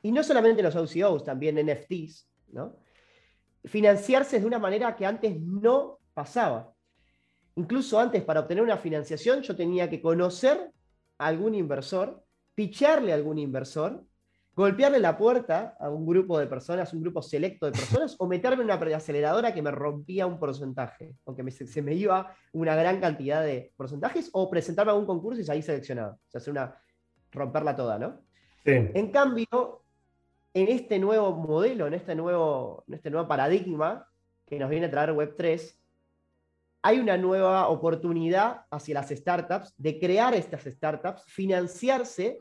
y 0.01 0.11
no 0.11 0.23
solamente 0.23 0.63
los 0.63 0.75
ICOs, 0.75 1.23
también 1.23 1.57
NFTs, 1.57 2.27
¿no? 2.51 2.75
Financiarse 3.63 4.39
de 4.39 4.45
una 4.45 4.59
manera 4.59 4.95
que 4.95 5.05
antes 5.05 5.39
no 5.39 5.99
pasaba. 6.13 6.73
Incluso 7.55 7.99
antes, 7.99 8.23
para 8.23 8.41
obtener 8.41 8.63
una 8.63 8.77
financiación, 8.77 9.41
yo 9.41 9.55
tenía 9.55 9.89
que 9.89 10.01
conocer 10.01 10.71
a 11.17 11.27
algún 11.27 11.53
inversor, 11.55 12.23
picharle 12.55 13.11
a 13.11 13.15
algún 13.15 13.37
inversor, 13.39 14.05
golpearle 14.53 14.99
la 14.99 15.17
puerta 15.17 15.75
a 15.79 15.89
un 15.89 16.05
grupo 16.05 16.37
de 16.39 16.47
personas, 16.47 16.93
un 16.93 17.01
grupo 17.01 17.21
selecto 17.21 17.65
de 17.65 17.71
personas, 17.71 18.15
o 18.19 18.27
meterme 18.27 18.63
en 18.63 18.71
una 18.71 18.95
aceleradora 18.95 19.53
que 19.53 19.61
me 19.61 19.71
rompía 19.71 20.25
un 20.27 20.39
porcentaje, 20.39 21.15
o 21.23 21.35
que 21.35 21.43
me- 21.43 21.51
se, 21.51 21.81
me 21.81 21.93
iba 21.93 22.35
una 22.53 22.75
gran 22.75 22.99
cantidad 22.99 23.43
de 23.43 23.71
porcentajes, 23.75 24.29
o 24.33 24.49
presentarme 24.49 24.91
a 24.91 24.95
un 24.95 25.05
concurso 25.05 25.41
y 25.41 25.45
salir 25.45 25.63
seleccionado. 25.63 26.13
O 26.13 26.29
sea, 26.29 26.39
hacer 26.39 26.51
una, 26.51 26.75
romperla 27.31 27.75
toda, 27.75 27.97
¿no? 27.99 28.21
Sí. 28.65 28.71
En 28.93 29.11
cambio, 29.11 29.83
en 30.53 30.67
este 30.67 30.99
nuevo 30.99 31.33
modelo, 31.33 31.87
en 31.87 31.93
este 31.93 32.13
nuevo, 32.15 32.83
en 32.87 32.93
este 32.95 33.09
nuevo 33.09 33.27
paradigma 33.27 34.07
que 34.45 34.59
nos 34.59 34.69
viene 34.69 34.87
a 34.87 34.91
traer 34.91 35.11
Web3, 35.11 35.80
hay 36.83 36.99
una 36.99 37.17
nueva 37.17 37.67
oportunidad 37.67 38.65
hacia 38.71 38.95
las 38.95 39.09
startups 39.09 39.73
de 39.77 39.99
crear 39.99 40.33
estas 40.33 40.63
startups, 40.63 41.23
financiarse 41.25 42.39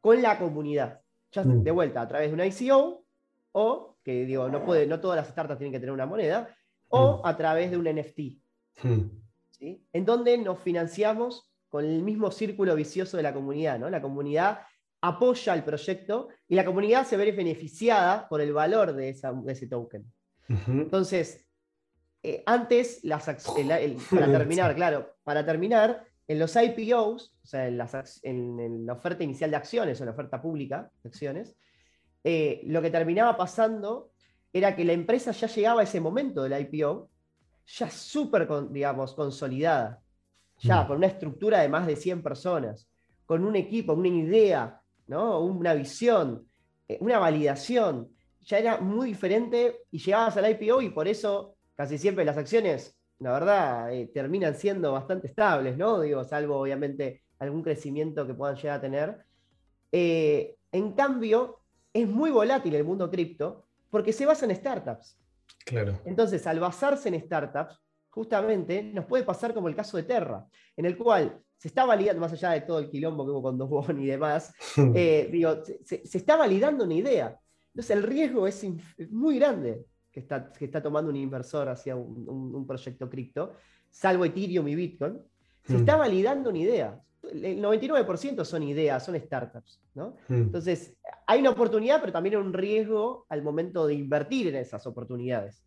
con 0.00 0.20
la 0.20 0.38
comunidad. 0.38 1.00
Ya 1.32 1.42
Mm. 1.44 1.62
de 1.62 1.70
vuelta, 1.70 2.02
a 2.02 2.08
través 2.08 2.28
de 2.28 2.34
una 2.34 2.46
ICO, 2.46 3.04
o, 3.52 3.96
que 4.04 4.24
digo, 4.26 4.48
no, 4.48 4.64
puede, 4.64 4.86
no 4.86 5.00
todas 5.00 5.16
las 5.16 5.28
startups 5.28 5.58
tienen 5.58 5.72
que 5.72 5.80
tener 5.80 5.92
una 5.92 6.06
moneda, 6.06 6.54
o 6.88 7.18
Mm. 7.18 7.26
a 7.26 7.36
través 7.36 7.70
de 7.70 7.76
un 7.78 7.86
NFT. 7.86 8.38
Mm. 8.82 9.10
¿sí? 9.50 9.86
En 9.92 10.04
donde 10.04 10.36
nos 10.38 10.58
financiamos 10.58 11.50
con 11.68 11.84
el 11.84 12.02
mismo 12.02 12.30
círculo 12.30 12.74
vicioso 12.74 13.16
de 13.16 13.22
la 13.22 13.32
comunidad, 13.32 13.78
¿no? 13.78 13.88
La 13.88 14.02
comunidad 14.02 14.60
apoya 15.00 15.54
el 15.54 15.64
proyecto 15.64 16.28
y 16.48 16.54
la 16.54 16.64
comunidad 16.64 17.06
se 17.06 17.16
ve 17.16 17.32
beneficiada 17.32 18.28
por 18.28 18.40
el 18.40 18.52
valor 18.52 18.92
de, 18.92 19.08
esa- 19.10 19.32
de 19.32 19.52
ese 19.52 19.66
token. 19.68 20.04
Entonces, 20.68 21.46
eh, 22.22 22.42
antes, 22.46 23.00
las 23.04 23.28
ac- 23.28 23.58
el- 23.58 23.70
el- 23.70 23.96
para 24.10 24.30
terminar, 24.30 24.74
claro, 24.74 25.14
para 25.24 25.44
terminar, 25.44 26.04
en 26.28 26.38
los 26.38 26.54
IPOs, 26.56 27.34
o 27.42 27.46
sea, 27.46 27.66
en, 27.66 27.76
las 27.78 27.94
ac- 27.94 28.20
en- 28.22 28.58
en 28.60 28.86
la 28.86 28.92
oferta 28.94 29.24
inicial 29.24 29.50
de 29.50 29.56
acciones 29.56 30.00
o 30.00 30.04
la 30.04 30.12
oferta 30.12 30.40
pública 30.40 30.90
de 31.02 31.08
acciones, 31.08 31.56
eh, 32.24 32.60
lo 32.66 32.80
que 32.80 32.90
terminaba 32.90 33.36
pasando 33.36 34.12
era 34.52 34.76
que 34.76 34.84
la 34.84 34.92
empresa 34.92 35.32
ya 35.32 35.46
llegaba 35.48 35.80
a 35.80 35.84
ese 35.84 36.00
momento 36.00 36.42
del 36.44 36.60
IPO, 36.60 37.10
ya 37.66 37.90
súper, 37.90 38.46
digamos, 38.70 39.14
consolidada, 39.14 40.00
ya 40.58 40.84
Mm. 40.84 40.86
con 40.86 40.96
una 40.98 41.06
estructura 41.08 41.60
de 41.60 41.68
más 41.68 41.86
de 41.86 41.96
100 41.96 42.22
personas, 42.22 42.88
con 43.26 43.44
un 43.44 43.56
equipo, 43.56 43.94
una 43.94 44.08
idea, 44.08 44.80
¿no? 45.08 45.40
una 45.40 45.74
visión, 45.74 46.46
eh, 46.88 46.98
una 47.00 47.18
validación, 47.18 48.10
ya 48.40 48.58
era 48.58 48.78
muy 48.78 49.08
diferente 49.08 49.84
y 49.90 49.98
llegabas 49.98 50.36
al 50.36 50.50
IPO 50.50 50.82
y 50.82 50.90
por 50.90 51.08
eso 51.08 51.56
casi 51.76 51.98
siempre 51.98 52.24
las 52.24 52.36
acciones, 52.36 52.98
la 53.18 53.32
verdad, 53.32 53.92
eh, 53.92 54.10
terminan 54.12 54.54
siendo 54.54 54.92
bastante 54.92 55.28
estables, 55.28 55.76
¿no? 55.76 56.00
Digo, 56.00 56.24
salvo 56.24 56.58
obviamente 56.58 57.22
algún 57.38 57.62
crecimiento 57.62 58.26
que 58.26 58.34
puedan 58.34 58.56
llegar 58.56 58.78
a 58.78 58.80
tener. 58.80 59.24
Eh, 59.90 60.56
en 60.72 60.92
cambio, 60.92 61.60
es 61.92 62.08
muy 62.08 62.30
volátil 62.30 62.74
el 62.74 62.84
mundo 62.84 63.10
cripto 63.10 63.66
porque 63.90 64.12
se 64.12 64.26
basa 64.26 64.44
en 64.46 64.56
startups. 64.56 65.18
Claro. 65.64 66.00
Entonces, 66.04 66.46
al 66.46 66.58
basarse 66.60 67.08
en 67.08 67.20
startups, 67.20 67.78
justamente 68.10 68.82
nos 68.82 69.04
puede 69.06 69.24
pasar 69.24 69.54
como 69.54 69.68
el 69.68 69.76
caso 69.76 69.96
de 69.96 70.02
Terra, 70.02 70.46
en 70.76 70.86
el 70.86 70.96
cual 70.96 71.40
se 71.56 71.68
está 71.68 71.84
validando, 71.84 72.20
más 72.20 72.32
allá 72.32 72.50
de 72.50 72.62
todo 72.62 72.80
el 72.80 72.90
quilombo 72.90 73.24
que 73.24 73.30
hubo 73.30 73.42
con 73.42 73.56
Dogwon 73.58 74.00
y 74.02 74.06
demás, 74.06 74.52
eh, 74.94 75.28
digo, 75.30 75.64
se, 75.64 76.04
se- 76.06 76.18
está 76.18 76.36
validando 76.36 76.84
una 76.84 76.94
idea. 76.94 77.38
Entonces, 77.68 77.96
el 77.96 78.02
riesgo 78.02 78.46
es 78.46 78.66
muy 79.10 79.38
grande 79.38 79.84
que 80.12 80.20
está, 80.20 80.52
que 80.52 80.66
está 80.66 80.82
tomando 80.82 81.10
un 81.10 81.16
inversor 81.16 81.68
hacia 81.68 81.96
un, 81.96 82.28
un- 82.28 82.54
un 82.54 82.66
proyecto 82.66 83.08
cripto, 83.08 83.54
salvo 83.90 84.24
Ethereum 84.24 84.68
y 84.68 84.74
Bitcoin. 84.74 85.18
Se 85.64 85.74
Mm. 85.74 85.76
está 85.78 85.96
validando 85.96 86.50
una 86.50 86.58
idea. 86.58 87.00
El 87.32 87.60
99% 87.62 88.44
son 88.44 88.62
ideas, 88.64 89.04
son 89.04 89.18
startups. 89.18 89.80
¿no? 89.94 90.16
Mm. 90.28 90.34
Entonces, 90.34 90.96
hay 91.26 91.40
una 91.40 91.50
oportunidad, 91.50 92.00
pero 92.00 92.12
también 92.12 92.36
un 92.36 92.52
riesgo 92.52 93.26
al 93.28 93.42
momento 93.42 93.86
de 93.86 93.94
invertir 93.94 94.48
en 94.48 94.56
esas 94.56 94.86
oportunidades. 94.86 95.64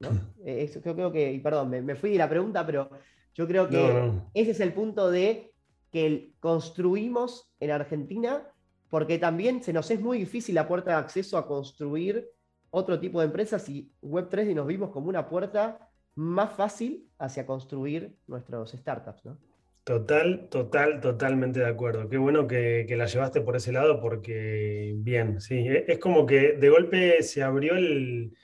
¿no? 0.00 0.10
Eh, 0.44 0.62
eso 0.62 0.80
creo, 0.80 0.94
creo 0.94 1.10
que, 1.12 1.32
y 1.32 1.40
perdón, 1.40 1.70
me, 1.70 1.82
me 1.82 1.96
fui 1.96 2.10
de 2.10 2.18
la 2.18 2.28
pregunta, 2.28 2.64
pero 2.64 2.88
yo 3.34 3.46
creo 3.48 3.68
que 3.68 3.76
No, 3.88 4.06
no. 4.06 4.30
ese 4.34 4.52
es 4.52 4.60
el 4.60 4.72
punto 4.72 5.10
de 5.10 5.52
que 5.90 6.32
construimos 6.40 7.50
en 7.58 7.70
Argentina, 7.70 8.46
porque 8.90 9.18
también 9.18 9.62
se 9.62 9.72
nos 9.72 9.90
es 9.90 10.00
muy 10.00 10.18
difícil 10.18 10.54
la 10.54 10.68
puerta 10.68 10.90
de 10.92 10.96
acceso 10.98 11.36
a 11.38 11.46
construir 11.48 12.28
otro 12.70 12.98
tipo 13.00 13.20
de 13.20 13.26
empresas 13.26 13.68
y 13.68 13.90
Web3 14.02 14.54
nos 14.54 14.66
vimos 14.66 14.90
como 14.90 15.08
una 15.08 15.28
puerta 15.28 15.90
más 16.14 16.52
fácil 16.52 17.08
hacia 17.18 17.46
construir 17.46 18.16
nuestros 18.26 18.72
startups. 18.72 19.24
¿no? 19.24 19.38
Total, 19.84 20.48
total, 20.50 21.00
totalmente 21.00 21.60
de 21.60 21.66
acuerdo. 21.66 22.08
Qué 22.08 22.18
bueno 22.18 22.46
que, 22.46 22.84
que 22.86 22.96
la 22.96 23.06
llevaste 23.06 23.40
por 23.40 23.56
ese 23.56 23.72
lado 23.72 24.00
porque, 24.00 24.94
bien, 24.98 25.40
sí, 25.40 25.66
e- 25.66 25.84
es 25.88 25.98
como 25.98 26.26
que 26.26 26.52
de 26.52 26.68
golpe 26.68 27.22
se 27.22 27.42
abrió 27.42 27.74
el... 27.76 28.34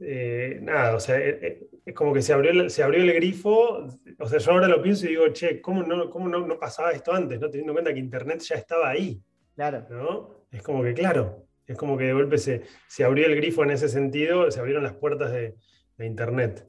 eh, 0.00 0.58
nada, 0.60 0.94
o 0.96 1.00
sea, 1.00 1.16
e- 1.18 1.38
e- 1.46 1.66
es 1.86 1.94
como 1.94 2.12
que 2.12 2.20
se 2.20 2.32
abrió, 2.34 2.50
el- 2.50 2.68
se 2.70 2.82
abrió 2.82 3.02
el 3.02 3.12
grifo, 3.14 3.86
o 4.18 4.26
sea, 4.26 4.38
yo 4.38 4.52
ahora 4.52 4.68
lo 4.68 4.82
pienso 4.82 5.06
y 5.06 5.10
digo, 5.10 5.28
che, 5.28 5.60
¿cómo 5.62 5.82
no, 5.82 6.10
cómo 6.10 6.28
no, 6.28 6.46
no 6.46 6.58
pasaba 6.58 6.90
esto 6.90 7.12
antes? 7.14 7.40
¿no? 7.40 7.48
Teniendo 7.48 7.72
en 7.72 7.76
cuenta 7.76 7.94
que 7.94 8.00
Internet 8.00 8.40
ya 8.40 8.56
estaba 8.56 8.90
ahí, 8.90 9.18
Claro. 9.54 9.86
¿no? 9.88 10.44
Es 10.50 10.62
como 10.62 10.82
que, 10.82 10.92
claro, 10.92 11.45
es 11.66 11.76
como 11.76 11.96
que 11.98 12.04
de 12.04 12.12
golpe 12.12 12.38
se, 12.38 12.62
se 12.88 13.04
abrió 13.04 13.26
el 13.26 13.36
grifo 13.36 13.62
en 13.64 13.70
ese 13.70 13.88
sentido, 13.88 14.50
se 14.50 14.60
abrieron 14.60 14.82
las 14.84 14.94
puertas 14.94 15.32
de, 15.32 15.54
de 15.96 16.06
Internet. 16.06 16.66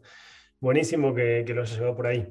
Buenísimo 0.60 1.14
que, 1.14 1.44
que 1.46 1.54
lo 1.54 1.62
hayas 1.62 1.76
llevado 1.76 1.96
por 1.96 2.08
ahí. 2.08 2.28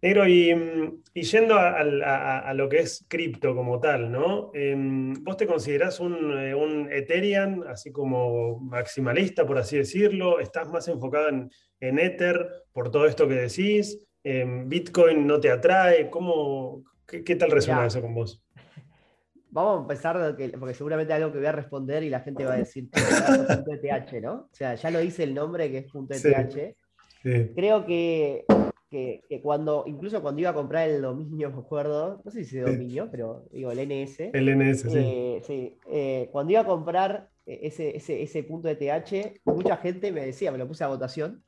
Negro, 0.00 0.26
y, 0.26 0.52
mm, 0.52 1.02
y 1.14 1.22
yendo 1.22 1.54
a, 1.54 1.78
al- 1.78 2.02
a- 2.02 2.40
a 2.40 2.54
lo 2.54 2.68
que 2.68 2.80
es 2.80 3.06
cripto 3.08 3.54
como 3.54 3.78
tal, 3.78 4.10
¿no? 4.10 4.50
Em, 4.52 5.14
¿Vos 5.22 5.36
te 5.36 5.46
considerás 5.46 6.00
un, 6.00 6.36
eh, 6.38 6.56
un 6.56 6.88
Ethereum, 6.90 7.62
así 7.68 7.92
como 7.92 8.58
maximalista, 8.58 9.46
por 9.46 9.58
así 9.58 9.76
decirlo? 9.78 10.40
¿Estás 10.40 10.68
más 10.70 10.88
enfocado 10.88 11.28
en, 11.28 11.50
en 11.78 12.00
Ether 12.00 12.48
por 12.72 12.90
todo 12.90 13.06
esto 13.06 13.28
que 13.28 13.34
decís? 13.34 14.08
Em, 14.24 14.68
¿Bitcoin 14.68 15.24
no 15.24 15.38
te 15.38 15.50
atrae? 15.52 16.10
¿Cómo, 16.10 16.82
qué, 17.06 17.36
tal 17.36 17.52
resuena 17.52 17.82
eso 17.86 18.02
con 18.02 18.12
vos? 18.12 18.42
Vamos 19.52 19.78
a 19.78 19.82
empezar, 19.82 20.36
porque 20.58 20.74
seguramente 20.74 21.12
algo 21.12 21.30
que 21.30 21.38
voy 21.38 21.46
a 21.46 21.52
responder 21.52 22.02
y 22.02 22.08
la 22.08 22.20
gente 22.20 22.44
va 22.44 22.54
a 22.54 22.56
decir 22.56 22.88
.eth, 23.82 24.12
¿no? 24.22 24.32
O 24.32 24.48
sea, 24.50 24.74
ya 24.74 24.90
lo 24.90 24.98
dice 24.98 25.24
el 25.24 25.34
nombre 25.34 25.70
que 25.70 25.78
es 25.78 25.86
.eth. 25.94 26.74
Creo 27.54 27.84
que, 27.84 28.46
cuando, 29.42 29.84
incluso 29.86 30.22
cuando 30.22 30.40
iba 30.40 30.50
a 30.50 30.54
comprar 30.54 30.88
el 30.88 31.02
dominio, 31.02 31.50
me 31.50 31.58
acuerdo, 31.58 32.22
no 32.24 32.30
sé 32.30 32.44
si 32.44 32.58
es 32.58 32.64
dominio, 32.64 33.08
pero 33.10 33.44
digo, 33.52 33.70
el 33.70 33.78
NS. 33.86 34.30
El 34.32 34.48
NS, 34.56 34.80
sí. 34.90 34.98
Eh, 34.98 35.42
sí 35.46 35.78
eh, 35.86 36.30
cuando 36.32 36.52
iba 36.52 36.62
a 36.62 36.66
comprar 36.66 37.28
ese, 37.44 37.94
ese, 37.94 38.22
ese 38.22 38.42
punto 38.44 38.68
ETH, 38.70 39.40
mucha 39.44 39.76
gente 39.76 40.10
me 40.12 40.24
decía, 40.24 40.50
me 40.50 40.56
lo 40.58 40.66
puse 40.66 40.82
a 40.82 40.88
votación, 40.88 41.42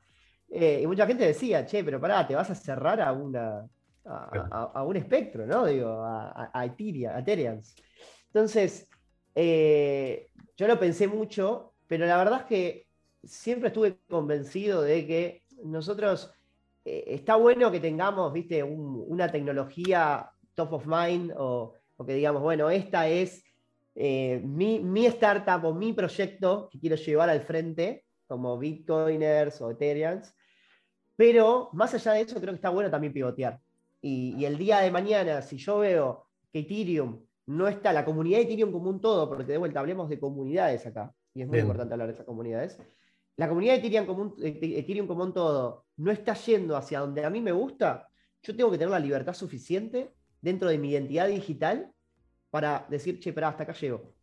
eh, 0.51 0.79
y 0.83 0.87
mucha 0.87 1.07
gente 1.07 1.25
decía, 1.25 1.65
che, 1.65 1.83
pero 1.83 1.99
pará, 1.99 2.27
te 2.27 2.35
vas 2.35 2.49
a 2.51 2.55
cerrar 2.55 3.01
a 3.01 3.11
una, 3.11 3.67
a, 4.05 4.83
un 4.83 4.95
espectro, 4.95 5.45
¿no? 5.45 5.65
Digo, 5.65 5.89
a, 5.89 6.51
a, 6.53 6.65
Ethereum, 6.65 7.61
Entonces, 8.27 8.89
eh, 9.33 10.29
yo 10.55 10.67
lo 10.67 10.79
pensé 10.79 11.07
mucho, 11.07 11.73
pero 11.87 12.05
la 12.05 12.17
verdad 12.17 12.41
es 12.41 12.45
que 12.45 12.87
siempre 13.23 13.67
estuve 13.67 13.99
convencido 14.07 14.81
de 14.81 15.07
que 15.07 15.43
nosotros 15.63 16.31
eh, 16.83 17.05
está 17.07 17.35
bueno 17.35 17.71
que 17.71 17.79
tengamos, 17.79 18.31
viste, 18.31 18.63
una 18.63 19.31
tecnología 19.31 20.29
top 20.53 20.73
of 20.73 20.85
mind 20.85 21.33
o, 21.37 21.73
que 22.05 22.13
digamos, 22.13 22.41
bueno, 22.41 22.69
esta 22.69 23.07
es 23.07 23.43
mi, 23.95 24.79
mi, 24.81 25.05
startup 25.05 25.63
o 25.63 25.73
mi 25.73 25.93
proyecto 25.93 26.67
que 26.69 26.79
quiero 26.79 26.97
llevar 26.97 27.29
al 27.29 27.41
frente, 27.41 28.05
como 28.27 28.57
Bitcoiners 28.57 29.61
o 29.61 29.71
Ethereums. 29.71 30.33
Pero 31.15 31.69
más 31.73 31.93
allá 31.93 32.13
de 32.13 32.21
eso, 32.21 32.35
creo 32.35 32.51
que 32.51 32.57
está 32.57 32.69
bueno 32.69 32.91
también 32.91 33.13
pivotear. 33.13 33.59
Y, 34.07 34.45
el 34.45 34.55
día 34.55 34.81
de 34.81 34.91
mañana, 34.91 35.41
si 35.41 35.57
yo 35.57 35.79
veo 35.79 36.27
que 36.53 36.59
Ethereum 36.59 37.25
no 37.47 37.67
está, 37.67 37.91
la 37.91 38.05
comunidad 38.05 38.37
de 38.37 38.43
Ethereum 38.43 38.71
como 38.71 38.91
un 38.91 39.01
todo, 39.01 39.27
porque 39.27 39.45
de 39.45 39.57
vuelta 39.57 39.79
hablemos 39.79 40.09
de 40.09 40.19
comunidades 40.19 40.85
acá, 40.85 41.11
y 41.33 41.41
es 41.41 41.47
muy 41.47 41.57
importante 41.57 41.95
hablar 41.95 42.09
de 42.09 42.13
esas 42.13 42.25
comunidades, 42.27 42.77
la 43.35 43.49
comunidad 43.49 43.73
de 43.73 43.79
Ethereum 43.79 44.05
como, 44.05 44.21
un, 44.21 44.35
Ethereum 44.43 45.07
como 45.07 45.23
un 45.23 45.33
todo 45.33 45.85
no 45.97 46.11
está 46.11 46.35
yendo 46.35 46.77
hacia 46.77 46.99
donde 46.99 47.25
a 47.25 47.31
mí 47.31 47.41
me 47.41 47.51
gusta, 47.51 48.07
yo 48.43 48.55
tengo 48.55 48.69
que 48.69 48.77
tener 48.77 48.91
la 48.91 48.99
libertad 48.99 49.33
suficiente 49.33 50.13
dentro 50.39 50.69
de 50.69 50.77
mi 50.77 50.91
identidad 50.91 51.27
digital 51.27 51.91
para 52.51 52.85
decir, 52.87 53.19
che, 53.19 53.33
pero 53.33 53.47
hasta 53.47 53.63
acá 53.63 53.73
llego. 53.73 54.13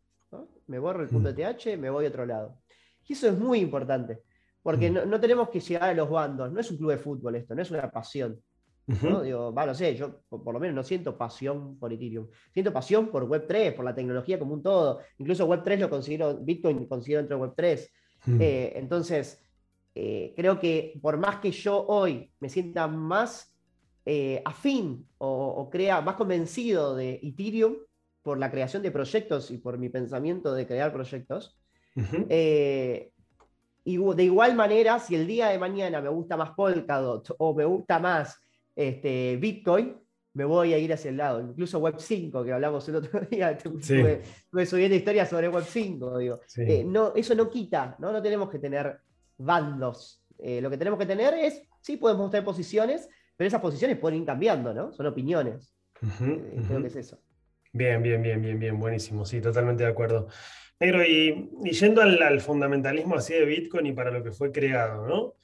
Me 0.68 0.78
borro 0.78 1.02
el 1.02 1.08
punto 1.08 1.32
de 1.32 1.44
mm. 1.44 1.56
TH, 1.56 1.76
me 1.76 1.90
voy 1.90 2.04
a 2.04 2.08
otro 2.08 2.24
lado. 2.24 2.62
Y 3.08 3.14
eso 3.14 3.26
es 3.26 3.36
muy 3.36 3.58
importante. 3.58 4.22
Porque 4.62 4.92
mm. 4.92 5.10
no, 5.10 5.18
tenemos 5.18 5.48
que 5.48 5.58
llegar 5.58 5.90
a 5.90 5.94
los 5.94 6.08
bandos, 6.08 6.52
no 6.52 6.60
es 6.60 6.70
un 6.70 6.76
club 6.76 6.90
de 6.90 6.98
fútbol 6.98 7.34
esto, 7.34 7.56
no 7.56 7.62
es 7.62 7.70
una 7.72 7.90
pasión. 7.90 8.40
¿No? 8.86 9.22
Digo, 9.22 9.52
no 9.54 9.74
sé, 9.74 9.94
yo 9.96 10.22
por, 10.28 10.52
lo 10.52 10.60
menos 10.60 10.74
no 10.74 10.82
siento 10.82 11.16
pasión 11.16 11.78
por 11.78 11.92
Ethereum. 11.92 12.28
Siento 12.52 12.72
pasión 12.72 13.08
por 13.08 13.28
Web3, 13.28 13.74
por 13.74 13.84
la 13.84 13.94
tecnología 13.94 14.38
como 14.38 14.54
un 14.54 14.62
todo. 14.62 15.00
Incluso 15.18 15.48
Web3 15.48 15.78
lo 15.78 15.90
considero, 15.90 16.36
Bitcoin 16.38 16.86
considero 16.86 17.20
dentro 17.20 17.38
de 17.38 17.44
Web3. 17.44 17.88
Mm. 18.26 18.40
Eh, 18.40 18.72
entonces, 18.76 19.42
eh, 19.94 20.32
creo 20.36 20.58
que 20.58 20.98
por 21.00 21.16
más 21.16 21.36
que 21.36 21.50
yo 21.50 21.84
hoy 21.86 22.30
me 22.40 22.48
sienta 22.48 22.88
más 22.88 23.54
eh, 24.04 24.42
afín 24.44 25.06
o, 25.18 25.68
crea 25.70 26.00
más 26.00 26.16
convencido 26.16 26.96
de 26.96 27.20
Ethereum 27.22 27.76
por 28.22 28.38
la 28.38 28.50
creación 28.50 28.82
de 28.82 28.90
proyectos 28.90 29.50
y 29.50 29.58
por 29.58 29.78
mi 29.78 29.88
pensamiento 29.88 30.54
de 30.54 30.66
crear 30.66 30.92
proyectos, 30.92 31.58
y 33.84 33.96
de 33.96 34.24
igual 34.24 34.54
manera, 34.54 35.00
si 35.00 35.16
el 35.16 35.26
día 35.26 35.48
de 35.48 35.58
mañana 35.58 36.00
me 36.00 36.08
gusta 36.08 36.36
más 36.36 36.50
Polkadot 36.50 37.34
o 37.38 37.52
me 37.52 37.64
gusta 37.64 37.98
más 37.98 38.40
este, 38.74 39.36
Bitcoin, 39.36 39.96
me 40.34 40.44
voy 40.44 40.72
a 40.72 40.78
ir 40.78 40.92
hacia 40.92 41.10
el 41.10 41.16
lado. 41.16 41.40
Incluso 41.40 41.78
Web 41.78 41.96
5, 41.98 42.44
que 42.44 42.52
hablamos 42.52 42.88
el 42.88 42.96
otro 42.96 43.20
día, 43.30 43.50
estuve, 43.50 44.22
subiendo 44.66 44.96
historias 44.96 45.28
sobre 45.28 45.48
Web 45.48 45.64
5. 45.66 46.18
Digo. 46.18 46.40
Eh, 46.56 46.84
no, 46.84 47.12
eso 47.14 47.34
no 47.34 47.50
quita, 47.50 47.96
¿no? 47.98 48.12
no 48.12 48.22
tenemos 48.22 48.50
que 48.50 48.58
tener 48.58 48.98
bandos. 49.36 50.22
Eh, 50.38 50.60
lo 50.60 50.70
que 50.70 50.76
tenemos 50.76 50.98
que 50.98 51.06
tener 51.06 51.34
es, 51.34 51.62
sí, 51.80 51.96
podemos 51.96 52.30
tener 52.30 52.44
posiciones, 52.44 53.08
pero 53.36 53.48
esas 53.48 53.60
posiciones 53.60 53.98
pueden 53.98 54.20
ir 54.20 54.26
cambiando, 54.26 54.74
¿no? 54.74 54.92
Son 54.92 55.06
opiniones. 55.06 55.74
Eh, 56.02 56.62
creo 56.66 56.80
que 56.80 56.88
es 56.88 56.96
eso. 56.96 57.20
Bien, 57.72 58.02
bien, 58.02 58.22
bien, 58.22 58.42
bien, 58.42 58.58
bien, 58.58 58.78
buenísimo. 58.78 59.24
Sí, 59.24 59.40
totalmente 59.40 59.84
de 59.84 59.90
acuerdo. 59.90 60.28
Negro, 60.80 61.04
y, 61.04 61.48
yendo 61.70 62.02
al, 62.02 62.40
fundamentalismo 62.40 63.16
así 63.16 63.34
de 63.34 63.44
Bitcoin 63.44 63.86
y 63.86 63.92
para 63.92 64.10
lo 64.10 64.22
que 64.22 64.32
fue 64.32 64.50
creado, 64.50 65.06
¿no? 65.06 65.34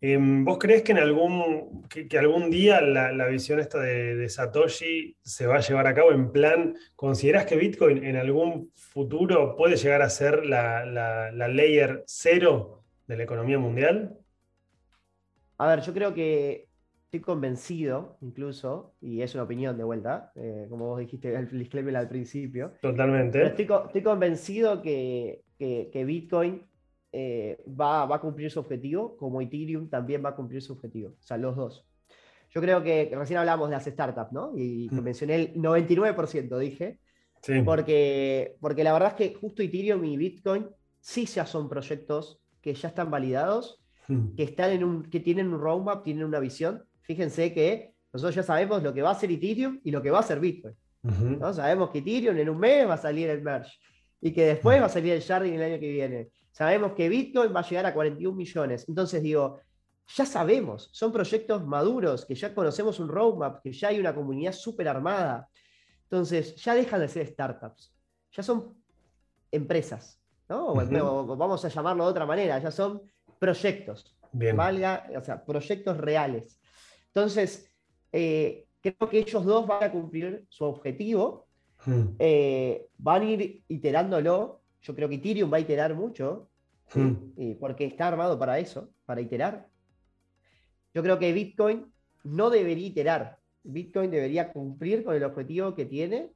Em, 0.00 0.44
¿Vos 0.44 0.58
crees 0.58 0.82
que 0.82 0.92
en 0.92 0.98
algún, 0.98 1.82
que, 1.88 2.18
algún 2.18 2.50
día 2.50 2.80
la, 2.80 3.26
visión 3.26 3.58
esta 3.58 3.80
de, 3.80 4.28
Satoshi 4.28 5.16
se 5.22 5.46
va 5.46 5.56
a 5.56 5.60
llevar 5.60 5.86
a 5.86 5.94
cabo 5.94 6.12
en 6.12 6.30
plan, 6.30 6.76
¿considerás 6.94 7.46
que 7.46 7.56
Bitcoin 7.56 8.04
en 8.04 8.16
algún 8.16 8.70
futuro 8.74 9.56
puede 9.56 9.76
llegar 9.76 10.02
a 10.02 10.10
ser 10.10 10.46
la, 10.46 10.84
la 10.86 11.48
layer 11.48 12.04
cero 12.06 12.84
de 13.06 13.16
la 13.16 13.24
economía 13.24 13.58
mundial? 13.58 14.16
A 15.56 15.68
ver, 15.68 15.80
yo 15.80 15.92
creo 15.92 16.14
que 16.14 16.68
estoy 17.08 17.20
convencido, 17.20 18.18
incluso, 18.20 18.94
y 19.00 19.22
es 19.22 19.34
una 19.34 19.44
opinión 19.44 19.78
de 19.78 19.84
vuelta, 19.84 20.30
eh, 20.34 20.66
como 20.68 20.88
vos 20.88 21.00
dijiste 21.00 21.34
el 21.34 21.48
disclaimer 21.58 21.96
al 21.96 22.06
principio. 22.06 22.74
Totalmente. 22.82 23.46
Estoy, 23.46 24.02
convencido 24.02 24.82
que, 24.82 25.42
Bitcoin 25.58 26.67
eh, 27.12 27.62
va, 27.68 28.02
a 28.02 28.20
cumplir 28.20 28.50
su 28.50 28.60
objetivo, 28.60 29.16
como 29.16 29.40
Ethereum 29.40 29.88
también 29.88 30.24
va 30.24 30.30
a 30.30 30.36
cumplir 30.36 30.62
su 30.62 30.72
objetivo. 30.72 31.10
O 31.18 31.22
sea, 31.22 31.36
los 31.36 31.56
dos. 31.56 31.86
Yo 32.50 32.60
creo 32.60 32.82
que 32.82 33.10
recién 33.14 33.38
hablamos 33.38 33.68
de 33.68 33.76
las 33.76 33.84
startups, 33.84 34.32
¿no? 34.32 34.52
Y 34.56 34.88
mm. 34.90 35.00
mencioné 35.00 35.34
el 35.34 35.54
99%, 35.54 36.58
dije. 36.58 36.98
Sí. 37.42 37.62
Porque, 37.62 38.56
porque 38.60 38.82
la 38.82 38.92
verdad 38.92 39.10
es 39.10 39.14
que 39.14 39.34
justo 39.38 39.62
Ethereum 39.62 40.04
y 40.04 40.16
Bitcoin 40.16 40.66
sí 41.00 41.26
ya 41.26 41.46
son 41.46 41.68
proyectos 41.68 42.40
que 42.60 42.74
ya 42.74 42.88
están 42.88 43.10
validados, 43.10 43.80
mm. 44.08 44.34
que, 44.34 44.42
están 44.42 44.72
en 44.72 44.82
un, 44.82 45.02
que 45.04 45.20
tienen 45.20 45.52
un 45.52 45.60
roadmap, 45.60 46.02
tienen 46.02 46.24
una 46.24 46.40
visión 46.40 46.82
fíjense 47.08 47.54
que 47.54 47.94
nosotros 48.12 48.34
ya 48.34 48.42
sabemos 48.42 48.82
lo 48.82 48.92
que 48.92 49.02
va 49.02 49.10
a 49.10 49.14
ser 49.14 49.30
Ethereum 49.32 49.80
y 49.82 49.90
lo 49.90 50.02
que 50.02 50.10
va 50.10 50.20
a 50.20 50.22
ser 50.22 50.38
Bitcoin. 50.38 50.74
¿no? 51.02 51.52
Sabemos 51.54 51.90
que 51.90 51.98
Ethereum 51.98 52.36
en 52.36 52.50
un 52.50 52.58
mes 52.58 52.86
va 52.86 52.94
a 52.94 52.98
salir 52.98 53.30
el 53.30 53.42
merge 53.42 53.72
y 54.20 54.32
que 54.32 54.44
después 54.44 54.80
va 54.80 54.86
a 54.86 54.90
salir 54.90 55.14
el 55.14 55.20
sharding 55.20 55.54
el 55.54 55.62
año 55.62 55.80
que 55.80 55.90
viene. 55.90 56.28
Sabemos 56.52 56.92
que 56.92 57.08
Bitcoin 57.08 57.54
va 57.54 57.60
a 57.60 57.68
llegar 57.68 57.86
a 57.86 57.94
41 57.94 58.36
millones. 58.36 58.88
Entonces 58.88 59.22
digo, 59.22 59.60
ya 60.16 60.24
sabemos, 60.24 60.88
son 60.92 61.12
proyectos 61.12 61.66
maduros, 61.66 62.24
que 62.24 62.34
ya 62.34 62.54
conocemos 62.54 62.98
un 62.98 63.08
roadmap, 63.08 63.62
que 63.62 63.72
ya 63.72 63.88
hay 63.88 64.00
una 64.00 64.14
comunidad 64.14 64.52
súper 64.52 64.88
armada. 64.88 65.48
Entonces 66.04 66.56
ya 66.56 66.74
dejan 66.74 67.00
de 67.00 67.08
ser 67.08 67.26
startups, 67.26 67.94
ya 68.32 68.42
son 68.42 68.74
empresas, 69.52 70.20
¿no? 70.48 70.74
vamos 70.74 71.64
a 71.64 71.68
llamarlo 71.68 72.04
de 72.04 72.10
otra 72.10 72.26
manera, 72.26 72.58
ya 72.58 72.70
son 72.70 73.02
proyectos. 73.38 74.16
Valga, 74.32 75.06
o 75.16 75.22
sea, 75.22 75.44
proyectos 75.44 75.96
reales. 75.96 76.58
Entonces, 77.08 77.70
eh, 78.12 78.66
creo 78.80 79.08
que 79.08 79.18
ellos 79.18 79.44
dos 79.44 79.66
van 79.66 79.84
a 79.84 79.92
cumplir 79.92 80.46
su 80.48 80.64
objetivo, 80.64 81.46
hmm. 81.84 82.02
eh, 82.18 82.88
van 82.98 83.22
a 83.22 83.24
ir 83.24 83.62
iterándolo. 83.68 84.57
Yo 84.82 84.94
creo 84.94 85.08
que 85.08 85.16
Ethereum 85.16 85.52
va 85.52 85.58
a 85.58 85.60
iterar 85.60 85.94
mucho, 85.94 86.48
hmm. 86.94 87.52
porque 87.60 87.84
está 87.84 88.08
armado 88.08 88.38
para 88.38 88.58
eso, 88.58 88.90
para 89.04 89.20
iterar. 89.20 89.66
Yo 90.94 91.02
creo 91.02 91.18
que 91.18 91.32
Bitcoin 91.32 91.92
no 92.24 92.50
debería 92.50 92.86
iterar. 92.86 93.38
Bitcoin 93.62 94.10
debería 94.10 94.52
cumplir 94.52 95.04
con 95.04 95.14
el 95.14 95.24
objetivo 95.24 95.74
que 95.74 95.84
tiene 95.84 96.32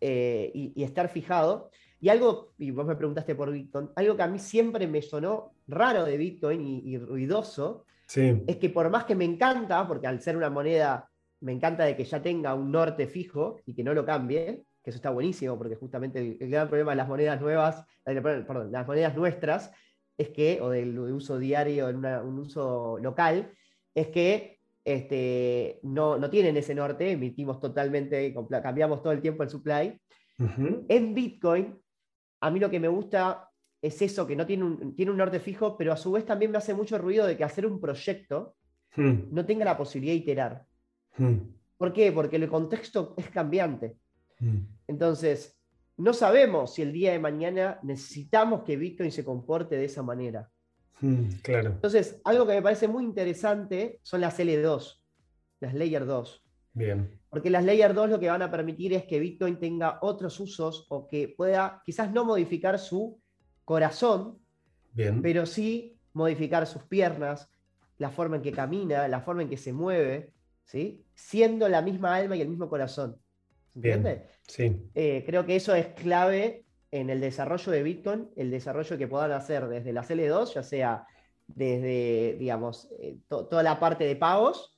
eh, 0.00 0.50
y, 0.54 0.82
estar 0.82 1.08
fijado. 1.08 1.70
Y 2.00 2.08
algo, 2.08 2.54
y 2.58 2.70
vos 2.70 2.86
me 2.86 2.96
preguntaste 2.96 3.34
por 3.34 3.52
Bitcoin, 3.52 3.90
algo 3.94 4.16
que 4.16 4.22
a 4.22 4.26
mí 4.26 4.38
siempre 4.38 4.86
me 4.86 5.02
sonó 5.02 5.52
raro 5.68 6.04
de 6.04 6.16
Bitcoin 6.16 6.82
y 6.84 6.96
ruidoso, 6.96 7.84
es 8.16 8.56
que 8.56 8.70
por 8.70 8.90
más 8.90 9.04
que 9.04 9.14
me 9.14 9.24
encanta, 9.24 9.86
porque 9.86 10.06
al 10.06 10.20
ser 10.20 10.36
una 10.36 10.50
moneda, 10.50 11.08
me 11.40 11.52
encanta 11.52 11.84
de 11.84 11.96
que 11.96 12.04
ya 12.04 12.20
tenga 12.20 12.54
un 12.54 12.72
norte 12.72 13.06
fijo 13.06 13.60
y 13.66 13.74
que 13.74 13.84
no 13.84 13.94
lo 13.94 14.04
cambie, 14.04 14.64
que 14.82 14.90
eso 14.90 14.96
está 14.96 15.10
buenísimo, 15.10 15.58
porque 15.58 15.76
justamente 15.76 16.38
el, 16.40 16.50
gran 16.50 16.68
problema 16.68 16.92
de 16.92 16.96
las 16.96 17.08
monedas 17.08 17.40
nuevas, 17.40 17.84
eh, 18.06 18.20
perdón, 18.20 18.72
las 18.72 18.86
monedas 18.86 19.14
nuestras, 19.14 19.70
es 20.16 20.30
que, 20.30 20.60
o 20.60 20.70
del 20.70 20.98
uso 20.98 21.38
diario 21.38 21.88
en 21.88 22.04
un 22.04 22.38
uso 22.38 22.98
local, 22.98 23.52
es 23.94 24.08
que 24.08 24.60
este, 24.84 25.80
no, 25.82 26.18
no, 26.18 26.30
tienen 26.30 26.56
ese 26.56 26.74
norte, 26.74 27.12
emitimos 27.12 27.60
totalmente, 27.60 28.34
cambiamos 28.62 29.02
todo 29.02 29.12
el 29.12 29.20
tiempo 29.20 29.42
el 29.42 29.50
supply. 29.50 30.00
En 30.88 31.14
Bitcoin, 31.14 31.78
a 32.40 32.50
mí 32.50 32.58
lo 32.58 32.70
que 32.70 32.80
me 32.80 32.88
gusta 32.88 33.50
es 33.82 34.00
eso, 34.02 34.26
que 34.26 34.36
no 34.36 34.46
tiene 34.46 34.64
un, 34.64 34.94
tiene 34.94 35.10
un 35.10 35.18
norte 35.18 35.40
fijo, 35.40 35.76
pero 35.76 35.92
a 35.92 35.96
su 35.96 36.12
vez 36.12 36.24
también 36.24 36.50
me 36.50 36.58
hace 36.58 36.74
mucho 36.74 36.98
ruido 36.98 37.26
de 37.26 37.36
que 37.36 37.44
hacer 37.44 37.66
un 37.66 37.80
proyecto 37.80 38.54
hmm. 38.96 39.32
no 39.32 39.44
tenga 39.44 39.64
la 39.64 39.76
posibilidad 39.76 40.14
de 40.14 40.18
iterar. 40.18 40.64
Hmm. 41.16 41.36
¿Por 41.76 41.92
qué? 41.92 42.12
Porque 42.12 42.36
el 42.36 42.48
contexto 42.48 43.14
es 43.16 43.28
cambiante. 43.30 43.96
Hmm. 44.40 44.66
Entonces, 44.88 45.60
no 45.96 46.14
sabemos 46.14 46.74
si 46.74 46.82
el 46.82 46.92
día 46.92 47.12
de 47.12 47.18
mañana 47.18 47.78
necesitamos 47.82 48.62
que 48.64 48.76
Bitcoin 48.76 49.12
se 49.12 49.24
comporte 49.24 49.76
de 49.76 49.84
esa 49.84 50.02
manera. 50.02 50.50
claro. 51.42 51.70
Entonces, 51.70 52.20
algo 52.24 52.46
que 52.46 52.54
me 52.54 52.62
parece 52.62 52.88
muy 52.88 53.04
interesante 53.04 54.00
son 54.02 54.22
las 54.22 54.38
L2. 54.38 55.00
las 55.60 55.74
Layer 55.74 56.06
2. 56.06 56.44
Bien. 56.72 57.20
Porque 57.28 57.50
las 57.50 57.64
Layer 57.64 57.94
2 57.94 58.10
lo 58.10 58.20
que 58.20 58.28
van 58.28 58.42
a 58.42 58.50
permitir 58.50 58.94
es 58.94 59.04
que 59.04 59.20
Bitcoin 59.20 59.58
tenga 59.58 59.98
otros 60.02 60.40
usos 60.40 60.86
o 60.88 61.06
que 61.06 61.28
pueda 61.28 61.82
quizás 61.84 62.12
no 62.12 62.24
modificar 62.24 62.78
su 62.78 63.20
corazón, 63.64 64.38
Bien. 64.92 65.22
pero 65.22 65.46
sí 65.46 65.98
modificar 66.12 66.66
sus 66.66 66.82
piernas, 66.84 67.48
la 67.98 68.10
forma 68.10 68.36
en 68.36 68.42
que 68.42 68.52
camina, 68.52 69.06
la 69.06 69.20
forma 69.20 69.42
en 69.42 69.48
que 69.48 69.58
se 69.58 69.72
mueve, 69.72 70.32
¿sí? 70.64 71.04
siendo 71.14 71.68
la 71.68 71.82
misma 71.82 72.14
alma 72.16 72.36
y 72.36 72.40
el 72.40 72.48
mismo 72.48 72.68
corazón. 72.68 73.16
¿Entiendes? 73.88 74.22
Sí. 74.46 74.90
Eh, 74.94 75.22
creo 75.26 75.46
que 75.46 75.56
eso 75.56 75.74
es 75.74 75.86
clave 75.88 76.64
en 76.90 77.10
el 77.10 77.20
desarrollo 77.20 77.72
de 77.72 77.82
Bitcoin, 77.82 78.30
el 78.36 78.50
desarrollo 78.50 78.98
que 78.98 79.06
puedan 79.06 79.32
hacer 79.32 79.68
desde 79.68 79.92
las 79.92 80.10
L2, 80.10 80.54
ya 80.54 80.62
sea 80.62 81.06
desde, 81.46 82.36
digamos, 82.38 82.88
eh, 83.00 83.18
toda 83.28 83.62
la 83.62 83.78
parte 83.78 84.04
de 84.04 84.16
pagos 84.16 84.76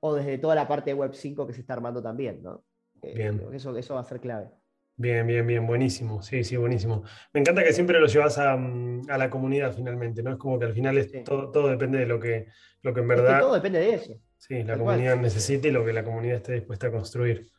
o 0.00 0.14
desde 0.14 0.38
toda 0.38 0.54
la 0.54 0.66
parte 0.66 0.90
de 0.90 0.94
Web 0.94 1.14
5 1.14 1.46
que 1.46 1.52
se 1.52 1.60
está 1.60 1.74
armando 1.74 2.02
también, 2.02 2.42
¿no? 2.42 2.64
Eh, 3.02 3.14
bien. 3.14 3.42
Eso, 3.52 3.76
eso 3.76 3.94
va 3.94 4.00
a 4.00 4.04
ser 4.04 4.20
clave. 4.20 4.48
Bien, 4.96 5.26
bien, 5.26 5.46
bien, 5.46 5.66
buenísimo. 5.66 6.22
Sí, 6.22 6.44
sí, 6.44 6.56
buenísimo. 6.56 7.02
Me 7.32 7.40
encanta 7.40 7.64
que 7.64 7.72
siempre 7.72 7.98
lo 7.98 8.06
llevas 8.06 8.38
a, 8.38 8.56
mm, 8.56 9.02
a 9.08 9.18
la 9.18 9.30
comunidad 9.30 9.74
finalmente, 9.74 10.22
¿no? 10.22 10.32
Es 10.32 10.36
como 10.36 10.58
que 10.58 10.66
al 10.66 10.74
final 10.74 10.98
es, 10.98 11.24
todo, 11.24 11.50
todo, 11.50 11.68
depende 11.68 11.98
de 11.98 12.06
lo 12.06 12.20
que, 12.20 12.48
lo 12.82 12.92
que 12.92 13.00
en 13.00 13.08
verdad. 13.08 13.40
todo 13.40 13.54
depende 13.54 13.78
de 13.78 13.94
eso. 13.94 14.20
Sí, 14.36 14.62
la 14.64 14.76
comunidad 14.76 15.16
necesita 15.16 15.68
y 15.68 15.70
lo 15.70 15.84
que 15.84 15.92
la 15.92 16.04
comunidad 16.04 16.36
esté 16.36 16.54
dispuesta 16.54 16.88
a 16.88 16.90
construir. 16.90 17.50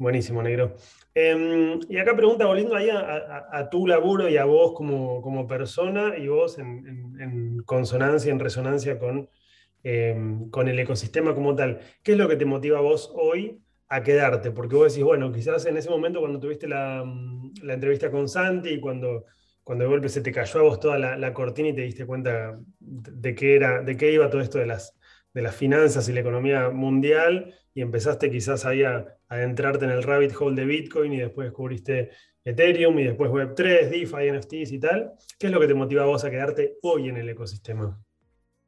Buenísimo, 0.00 0.42
negro. 0.42 0.76
Em, 1.14 1.78
y 1.90 1.98
acá 1.98 2.16
pregunta, 2.16 2.46
volviendo 2.46 2.74
ahí 2.74 2.88
a, 2.90 3.68
tu 3.70 3.86
laburo 3.86 4.30
y 4.30 4.38
a 4.38 4.46
vos 4.46 4.72
como, 4.72 5.20
como 5.20 5.46
persona 5.46 6.16
y 6.16 6.26
vos 6.26 6.58
en, 6.58 7.58
consonancia, 7.66 8.32
en 8.32 8.38
resonancia 8.38 8.98
con, 8.98 9.28
em, 9.82 10.48
con 10.48 10.68
el 10.68 10.78
ecosistema 10.78 11.34
como 11.34 11.54
tal. 11.54 11.80
¿Qué 12.02 12.12
es 12.12 12.18
lo 12.18 12.28
que 12.28 12.36
te 12.36 12.46
motiva 12.46 12.78
a 12.78 12.80
vos 12.80 13.12
hoy 13.14 13.60
a 13.90 14.02
quedarte? 14.02 14.50
Porque 14.52 14.74
vos 14.74 14.90
decís, 14.90 15.04
bueno, 15.04 15.30
quizás 15.32 15.66
en 15.66 15.76
ese 15.76 15.90
momento 15.90 16.20
cuando 16.20 16.40
tuviste 16.40 16.66
la, 16.66 17.04
la 17.62 17.74
entrevista 17.74 18.10
con 18.10 18.26
Santi 18.26 18.70
y 18.70 18.80
cuando, 18.80 19.26
cuando 19.62 19.84
de 19.84 19.90
golpe 19.90 20.08
se 20.08 20.22
te 20.22 20.32
cayó 20.32 20.60
a 20.60 20.62
vos 20.62 20.80
toda 20.80 20.98
la, 20.98 21.18
la 21.18 21.34
cortina 21.34 21.68
y 21.68 21.74
te 21.74 21.82
diste 21.82 22.06
cuenta 22.06 22.58
de 22.78 23.34
qué, 23.34 23.54
era, 23.54 23.82
de 23.82 23.98
qué 23.98 24.12
iba 24.12 24.30
todo 24.30 24.40
esto 24.40 24.58
de 24.58 24.66
las, 24.66 24.96
de 25.34 25.42
las 25.42 25.54
finanzas 25.54 26.08
y 26.08 26.14
la 26.14 26.20
economía 26.20 26.70
mundial 26.70 27.54
y 27.74 27.82
empezaste 27.82 28.30
quizás 28.30 28.64
ahí 28.64 28.82
a, 28.82 29.19
adentrarte 29.30 29.84
en 29.84 29.92
el 29.92 30.02
rabbit 30.02 30.34
hole 30.38 30.60
de 30.60 30.66
Bitcoin 30.66 31.12
y 31.12 31.20
después 31.20 31.46
descubriste 31.46 32.10
Ethereum 32.44 32.98
y 32.98 33.04
después 33.04 33.30
Web3, 33.30 33.88
DeFi, 33.88 34.32
NFTs 34.32 34.72
y 34.72 34.80
tal. 34.80 35.12
¿Qué 35.38 35.46
es 35.46 35.52
lo 35.52 35.60
que 35.60 35.68
te 35.68 35.74
motiva 35.74 36.02
a 36.02 36.06
vos 36.06 36.24
a 36.24 36.30
quedarte 36.30 36.78
hoy 36.82 37.08
en 37.08 37.16
el 37.16 37.28
ecosistema? 37.28 37.98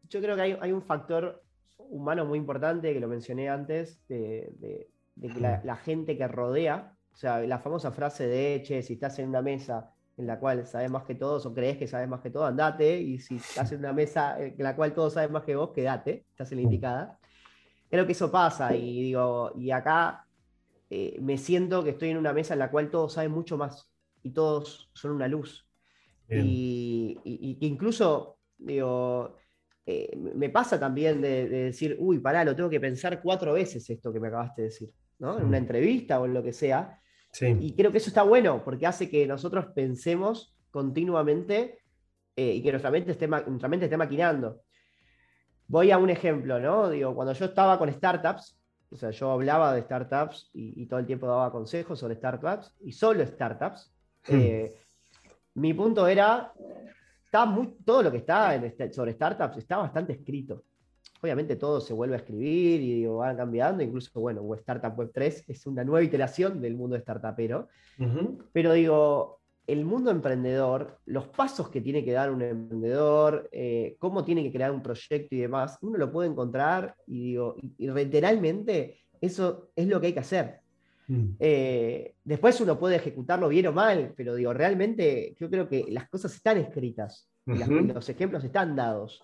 Yo 0.08 0.20
creo 0.20 0.36
que 0.36 0.42
hay, 0.42 0.72
un 0.72 0.82
factor 0.82 1.42
humano 1.78 2.24
muy 2.24 2.38
importante 2.38 2.92
que 2.92 3.00
lo 3.00 3.08
mencioné 3.08 3.48
antes, 3.48 4.06
de, 4.08 4.88
que 5.20 5.40
la, 5.40 5.76
gente 5.76 6.16
que 6.16 6.28
rodea, 6.28 6.94
o 7.12 7.16
sea, 7.16 7.40
la 7.40 7.58
famosa 7.58 7.90
frase 7.90 8.26
de, 8.26 8.62
che, 8.62 8.82
si 8.82 8.94
estás 8.94 9.18
en 9.18 9.30
una 9.30 9.42
mesa 9.42 9.90
en 10.16 10.26
la 10.26 10.38
cual 10.38 10.66
sabes 10.66 10.90
más 10.90 11.04
que 11.04 11.14
todos 11.14 11.44
o 11.46 11.54
crees 11.54 11.76
que 11.76 11.88
sabes 11.88 12.08
más 12.08 12.20
que 12.20 12.30
todo, 12.30 12.44
andate, 12.44 13.00
y 13.00 13.18
si 13.18 13.36
estás 13.36 13.72
en 13.72 13.80
una 13.80 13.92
mesa 13.92 14.38
en 14.38 14.54
la 14.58 14.76
cual 14.76 14.92
todos 14.92 15.14
saben 15.14 15.32
más 15.32 15.42
que 15.42 15.56
vos, 15.56 15.70
quédate, 15.74 16.26
estás 16.30 16.52
en 16.52 16.58
la 16.58 16.62
indicada. 16.62 17.18
Creo 17.90 18.06
que 18.06 18.12
eso 18.12 18.30
pasa 18.30 18.76
y 18.76 19.02
digo, 19.02 19.52
y 19.56 19.70
acá 19.70 20.26
eh, 20.94 21.18
me 21.22 21.38
siento 21.38 21.82
que 21.82 21.88
estoy 21.88 22.10
en 22.10 22.18
una 22.18 22.34
mesa 22.34 22.52
en 22.52 22.58
la 22.58 22.70
cual 22.70 22.90
todos 22.90 23.14
saben 23.14 23.32
mucho 23.32 23.56
más 23.56 23.90
y 24.22 24.30
todos 24.30 24.90
son 24.92 25.12
una 25.12 25.26
luz. 25.26 25.66
Y, 26.28 27.56
que 27.58 27.64
incluso, 27.64 28.40
digo, 28.58 29.38
eh, 29.86 30.14
me 30.14 30.50
pasa 30.50 30.78
también 30.78 31.22
de, 31.22 31.48
decir, 31.48 31.96
uy, 31.98 32.18
pará, 32.18 32.44
lo 32.44 32.54
tengo 32.54 32.68
que 32.68 32.78
pensar 32.78 33.22
cuatro 33.22 33.54
veces 33.54 33.88
esto 33.88 34.12
que 34.12 34.20
me 34.20 34.28
acabaste 34.28 34.60
de 34.60 34.68
decir, 34.68 34.90
¿no? 35.18 35.38
En 35.38 35.46
una 35.46 35.56
entrevista 35.56 36.20
o 36.20 36.26
en 36.26 36.34
lo 36.34 36.42
que 36.42 36.52
sea. 36.52 37.00
Y 37.40 37.74
creo 37.74 37.90
que 37.90 37.96
eso 37.96 38.10
está 38.10 38.22
bueno 38.22 38.62
porque 38.62 38.86
hace 38.86 39.08
que 39.08 39.26
nosotros 39.26 39.68
pensemos 39.74 40.54
continuamente 40.70 41.78
eh, 42.36 42.52
y 42.52 42.62
que 42.62 42.70
nuestra 42.70 42.90
mente, 42.90 43.12
esté, 43.12 43.26
nuestra 43.26 43.68
mente 43.70 43.86
esté 43.86 43.96
maquinando. 43.96 44.60
Voy 45.68 45.90
a 45.90 45.96
un 45.96 46.10
ejemplo, 46.10 46.60
¿no? 46.60 46.90
Digo, 46.90 47.14
cuando 47.14 47.32
yo 47.32 47.46
estaba 47.46 47.78
con 47.78 47.90
startups, 47.90 48.61
o 48.92 48.96
sea, 48.96 49.10
yo 49.10 49.30
hablaba 49.30 49.74
de 49.74 49.82
startups 49.82 50.50
y, 50.52 50.86
todo 50.86 51.00
el 51.00 51.06
tiempo 51.06 51.26
daba 51.26 51.50
consejos 51.50 51.98
sobre 51.98 52.16
startups 52.16 52.74
y 52.80 52.92
solo 52.92 53.26
startups. 53.26 53.92
Hmm. 54.28 54.34
Eh, 54.34 54.74
mi 55.54 55.72
punto 55.74 56.06
era, 56.06 56.52
está 57.24 57.46
muy, 57.46 57.74
todo 57.84 58.02
lo 58.02 58.10
que 58.10 58.18
está 58.18 58.54
en 58.54 58.64
este, 58.64 58.92
sobre 58.92 59.12
startups 59.12 59.56
está 59.56 59.78
bastante 59.78 60.12
escrito. 60.12 60.64
Obviamente 61.22 61.56
todo 61.56 61.80
se 61.80 61.94
vuelve 61.94 62.16
a 62.16 62.18
escribir 62.18 62.80
y 62.80 62.94
digo, 62.96 63.18
van 63.18 63.36
cambiando, 63.36 63.82
incluso, 63.82 64.20
bueno, 64.20 64.42
Startup 64.56 64.98
Web 64.98 65.12
3 65.14 65.44
es 65.48 65.66
una 65.66 65.84
nueva 65.84 66.02
iteración 66.02 66.60
del 66.60 66.74
mundo 66.74 66.96
startupero. 66.96 67.68
Pero 68.52 68.72
digo, 68.72 69.41
el 69.66 69.84
mundo 69.84 70.10
emprendedor, 70.10 70.98
los 71.06 71.28
pasos 71.28 71.68
que 71.68 71.80
tiene 71.80 72.04
que 72.04 72.12
dar 72.12 72.30
un 72.30 72.42
emprendedor, 72.42 73.48
eh, 73.52 73.96
cómo 73.98 74.24
tiene 74.24 74.42
que 74.42 74.52
crear 74.52 74.72
un 74.72 74.82
proyecto 74.82 75.34
y 75.34 75.40
demás, 75.40 75.78
uno 75.82 75.98
lo 75.98 76.10
puede 76.10 76.30
encontrar 76.30 76.96
y 77.06 77.30
digo, 77.30 77.56
y, 77.78 77.88
literalmente 77.88 79.00
eso 79.20 79.70
es 79.76 79.86
lo 79.86 80.00
que 80.00 80.08
hay 80.08 80.12
que 80.12 80.20
hacer. 80.20 80.60
Mm. 81.06 81.30
Eh, 81.38 82.14
después 82.24 82.60
uno 82.60 82.78
puede 82.78 82.96
ejecutarlo 82.96 83.48
bien 83.48 83.68
o 83.68 83.72
mal, 83.72 84.12
pero 84.16 84.34
digo, 84.34 84.52
realmente 84.52 85.34
yo 85.38 85.48
creo 85.48 85.68
que 85.68 85.86
las 85.88 86.08
cosas 86.08 86.34
están 86.34 86.58
escritas, 86.58 87.28
los 87.46 88.08
ejemplos 88.08 88.44
están 88.44 88.74
dados. 88.74 89.22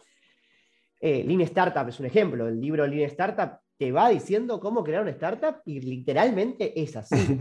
Eh, 1.01 1.25
Lean 1.25 1.41
Startup 1.43 1.89
es 1.89 1.99
un 2.01 2.07
ejemplo, 2.07 2.49
el 2.49 2.61
libro 2.61 2.87
Lean 2.87 3.09
Startup 3.11 3.59
te 3.79 3.93
va 3.93 4.11
diciendo 4.11 4.59
cómo 4.59 4.83
crear 4.83 5.03
una 5.03 5.13
startup 5.13 5.63
y 5.65 5.81
literalmente 5.81 6.81
es 6.81 6.97
así. 6.97 7.39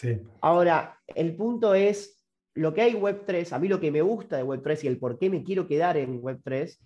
Ahora, 0.40 0.96
el 1.08 1.34
punto 1.34 1.74
es 1.74 2.19
lo 2.54 2.74
que 2.74 2.82
hay 2.82 2.94
Web3, 2.94 3.52
a 3.52 3.58
mí 3.58 3.68
lo 3.68 3.80
que 3.80 3.90
me 3.90 4.02
gusta 4.02 4.36
de 4.36 4.44
Web3 4.44 4.84
y 4.84 4.86
el 4.88 4.98
por 4.98 5.18
qué 5.18 5.30
me 5.30 5.42
quiero 5.42 5.66
quedar 5.66 5.96
en 5.96 6.20
Web3 6.20 6.76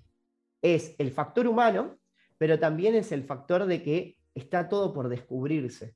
es 0.63 0.95
el 0.99 1.11
factor 1.11 1.47
humano, 1.47 1.99
pero 2.39 2.59
también 2.59 2.95
es 2.95 3.13
el 3.13 3.25
factor 3.25 3.67
de 3.67 3.83
que 3.83 4.17
está 4.35 4.69
todo 4.69 4.93
por 4.93 5.09
descubrirse. 5.09 5.95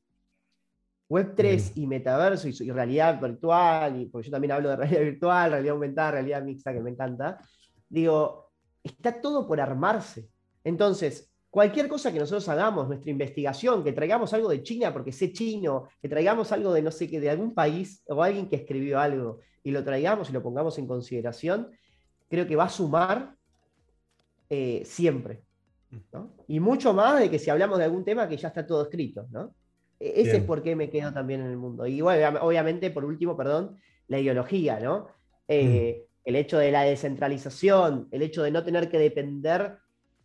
Web3 1.08 1.72
y 1.76 1.86
metaverso 1.86 2.48
y, 2.48 2.70
realidad 2.70 3.20
virtual, 3.20 4.00
y 4.00 4.06
porque 4.06 4.26
yo 4.26 4.32
también 4.32 4.52
hablo 4.52 4.68
de 4.68 4.76
realidad 4.76 5.00
virtual, 5.00 5.50
realidad 5.52 5.74
aumentada, 5.74 6.10
realidad 6.12 6.42
mixta, 6.42 6.72
que 6.72 6.80
me 6.80 6.90
encanta, 6.90 7.38
digo, 7.88 8.52
está 8.82 9.20
todo 9.20 9.46
por 9.46 9.60
armarse. 9.60 10.28
Entonces, 10.64 11.32
cualquier 11.50 11.88
cosa 11.88 12.12
que 12.12 12.18
nosotros 12.18 12.48
hagamos, 12.48 12.88
nuestra 12.88 13.10
investigación, 13.10 13.82
que 13.82 13.92
traigamos 13.92 14.32
algo 14.32 14.48
de 14.48 14.62
China 14.62 14.92
porque 14.92 15.12
sé 15.12 15.32
chino, 15.32 15.88
que 16.00 16.08
traigamos 16.08 16.52
algo 16.52 16.72
de 16.72 16.82
no 16.82 16.90
sé 16.90 17.08
qué, 17.08 17.20
de 17.20 17.30
algún 17.30 17.54
país 17.54 18.02
o 18.08 18.22
alguien 18.22 18.48
que 18.48 18.56
escribió 18.56 18.98
algo, 18.98 19.40
y 19.62 19.70
lo 19.70 19.82
traigamos 19.84 20.30
y 20.30 20.32
lo 20.32 20.42
pongamos 20.42 20.78
en 20.78 20.86
consideración, 20.86 21.70
creo 22.28 22.46
que 22.46 22.56
va 22.56 22.64
a 22.64 22.70
sumar 22.70 23.34
eh, 24.50 24.82
siempre. 24.84 25.42
Y 26.46 26.60
mucho 26.60 26.92
más 26.92 27.20
de 27.20 27.30
que 27.30 27.38
si 27.38 27.50
hablamos 27.50 27.78
de 27.78 27.84
algún 27.84 28.04
tema 28.04 28.28
que 28.28 28.36
ya 28.36 28.48
está 28.48 28.66
todo 28.66 28.82
escrito. 28.82 29.26
¿no? 29.30 29.54
E-, 29.98 30.20
ese 30.22 30.38
es 30.38 30.44
por 30.44 30.62
qué 30.62 30.76
me 30.76 30.90
quedo 30.90 31.12
también 31.12 31.40
en 31.40 31.48
el 31.48 31.56
mundo. 31.56 31.86
Y 31.86 32.00
bueno, 32.00 32.40
obviamente, 32.42 32.90
por 32.90 33.04
último, 33.04 33.36
perdón, 33.36 33.76
la 34.08 34.18
ideología, 34.18 34.80
¿no? 34.80 35.08
Eh, 35.46 36.04
mm. 36.04 36.08
El 36.24 36.36
hecho 36.36 36.58
de 36.58 36.70
la 36.70 36.82
descentralización, 36.82 38.08
el 38.10 38.22
hecho 38.22 38.42
de 38.42 38.50
no 38.50 38.62
tener 38.62 38.90
que 38.90 38.98
depender 38.98 39.78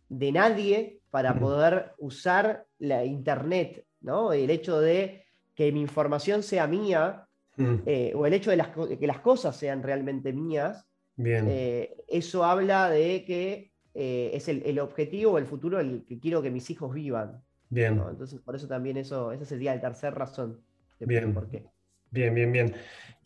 de 0.08 0.32
nadie 0.32 1.00
para 1.14 1.38
poder 1.38 1.92
usar 1.98 2.66
la 2.80 3.04
Internet, 3.04 3.84
¿no? 4.00 4.32
El 4.32 4.50
hecho 4.50 4.80
de 4.80 5.24
que 5.54 5.70
mi 5.70 5.80
información 5.80 6.42
sea 6.42 6.66
mía. 6.66 7.28
Eh, 7.56 8.12
o 8.16 8.26
el 8.26 8.34
hecho 8.34 8.50
de, 8.50 8.98
que 8.98 9.06
las 9.06 9.20
cosas 9.20 9.56
sean 9.56 9.84
realmente 9.84 10.32
mías, 10.32 10.84
eh, 11.16 11.94
eso 12.08 12.44
habla 12.44 12.90
de 12.90 13.24
que 13.24 13.70
eh, 13.94 14.32
es 14.34 14.48
el, 14.48 14.76
objetivo 14.80 15.34
o 15.34 15.38
el 15.38 15.46
futuro 15.46 15.78
el 15.78 16.04
que 16.04 16.18
quiero 16.18 16.42
que 16.42 16.50
mis 16.50 16.68
hijos 16.70 16.92
vivan. 16.92 17.40
Bien. 17.70 18.02
Entonces, 18.10 18.40
por 18.40 18.56
eso 18.56 18.66
también 18.66 18.96
eso, 18.96 19.30
esa 19.30 19.44
sería 19.44 19.72
la 19.72 19.80
tercera 19.80 20.16
razón. 20.16 20.62
bien. 20.98 21.32
Por 21.32 21.48
qué. 21.48 21.64
Bien, 22.10 22.34
bien, 22.34 22.50
bien. 22.50 22.74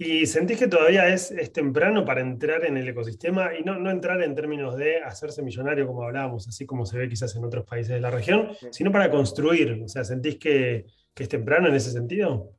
¿Y 0.01 0.27
sentís 0.27 0.59
que 0.59 0.69
todavía 0.69 1.09
es, 1.09 1.35
temprano 1.53 2.05
para 2.05 2.21
entrar 2.21 2.65
en 2.65 2.77
el 2.77 2.89
ecosistema 2.89 3.57
y 3.59 3.65
no, 3.65 3.79
no, 3.79 3.91
entrar 3.91 4.23
en 4.23 4.35
términos 4.35 4.77
de 4.77 5.03
hacerse 5.03 5.43
millonario, 5.43 5.89
como 5.89 6.05
hablábamos, 6.05 6.47
así 6.47 6.65
como 6.65 6.87
se 6.87 6.97
ve 6.97 7.09
quizás 7.09 7.35
en 7.35 7.45
otros 7.45 7.67
países 7.67 7.95
de 7.95 8.01
la 8.01 8.11
región, 8.11 8.51
sino 8.71 8.93
para 8.93 9.11
construir? 9.11 9.83
O 9.83 9.89
sea, 9.89 10.05
¿sentís 10.05 10.39
que, 10.39 10.87
que 11.13 11.25
es 11.25 11.29
temprano 11.29 11.69
en 11.69 11.75
ese 11.75 11.91
sentido? 11.91 12.53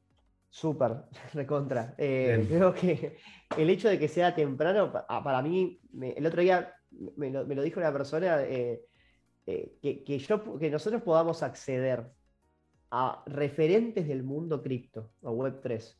Súper, 0.50 0.98
recontra. 1.34 1.96
Eh, 1.98 2.46
creo 2.48 2.74
que 2.74 3.18
el 3.58 3.70
hecho 3.70 3.88
de 3.88 4.00
que 4.00 4.08
sea 4.08 4.36
temprano, 4.36 4.92
ah, 5.08 5.24
para 5.24 5.42
mí, 5.42 5.80
el 6.02 6.26
otro 6.26 6.42
día 6.42 6.74
me 7.16 7.30
lo, 7.30 7.62
dijo 7.62 7.80
una 7.80 7.94
persona, 7.94 8.42
eh, 8.44 8.82
eh, 9.46 10.04
que, 10.06 10.20
yo, 10.20 10.58
que 10.58 10.70
nosotros 10.70 11.02
podamos 11.04 11.44
acceder 11.44 12.06
a 12.92 13.24
referentes 13.28 14.08
del 14.08 14.24
mundo 14.24 14.62
cripto 14.62 15.12
o 15.22 15.32
Web3, 15.32 15.99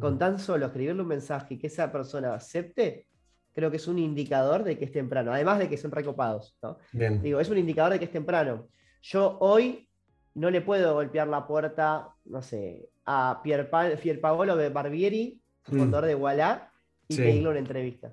con 0.00 0.18
tan 0.18 0.38
solo 0.38 0.66
escribirle 0.66 1.02
un 1.02 1.08
mensaje 1.08 1.54
y 1.54 1.58
que 1.58 1.68
esa 1.68 1.90
persona 1.92 2.34
acepte, 2.34 3.06
creo 3.52 3.70
que 3.70 3.76
es 3.76 3.86
un 3.86 3.98
indicador 3.98 4.64
de 4.64 4.78
que 4.78 4.84
es 4.84 4.92
temprano, 4.92 5.32
además 5.32 5.58
de 5.58 5.68
que 5.68 5.76
son 5.76 5.90
recopados. 5.90 6.56
Digo, 6.92 7.40
es 7.40 7.48
un 7.48 7.58
indicador 7.58 7.92
de 7.92 7.98
que 7.98 8.06
es 8.06 8.10
temprano. 8.10 8.68
Yo 9.02 9.38
hoy 9.40 9.88
no 10.34 10.50
le 10.50 10.60
puedo 10.60 10.94
golpear 10.94 11.28
la 11.28 11.46
puerta, 11.46 12.08
no 12.24 12.42
sé, 12.42 12.88
a 13.06 13.40
Pier, 13.42 13.70
Paolo 13.70 14.56
Barbieri, 14.72 15.40
mm. 15.68 15.78
fundador 15.78 16.06
de 16.06 16.14
Walla, 16.14 16.70
y 17.06 17.16
pedirle 17.16 17.48
una 17.48 17.58
entrevista. 17.58 18.12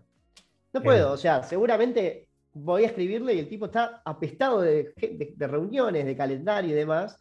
No 0.73 0.81
puedo, 0.81 1.11
o 1.11 1.17
sea, 1.17 1.43
seguramente 1.43 2.27
voy 2.53 2.83
a 2.83 2.87
escribirle 2.87 3.33
y 3.33 3.39
el 3.39 3.49
tipo 3.49 3.65
está 3.65 4.01
apestado 4.05 4.61
de, 4.61 4.93
reuniones, 5.37 6.05
de 6.05 6.15
calendario 6.15 6.71
y 6.71 6.73
demás, 6.73 7.17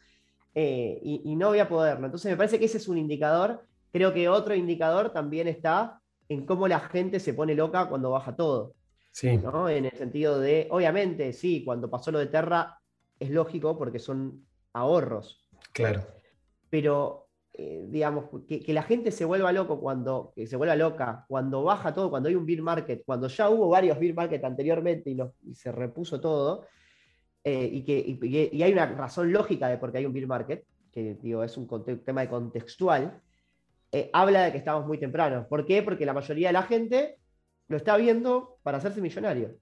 eh, 0.55 1.01
y, 1.03 1.35
no 1.37 1.49
voy 1.49 1.61
a 1.61 1.69
poderlo. 1.69 2.07
Entonces 2.07 2.31
me 2.31 2.37
parece 2.37 2.59
que 2.59 2.65
ese 2.65 2.79
es 2.79 2.89
un 2.89 2.99
indicador. 2.99 3.65
Creo 3.93 4.13
que 4.13 4.29
otro 4.29 4.55
indicador 4.55 5.13
también 5.13 5.49
está 5.49 6.01
en 6.29 6.47
cómo 6.47 6.69
la 6.69 6.81
gente 6.81 7.19
se 7.21 7.35
pone 7.35 7.55
loca 7.55 7.89
cuando 7.89 8.11
baja 8.11 8.37
todo. 8.37 8.75
Sí. 9.11 9.37
¿no? 9.37 9.69
En 9.69 9.87
el 9.87 9.93
sentido 9.93 10.39
de, 10.39 10.69
obviamente, 10.71 11.33
sí, 11.33 11.65
cuando 11.65 11.91
pasó 11.91 12.13
lo 12.13 12.21
de 12.21 12.27
Terra 12.27 12.79
es 13.19 13.31
lógico 13.31 13.77
porque 13.77 13.99
son 13.99 14.47
ahorros. 14.73 15.45
Claro. 15.73 16.03
Pero, 16.71 17.29
eh, 17.53 17.87
digamos, 17.89 18.27
que, 18.49 18.73
la 18.73 18.83
gente 18.83 19.11
se 19.11 19.25
vuelva 19.25 19.53
loco 19.53 19.81
cuando, 19.81 20.33
que 20.35 20.47
se 20.47 20.57
vuelva 20.57 20.77
loca, 20.77 21.25
cuando 21.29 21.65
baja 21.65 21.93
todo, 21.93 22.11
cuando 22.11 22.29
hay 22.29 22.37
un 22.37 22.47
beer 22.47 22.63
market, 22.63 23.03
cuando 23.05 23.27
ya 23.27 23.51
hubo 23.51 23.69
varios 23.69 23.99
beer 23.99 24.15
market 24.15 24.43
anteriormente 24.45 25.11
y, 25.11 25.55
se 25.55 25.73
repuso 25.73 26.21
todo, 26.21 26.67
eh, 27.43 27.69
y 27.73 27.83
que 27.83 28.19
y, 28.53 28.63
hay 28.63 28.73
una 28.73 28.87
razón 28.87 29.33
lógica 29.33 29.69
de 29.69 29.79
por 29.79 29.91
qué 29.91 29.99
hay 29.99 30.07
un 30.07 30.13
beer 30.13 30.29
market, 30.29 30.65
que 30.93 31.15
digo, 31.21 31.43
es 31.43 31.57
un 31.57 31.69
tema 32.05 32.23
de 32.23 32.29
contextual, 32.29 33.21
eh, 33.93 34.09
habla 34.13 34.45
de 34.45 34.53
que 34.53 34.59
estamos 34.59 34.87
muy 34.87 34.99
temprano. 34.99 35.47
¿Por 35.49 35.67
qué? 35.67 35.83
Porque 35.83 36.07
la 36.07 36.13
mayoría 36.13 36.49
de 36.49 36.53
la 36.53 36.63
gente 36.63 37.19
lo 37.69 37.77
está 37.77 37.97
viendo 37.97 38.59
para 38.63 38.79
hacerse 38.79 39.01
millonario 39.01 39.57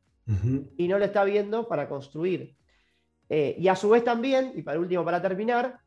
y 0.77 0.88
no 0.88 0.99
lo 0.99 1.07
está 1.07 1.25
viendo 1.25 1.67
para 1.69 1.88
construir. 1.88 2.55
Eh, 3.31 3.57
y 3.59 3.69
a 3.69 3.77
su 3.77 3.88
vez 3.88 4.05
también, 4.05 4.53
y 4.55 4.62
para 4.62 4.79
último, 4.79 5.03
para 5.03 5.23
terminar, 5.23 5.79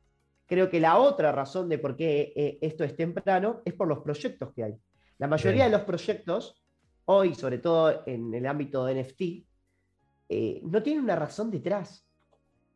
creo 0.47 0.67
que 0.67 0.79
la 0.79 0.97
otra 0.97 1.31
razón 1.31 1.69
de 1.69 1.77
por 1.77 1.95
qué 1.95 2.33
eh, 2.35 2.57
esto 2.61 2.83
es 2.83 2.95
temprano 2.95 3.61
es 3.63 3.75
por 3.75 3.87
los 3.87 3.99
proyectos 3.99 4.51
que 4.53 4.63
hay. 4.63 4.73
La 5.19 5.27
mayoría 5.27 5.65
de 5.65 5.69
los 5.69 5.81
proyectos, 5.81 6.59
hoy, 7.05 7.35
sobre 7.35 7.59
todo 7.59 8.01
en 8.07 8.33
el 8.33 8.47
ámbito 8.47 8.85
de 8.85 9.03
NFT, 9.03 10.63
no 10.63 10.81
tienen 10.81 11.03
una 11.03 11.15
razón 11.15 11.51
detrás. 11.51 12.03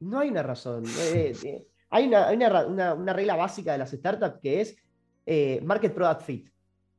No 0.02 0.20
hay 0.20 0.30
una 0.30 0.44
razón. 0.44 0.84
hay, 1.90 2.08
una, 2.08 3.14
regla 3.14 3.36
básica 3.36 3.72
de 3.72 3.80
las 3.80 3.92
startups 3.92 4.40
que 4.40 4.62
es 4.62 4.78
eh, 5.26 5.62
market 5.64 5.94
product 5.94 6.22
fit. 6.22 6.50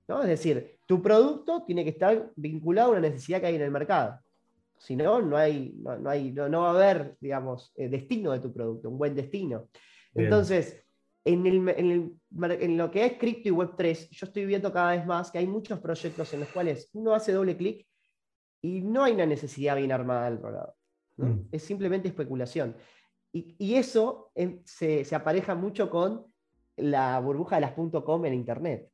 ¿no? 0.08 0.22
Es 0.22 0.28
decir, 0.28 0.78
tu 0.86 1.02
producto 1.02 1.64
tiene 1.64 1.84
que 1.84 1.90
estar 1.90 2.30
vinculado 2.36 2.88
a 2.88 2.92
una 2.92 3.08
necesidad 3.08 3.40
que 3.40 3.46
hay 3.46 3.56
en 3.56 3.62
el 3.62 3.70
mercado. 3.70 4.20
Si 4.78 4.94
no, 4.94 5.22
no, 5.22 5.36
hay, 5.36 5.74
no, 5.78 6.08
hay, 6.08 6.32
no, 6.32 6.60
va 6.60 6.68
a 6.68 6.74
haber, 6.74 7.16
digamos, 7.20 7.72
eh, 7.76 7.88
destino 7.88 8.32
de 8.32 8.40
tu 8.40 8.52
producto, 8.52 8.90
un 8.90 8.98
buen 8.98 9.14
destino. 9.14 9.68
Entonces, 10.14 10.86
en, 11.24 11.46
en, 11.68 12.76
lo 12.76 12.90
que 12.90 13.04
es 13.04 13.18
cripto 13.18 13.48
y 13.48 13.52
Web3, 13.52 14.08
yo 14.10 14.26
estoy 14.26 14.46
viendo 14.46 14.72
cada 14.72 14.92
vez 14.92 15.04
más 15.04 15.30
que 15.30 15.38
hay 15.38 15.46
muchos 15.46 15.80
proyectos 15.80 16.32
en 16.32 16.40
los 16.40 16.48
cuales 16.50 16.88
uno 16.92 17.14
hace 17.14 17.32
doble 17.32 17.56
clic 17.56 17.86
y 18.62 18.80
no 18.80 19.02
hay 19.02 19.14
una 19.14 19.26
necesidad 19.26 19.76
bien 19.76 19.92
armada 19.92 20.26
del 20.26 20.38
otro 20.38 20.52
lado. 20.52 20.76
Mm. 21.16 21.40
Es 21.50 21.62
simplemente 21.62 22.08
especulación. 22.08 22.76
Y, 23.32 23.56
y 23.58 23.74
eso 23.74 24.30
em, 24.34 24.60
se, 24.64 25.04
se, 25.04 25.14
apareja 25.14 25.54
mucho 25.54 25.90
con 25.90 26.26
la 26.76 27.18
burbuja 27.20 27.56
de 27.56 27.62
las 27.62 27.72
.com 27.72 28.24
en 28.26 28.34
Internet. 28.34 28.88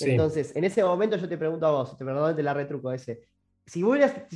Entonces, 0.00 0.54
en 0.56 0.64
ese 0.64 0.82
momento 0.82 1.16
yo 1.16 1.28
te 1.28 1.36
pregunto 1.36 1.66
a 1.66 1.70
vos, 1.70 1.98
te 1.98 2.04
perdón, 2.04 2.34
te 2.34 2.42
la 2.42 2.54
retruco 2.54 2.92
ese. 2.92 3.22
Si, 3.66 3.84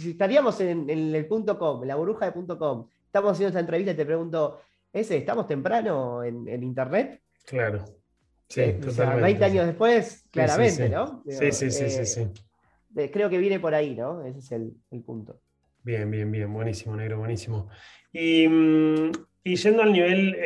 estaríamos 0.09 0.61
en, 0.61 0.89
el 0.89 1.27
.com, 1.29 1.83
en 1.83 1.89
la 1.89 1.97
burbuja 1.97 2.31
de 2.31 2.57
.com, 2.57 2.89
estamos 3.05 3.33
haciendo 3.33 3.49
esta 3.49 3.61
entrevista 3.61 3.93
y 3.93 3.97
te 3.97 4.07
pregunto, 4.07 4.61
ese, 4.93 5.17
¿estamos 5.17 5.47
temprano 5.47 6.23
en, 6.23 6.63
Internet? 6.63 7.23
Claro. 7.45 7.85
Sí, 8.49 8.61
eh, 8.61 8.81
o 8.87 8.91
sea, 8.91 9.17
20 9.17 9.45
años 9.45 9.67
después, 9.67 10.25
claramente, 10.31 10.89
¿no? 10.89 11.23
sí, 11.27 11.51
sí, 11.51 11.71
sí, 11.71 11.91
sí, 11.91 12.07
sí. 12.07 12.29
Eh, 12.97 13.11
creo 13.11 13.29
que 13.29 13.39
viene 13.39 13.59
por 13.59 13.75
ahí, 13.75 13.97
¿no? 13.97 14.25
Ese 14.25 14.39
es 14.39 14.53
el, 14.53 15.03
punto. 15.05 15.41
Bien, 15.83 16.09
bien, 16.11 16.31
bien, 16.31 16.53
buenísimo, 16.53 16.95
negro, 16.97 17.19
buenísimo. 17.19 17.69
Y, 18.13 18.47
mm, 18.47 19.13
yendo 19.43 19.83
al 19.83 19.93
nivel 19.93 20.37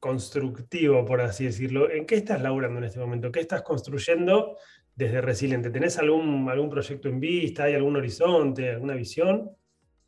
constructivo, 0.00 1.04
por 1.04 1.20
así 1.20 1.44
decirlo. 1.44 1.90
¿En 1.90 2.06
qué 2.06 2.16
estás 2.16 2.42
laburando 2.42 2.78
en 2.78 2.84
este 2.84 2.98
momento? 2.98 3.30
¿Qué 3.30 3.40
estás 3.40 3.62
construyendo 3.62 4.56
desde 4.96 5.20
Resiliente? 5.20 5.70
¿Tenés 5.70 5.98
algún, 5.98 6.48
algún 6.48 6.70
proyecto 6.70 7.08
en 7.08 7.20
vista? 7.20 7.64
¿Hay 7.64 7.74
algún 7.74 7.96
horizonte, 7.96 8.70
alguna 8.70 8.94
visión? 8.94 9.50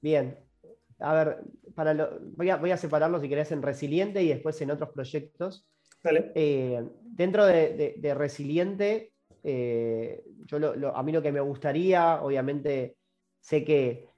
Bien. 0.00 0.38
A 0.98 1.14
ver, 1.14 1.38
para 1.74 2.10
voy, 2.36 2.50
a, 2.50 2.56
voy, 2.56 2.70
a, 2.70 2.76
separarlo 2.76 3.20
si 3.20 3.28
querés 3.28 3.52
en 3.52 3.62
Resiliente 3.62 4.22
y 4.22 4.28
después 4.28 4.60
en 4.62 4.70
otros 4.70 4.90
proyectos. 4.90 5.68
Dale. 6.02 6.32
Eh, 6.34 6.82
dentro 7.02 7.44
de, 7.44 8.14
Resiliente, 8.16 9.12
eh, 9.44 10.24
yo 10.46 10.58
a 10.94 11.02
mí 11.02 11.12
lo 11.12 11.22
que 11.22 11.32
me 11.32 11.40
gustaría, 11.40 12.22
obviamente, 12.22 12.96
sé 13.40 13.64
que 13.64 14.08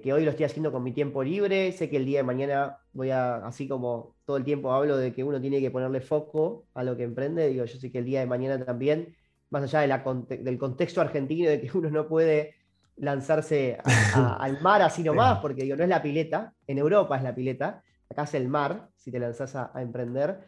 que, 0.00 0.12
hoy 0.12 0.24
lo 0.24 0.30
estoy 0.30 0.44
haciendo 0.44 0.70
con 0.70 0.84
mi 0.84 0.92
tiempo 0.92 1.24
libre, 1.24 1.72
sé 1.72 1.90
que 1.90 1.96
el 1.96 2.06
día 2.06 2.20
de 2.20 2.22
mañana 2.22 2.78
voy 2.92 3.10
a, 3.10 3.44
así 3.44 3.66
como 3.66 4.14
todo 4.24 4.36
el 4.36 4.44
tiempo 4.44 4.72
hablo 4.72 4.96
de 4.96 5.12
que 5.12 5.24
uno 5.24 5.40
tiene 5.40 5.60
que 5.60 5.72
ponerle 5.72 6.00
foco 6.00 6.66
a 6.74 6.84
lo 6.84 6.96
que 6.96 7.02
emprende, 7.02 7.48
digo, 7.48 7.64
yo 7.64 7.80
sé 7.80 7.90
que 7.90 7.98
el 7.98 8.04
día 8.04 8.20
de 8.20 8.26
mañana 8.26 8.64
también, 8.64 9.16
más 9.50 9.64
allá 9.64 9.80
de 9.80 9.88
la, 9.88 10.04
del 10.28 10.56
contexto 10.56 11.00
argentino, 11.00 11.50
de 11.50 11.60
que 11.60 11.76
uno 11.76 11.90
no 11.90 12.06
puede 12.06 12.54
lanzarse 12.96 13.78
al 14.14 14.60
mar 14.60 14.82
así 14.82 15.02
nomás, 15.02 15.40
porque 15.40 15.64
digo, 15.64 15.76
no 15.76 15.82
es 15.82 15.88
la 15.88 16.00
pileta, 16.00 16.54
en 16.68 16.78
Europa 16.78 17.16
es 17.16 17.24
la 17.24 17.34
pileta, 17.34 17.82
acá 18.08 18.22
es 18.22 18.34
el 18.34 18.46
mar, 18.46 18.88
si 18.96 19.10
te 19.10 19.18
lanzas 19.18 19.56
a, 19.56 19.72
emprender, 19.82 20.46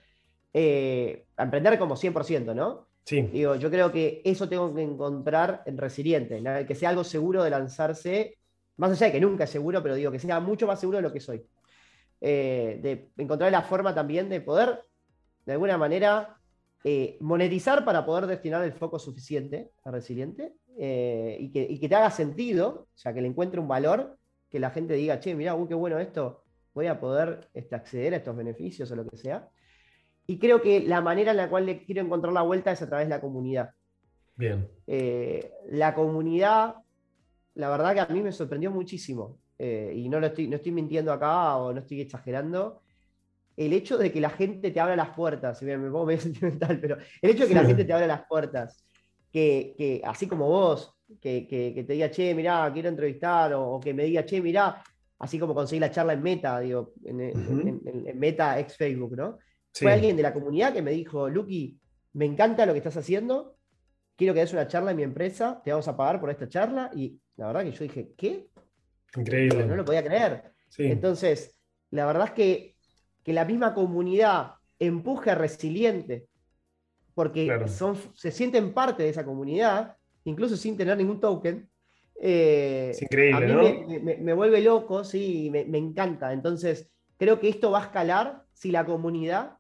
eh, 0.53 1.27
a 1.37 1.43
emprender 1.43 1.77
como 1.81 1.97
100%, 1.97 2.55
¿no? 2.55 2.87
Sí. 3.05 3.21
Digo, 3.21 3.57
yo 3.57 3.69
creo 3.69 3.91
que 3.91 4.23
eso 4.25 4.49
tengo 4.49 4.73
que 4.73 4.83
encontrar 4.83 5.63
en 5.67 5.77
Resiliente, 5.77 6.41
que 6.67 6.75
sea 6.77 6.91
algo 6.91 7.03
seguro 7.03 7.43
de 7.43 7.51
lanzarse 7.51 8.39
más 8.77 8.91
allá 8.91 9.07
de 9.07 9.13
que 9.13 9.21
nunca 9.21 9.45
es 9.45 9.51
seguro, 9.51 9.83
pero 9.83 9.95
digo 9.95 10.11
que 10.11 10.19
sea 10.19 10.41
mucho 10.41 10.67
más 10.67 10.81
seguro 10.81 10.99
de 10.99 11.03
lo 11.03 11.13
que 11.13 11.21
soy. 11.21 11.45
Eh, 12.21 12.79
de 12.83 13.23
encontrar 13.23 13.53
la 13.53 13.63
forma 13.63 13.95
también 13.95 14.29
de 14.29 14.41
poder, 14.41 14.81
de 15.45 15.53
alguna 15.53 15.77
manera, 15.77 16.39
eh, 16.83 17.19
monetizar 17.21 17.85
para 17.85 18.07
poder 18.07 18.27
destinar 18.27 18.65
el 18.65 18.73
foco 18.73 18.99
suficiente 18.99 19.73
a 19.85 19.91
Resiliente 19.91 20.55
eh, 20.79 21.37
y, 21.39 21.51
que, 21.51 21.89
te 21.89 21.95
haga 21.95 22.11
sentido, 22.11 22.89
o 22.95 22.97
sea, 22.97 23.13
que 23.13 23.21
le 23.21 23.29
encuentre 23.29 23.61
un 23.61 23.69
valor, 23.69 24.17
que 24.49 24.59
la 24.59 24.71
gente 24.71 24.95
diga, 24.95 25.21
che, 25.21 25.35
mira, 25.35 25.55
qué 25.69 25.75
bueno 25.75 25.99
esto, 25.99 26.45
voy 26.73 26.87
a 26.87 26.99
poder 26.99 27.51
este, 27.53 27.75
acceder 27.75 28.15
a 28.15 28.17
estos 28.17 28.35
beneficios 28.35 28.91
o 28.91 28.97
lo 28.97 29.07
que 29.07 29.17
sea. 29.17 29.49
Y 30.27 30.39
creo 30.39 30.63
que 30.63 30.81
la 30.81 31.03
manera 31.03 31.33
en 31.33 31.37
la 31.37 31.51
cual 31.51 31.67
le 31.67 31.85
quiero 31.85 32.01
encontrar 32.01 32.33
la 32.33 32.43
vuelta 32.43 32.73
es 32.73 32.81
a 32.81 32.89
través 32.89 33.07
de 33.07 33.11
la 33.11 33.21
comunidad. 33.21 33.71
Bien. 34.37 34.69
la 35.69 35.95
comunidad 35.95 36.77
la 37.55 37.69
verdad 37.71 37.95
que 37.95 38.01
a 38.01 38.07
mí 38.07 38.23
me 38.23 38.33
sorprendió 38.33 38.71
muchísimo, 38.71 39.39
eh, 39.59 39.93
y 39.95 40.09
no, 40.09 40.21
lo 40.21 40.27
estoy, 40.27 40.49
no 40.49 40.57
estoy 40.57 40.73
mintiendo 40.73 41.13
acá 41.13 41.57
o 41.57 41.73
no 41.73 41.81
estoy 41.81 42.01
exagerando, 42.01 42.83
el 43.57 43.73
hecho 43.73 43.97
de 43.97 44.11
que 44.11 44.21
la 44.21 44.31
gente 44.31 44.71
te 44.71 44.81
abra 44.81 44.97
las 44.97 45.11
puertas, 45.11 45.63
me 45.63 45.79
pongo 45.79 46.07
medio 46.07 46.21
sentimental, 46.23 46.81
pero 46.81 46.97
el 47.23 47.31
hecho 47.31 47.43
de 47.45 47.49
que 47.49 47.55
la 47.55 47.65
gente 47.65 47.85
te 47.85 47.93
abra 47.93 48.07
las 48.07 48.27
puertas, 48.27 48.85
que, 49.31 50.01
así 50.05 50.27
como 50.27 50.49
vos, 50.49 50.95
que, 51.21 51.47
te 51.49 51.93
diga, 51.93 52.11
che, 52.11 52.35
mirá, 52.35 52.71
quiero 52.73 52.89
entrevistar, 52.89 53.53
o, 53.55 53.81
que 53.81 53.95
me 53.95 54.05
diga, 54.05 54.25
che, 54.25 54.41
mirá, 54.41 54.83
así 55.19 55.39
como 55.39 55.55
conseguí 55.55 55.81
la 55.81 55.91
charla 55.91 56.13
en 56.13 56.23
Meta, 56.23 56.61
digo, 56.61 56.93
en, 57.05 58.19
Meta 58.19 58.59
ex 58.59 58.77
Facebook, 58.77 59.17
¿no? 59.17 59.39
Fue 59.73 59.93
alguien 59.93 60.17
de 60.17 60.23
la 60.23 60.33
comunidad 60.33 60.73
que 60.73 60.83
me 60.83 60.93
dijo, 60.93 61.29
Lucky, 61.29 61.77
me 62.13 62.27
encanta 62.27 62.65
lo 62.65 62.73
que 62.73 62.79
estás 62.79 62.97
haciendo, 62.97 63.57
quiero 64.17 64.35
que 64.35 64.41
des 64.41 64.53
una 64.53 64.69
charla 64.69 64.93
en 64.93 64.97
mi 64.97 65.03
empresa, 65.03 65.61
te 65.63 65.71
vamos 65.71 65.89
a 65.89 65.97
pagar 65.97 66.21
por 66.21 66.31
esta 66.31 66.49
charla, 66.49 66.91
y 66.95 67.19
la 67.37 67.49
verdad 67.49 67.65
que 67.65 67.73
yo 67.73 67.85
dije, 67.85 68.13
¿qué? 68.17 68.49
Increíble. 69.17 69.67
No 69.67 69.77
lo 69.77 69.85
podía 69.85 70.05
creer. 70.05 70.53
Entonces, 70.79 71.59
la 71.91 72.07
verdad 72.07 72.29
es 72.29 72.33
que, 72.33 72.77
que, 73.23 73.33
la 73.33 73.45
misma 73.45 73.75
comunidad 73.75 74.55
empuje 74.79 75.31
a 75.31 75.35
Resiliente, 75.37 76.27
porque 77.15 77.69
son, 77.69 77.97
se 78.15 78.33
sienten 78.33 78.73
parte 78.73 79.05
de 79.05 79.11
esa 79.11 79.25
comunidad, 79.25 79.97
incluso 80.25 80.57
sin 80.57 80.77
tener 80.77 80.97
ningún 80.97 81.21
token. 81.21 81.69
Eh, 82.21 82.89
es 82.91 83.03
increíble, 83.03 83.53
a 83.53 83.57
mí 83.57 84.01
me, 84.01 84.17
me, 84.17 84.33
vuelve 84.35 84.61
loco, 84.61 85.05
sí, 85.05 85.49
me, 85.51 85.65
me 85.65 85.79
encanta. 85.79 86.33
Entonces, 86.33 86.91
creo 87.17 87.39
que 87.39 87.49
esto 87.49 87.71
va 87.71 87.83
a 87.83 87.85
escalar 87.85 88.45
si 88.53 88.73
la 88.73 88.85
comunidad 88.85 89.59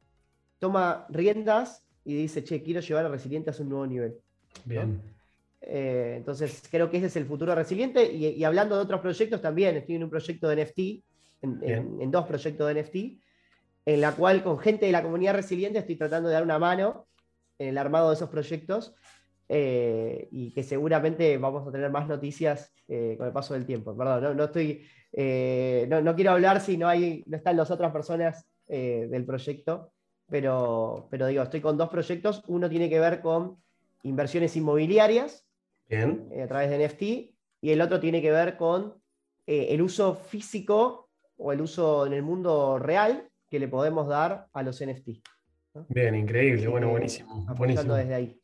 toma 0.59 1.07
riendas 1.11 1.87
y 2.05 2.15
dice, 2.15 2.43
che, 2.43 2.63
quiero 2.63 2.81
llevar 2.81 3.07
a 3.07 3.09
Resiliente 3.09 3.51
a 3.51 3.55
un 3.61 3.69
nuevo 3.69 3.87
nivel. 3.87 4.17
Bien. 4.65 5.15
Eh, 5.67 6.15
entonces, 6.19 6.63
creo 6.71 6.91
que 6.91 6.99
ese 6.99 7.07
es 7.07 7.17
el 7.17 7.27
futuro 7.27 7.55
resiliente. 7.55 8.13
Y, 8.13 8.43
hablando 8.45 8.77
de 8.77 8.83
otros 8.83 9.01
proyectos, 9.01 9.41
también 9.41 9.77
estoy 9.77 9.97
en 9.97 10.05
un 10.05 10.11
proyecto 10.11 10.49
de 10.49 10.65
NFT, 10.65 10.79
en, 11.43 12.11
dos 12.11 12.27
proyectos 12.27 12.67
de 12.69 12.83
NFT, 12.83 12.97
en 13.87 14.01
la 14.01 14.13
cual 14.13 14.43
con 14.43 14.59
gente 14.59 14.87
de 14.87 14.93
la 14.93 15.03
comunidad 15.03 15.35
resiliente 15.35 15.79
estoy 15.79 15.97
tratando 15.97 16.29
de 16.29 16.35
dar 16.35 16.43
una 16.43 16.59
mano 16.59 17.07
en 17.59 17.69
el 17.69 17.79
armado 17.79 18.11
de 18.11 18.17
esos 18.17 18.31
proyectos. 18.31 18.95
Eh, 19.47 20.29
y 20.31 20.55
que 20.55 20.63
seguramente 20.63 21.37
vamos 21.37 21.69
a 21.69 21.71
tener 21.71 21.91
más 21.91 22.09
noticias 22.09 22.73
eh, 22.89 23.15
con 23.19 23.27
el 23.27 23.33
paso 23.33 23.53
del 23.53 23.67
tiempo. 23.67 23.95
Perdón, 23.95 24.39
no, 24.39 24.45
estoy, 24.45 24.87
no, 25.89 26.15
quiero 26.15 26.31
hablar 26.31 26.63
si 26.63 26.79
no, 26.79 26.89
hay, 26.89 27.23
no 27.27 27.37
están 27.37 27.57
las 27.57 27.71
otras 27.71 27.93
personas 27.93 28.47
del 28.67 29.25
proyecto, 29.27 29.93
pero, 30.31 31.07
pero 31.11 31.27
digo, 31.27 31.43
estoy 31.43 31.61
con 31.61 31.77
dos 31.77 31.91
proyectos. 31.91 32.43
Uno 32.47 32.71
tiene 32.71 32.89
que 32.89 32.99
ver 32.99 33.21
con 33.21 33.59
inversiones 34.05 34.57
inmobiliarias 34.57 35.47
eh, 35.89 36.43
a 36.43 36.47
través 36.47 36.71
de 36.71 36.87
NFT 36.87 37.03
y 37.61 37.71
el 37.71 37.81
otro 37.81 38.01
tiene 38.01 38.23
que 38.23 38.31
ver 38.31 38.57
con 38.57 39.03
eh, 39.47 39.67
el 39.71 39.83
uso 39.83 40.15
físico 40.15 41.11
o 41.37 41.53
el 41.53 41.61
uso 41.61 42.07
en 42.07 42.13
el 42.13 42.23
mundo 42.23 42.79
real 42.79 43.29
que 43.51 43.59
le 43.59 43.69
podemos 43.69 44.09
dar 44.09 44.47
a 44.53 44.63
los 44.63 44.81
NFT. 44.81 45.09
Bien, 45.89 46.15
increíble, 46.15 46.69
bueno, 46.69 46.89
buenísimo. 46.91 47.45
buenísimo. 47.57 47.95
desde 47.95 48.15
ahí 48.15 48.41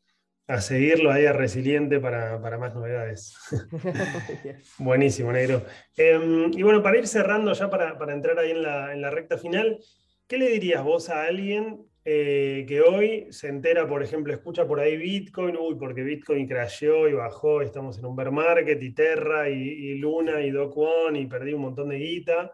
a 0.51 0.59
seguirlo 0.59 1.11
ahí 1.11 1.25
a 1.25 1.33
Resiliente 1.33 1.99
para, 1.99 2.37
más 2.57 2.75
novedades. 2.75 3.37
Buenísimo, 4.77 5.31
Negro. 5.31 5.63
Em, 5.95 6.51
y 6.51 6.61
bueno, 6.61 6.83
para 6.83 6.97
ir 6.97 7.07
cerrando 7.07 7.53
ya, 7.53 7.69
para, 7.69 7.95
entrar 8.13 8.37
ahí 8.37 8.51
en 8.51 8.61
la, 8.61 9.09
recta 9.11 9.37
final, 9.37 9.79
¿qué 10.27 10.37
le 10.37 10.49
dirías 10.49 10.83
vos 10.83 11.09
a 11.09 11.23
alguien 11.23 11.85
eh, 12.03 12.65
que 12.67 12.81
hoy 12.81 13.27
se 13.29 13.47
entera, 13.47 13.87
por 13.87 14.01
ejemplo, 14.01 14.33
escucha 14.33 14.67
por 14.67 14.79
ahí 14.79 14.97
Bitcoin, 14.97 15.55
uy, 15.55 15.75
porque 15.75 16.01
Bitcoin 16.01 16.47
crasheó 16.47 17.07
y 17.07 17.13
bajó, 17.13 17.61
estamos 17.61 17.97
en 17.99 18.05
un 18.05 18.15
bear 18.15 18.31
market, 18.31 18.81
y 18.81 18.91
Terra, 18.91 19.49
y, 19.49 19.95
Luna, 19.95 20.41
y 20.41 20.49
Do 20.49 20.73
y 21.13 21.25
perdí 21.27 21.53
un 21.53 21.61
montón 21.61 21.89
de 21.89 21.97
guita, 21.97 22.53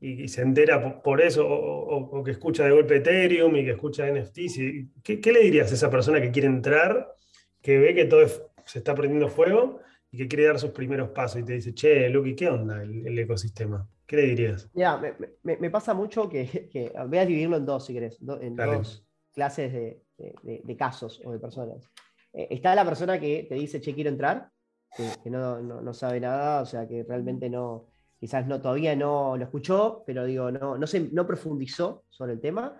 y, 0.00 0.28
se 0.28 0.42
entera 0.42 1.02
por, 1.02 1.20
eso, 1.20 1.46
o, 1.46 2.24
que 2.24 2.30
escucha 2.30 2.64
de 2.64 2.70
golpe 2.70 2.96
Ethereum 2.96 3.54
y 3.56 3.64
que 3.64 3.72
escucha 3.72 4.10
NFTs, 4.10 4.58
¿qué, 5.02 5.20
¿qué, 5.20 5.32
le 5.32 5.40
dirías 5.40 5.70
a 5.70 5.74
esa 5.74 5.90
persona 5.90 6.20
que 6.20 6.30
quiere 6.30 6.48
entrar 6.48 7.14
que 7.60 7.78
ve 7.78 7.94
que 7.94 8.06
todo 8.06 8.26
se 8.64 8.78
está 8.78 8.94
prendiendo 8.94 9.28
fuego 9.28 9.80
y 10.12 10.18
que 10.18 10.28
quiere 10.28 10.46
dar 10.46 10.58
sus 10.58 10.70
primeros 10.70 11.10
pasos 11.10 11.40
y 11.40 11.44
te 11.44 11.54
dice, 11.54 11.72
che, 11.74 12.08
Lucky, 12.08 12.34
¿qué 12.34 12.48
onda 12.48 12.82
el, 12.82 13.18
ecosistema? 13.18 13.88
¿Qué 14.06 14.16
le 14.16 14.22
dirías? 14.22 14.68
Ya, 14.74 15.00
me, 15.42 15.70
pasa 15.70 15.94
mucho 15.94 16.28
que, 16.28 16.92
voy 17.08 17.18
a 17.18 17.26
dividirlo 17.26 17.56
en 17.56 17.66
dos, 17.66 17.86
si 17.86 17.92
querés, 17.92 18.18
en 18.40 18.56
dos 18.56 19.06
clases 19.32 19.72
de, 19.72 20.76
casos 20.76 21.20
o 21.24 21.32
de 21.32 21.38
personas. 21.38 21.88
Eh, 22.32 22.48
está 22.50 22.74
la 22.74 22.84
persona 22.84 23.20
que 23.20 23.46
te 23.48 23.54
dice, 23.54 23.80
che, 23.80 23.94
quiero 23.94 24.10
entrar, 24.10 24.50
que, 24.96 25.30
no, 25.30 25.94
sabe 25.94 26.20
nada, 26.20 26.62
o 26.62 26.66
sea, 26.66 26.88
que 26.88 27.04
realmente 27.04 27.48
no, 27.48 27.86
quizás 28.18 28.46
no, 28.46 28.60
todavía 28.60 28.96
no 28.96 29.36
lo 29.36 29.44
escuchó, 29.44 30.02
pero 30.04 30.24
digo, 30.24 30.50
no, 30.50 30.76
no, 30.76 30.86
se, 30.88 31.08
no 31.12 31.26
profundizó 31.26 32.04
sobre 32.08 32.32
el 32.32 32.40
tema. 32.40 32.76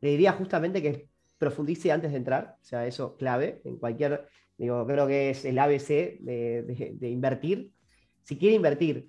Le 0.00 0.10
diría 0.10 0.32
justamente 0.32 0.82
que 0.82 1.08
profundice 1.38 1.90
antes 1.90 2.10
de 2.10 2.18
entrar, 2.18 2.56
o 2.60 2.64
sea, 2.64 2.86
eso 2.86 3.16
clave 3.16 3.62
en 3.64 3.78
cualquier, 3.78 4.28
digo, 4.56 4.86
creo 4.86 5.06
que 5.06 5.30
es 5.30 5.44
el 5.44 5.58
ABC 5.58 6.18
de, 6.20 6.96
invertir. 7.02 7.72
Si 8.22 8.38
quiere 8.38 8.56
invertir, 8.56 9.08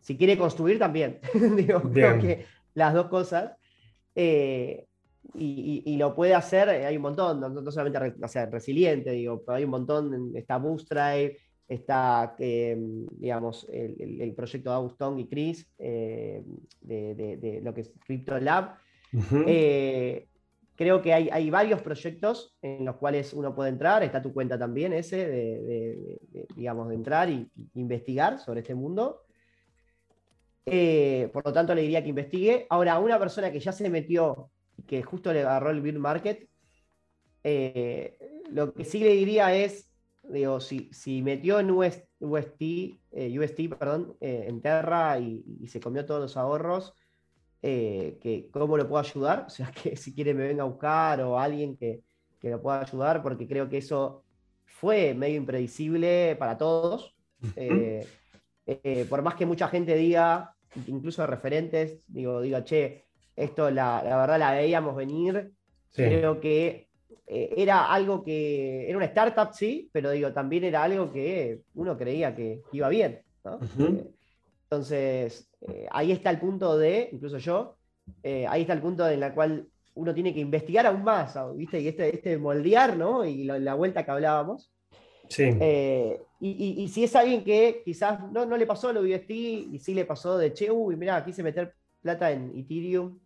si 0.00 0.16
quiere 0.16 0.36
construir 0.36 0.78
también, 0.78 1.20
digo, 1.56 1.82
creo 1.92 2.18
que 2.20 2.44
las 2.74 2.94
dos 2.94 3.06
cosas. 3.08 3.52
Eh, 4.14 4.86
y, 5.34 5.96
lo 5.96 6.14
puede 6.14 6.34
hacer, 6.34 6.68
eh, 6.68 6.84
hay 6.84 6.96
un 6.96 7.02
montón, 7.02 7.40
no, 7.40 7.70
solamente 7.70 8.14
o 8.22 8.28
sea, 8.28 8.46
resiliente, 8.46 9.12
digo, 9.12 9.42
pero 9.46 9.56
hay 9.56 9.64
un 9.64 9.70
montón, 9.70 10.32
está 10.34 10.58
Bootstrap, 10.58 11.30
está, 11.68 12.34
eh, 12.38 12.76
digamos, 13.12 13.66
el, 13.70 14.34
proyecto 14.34 14.70
de 14.70 14.76
Augustón 14.76 15.18
y 15.20 15.28
Chris, 15.28 15.66
de, 15.78 16.42
de, 16.82 17.60
lo 17.62 17.72
que 17.72 17.82
es 17.82 17.92
Crypto 18.04 18.38
Lab 18.40 18.76
creo 20.82 21.00
que 21.00 21.14
hay, 21.14 21.50
varios 21.50 21.80
proyectos 21.80 22.56
en 22.60 22.84
los 22.84 22.96
cuales 22.96 23.32
uno 23.32 23.54
puede 23.54 23.70
entrar, 23.70 24.02
está 24.02 24.20
tu 24.20 24.32
cuenta 24.32 24.58
también 24.58 24.92
ese, 24.92 25.28
de, 25.28 26.18
digamos, 26.56 26.88
de 26.88 26.94
entrar 26.96 27.30
y, 27.30 27.50
investigar 27.74 28.40
sobre 28.40 28.60
este 28.60 28.74
mundo. 28.74 29.22
Eh, 30.66 31.30
por 31.32 31.44
lo 31.44 31.52
tanto, 31.52 31.74
le 31.74 31.82
diría 31.82 32.02
que 32.02 32.08
investigue. 32.08 32.66
Ahora, 32.68 32.98
una 32.98 33.18
persona 33.18 33.50
que 33.50 33.60
ya 33.60 33.72
se 33.72 33.88
metió, 33.88 34.50
que 34.86 35.02
justo 35.02 35.32
le 35.32 35.40
agarró 35.40 35.70
el 35.70 35.80
beer 35.80 35.98
market, 35.98 36.48
eh, 37.44 38.18
lo 38.50 38.74
que 38.74 38.84
sí 38.84 38.98
le 39.00 39.12
diría 39.12 39.54
es, 39.54 39.90
digo, 40.24 40.60
si, 40.60 40.90
si 40.92 41.22
metió 41.22 41.60
en 41.60 41.70
UST, 41.70 42.62
UST, 43.10 43.68
perdón, 43.78 44.16
eh, 44.20 44.46
en 44.48 44.60
Terra 44.60 45.18
y, 45.18 45.66
se 45.68 45.80
comió 45.80 46.04
todos 46.04 46.20
los 46.20 46.36
ahorros, 46.36 46.94
eh, 47.64 48.18
que 48.20 48.48
cómo 48.50 48.76
lo 48.76 48.88
puedo 48.88 49.00
ayudar, 49.00 49.44
o 49.46 49.50
sea, 49.50 49.70
que 49.82 49.96
si 49.96 50.14
quiere 50.14 50.34
me 50.34 50.46
venga 50.46 50.64
a 50.64 50.66
buscar 50.66 51.20
o 51.20 51.38
alguien 51.38 51.76
que, 51.76 52.02
que 52.40 52.50
lo 52.50 52.60
pueda 52.60 52.80
ayudar, 52.80 53.22
porque 53.22 53.46
creo 53.46 53.68
que 53.68 53.78
eso 53.78 54.24
fue 54.64 55.14
medio 55.14 55.36
impredecible 55.36 56.36
para 56.38 56.58
todos. 56.58 57.14
Eh, 57.56 58.06
eh, 58.66 59.06
por 59.08 59.22
más 59.22 59.34
que 59.34 59.46
mucha 59.46 59.68
gente 59.68 59.94
diga, 59.96 60.54
incluso 60.86 61.26
referentes, 61.26 62.00
digo, 62.08 62.40
diga, 62.40 62.64
che, 62.64 63.04
esto 63.36 63.70
la, 63.70 64.02
la 64.02 64.16
verdad 64.16 64.38
la 64.38 64.52
veíamos 64.52 64.94
venir, 64.96 65.52
creo 65.92 66.40
que 66.40 66.88
era 67.26 67.92
algo 67.92 68.22
que, 68.22 68.88
era 68.88 68.96
una 68.96 69.06
startup, 69.06 69.52
sí, 69.52 69.88
pero 69.92 70.10
digo, 70.10 70.32
también 70.32 70.64
era 70.64 70.82
algo 70.82 71.12
que 71.12 71.62
uno 71.74 71.96
creía 71.96 72.34
que 72.34 72.62
iba 72.72 72.88
bien. 72.88 73.22
¿no? 73.44 73.58
Entonces, 74.72 75.50
eh, 75.68 75.86
ahí 75.90 76.12
está 76.12 76.30
el 76.30 76.40
punto 76.40 76.78
de, 76.78 77.10
incluso 77.12 77.36
yo, 77.36 77.76
eh, 78.22 78.46
ahí 78.48 78.62
está 78.62 78.72
el 78.72 78.80
punto 78.80 79.06
en 79.06 79.22
el 79.22 79.34
cual 79.34 79.68
uno 79.92 80.14
tiene 80.14 80.32
que 80.32 80.40
investigar 80.40 80.86
aún 80.86 81.04
más, 81.04 81.36
¿viste? 81.54 81.78
Y 81.78 81.88
este, 81.88 82.14
este 82.14 82.38
moldear, 82.38 82.96
¿no? 82.96 83.22
Y 83.22 83.44
la, 83.44 83.74
vuelta 83.74 84.02
que 84.02 84.10
hablábamos. 84.10 84.72
Sí. 85.28 85.42
Eh, 85.60 86.22
y, 86.40 86.88
si 86.88 87.04
es 87.04 87.14
alguien 87.14 87.44
que 87.44 87.82
quizás 87.84 88.32
no, 88.32 88.46
no 88.46 88.56
le 88.56 88.66
pasó 88.66 88.90
lo 88.94 89.02
UST 89.02 89.30
y 89.30 89.78
sí 89.78 89.92
le 89.92 90.06
pasó 90.06 90.38
de 90.38 90.54
che, 90.54 90.70
uy, 90.70 90.96
mira, 90.96 91.22
quise 91.22 91.42
meter 91.42 91.74
plata 92.00 92.32
en 92.32 92.56
Ethereum 92.56 93.18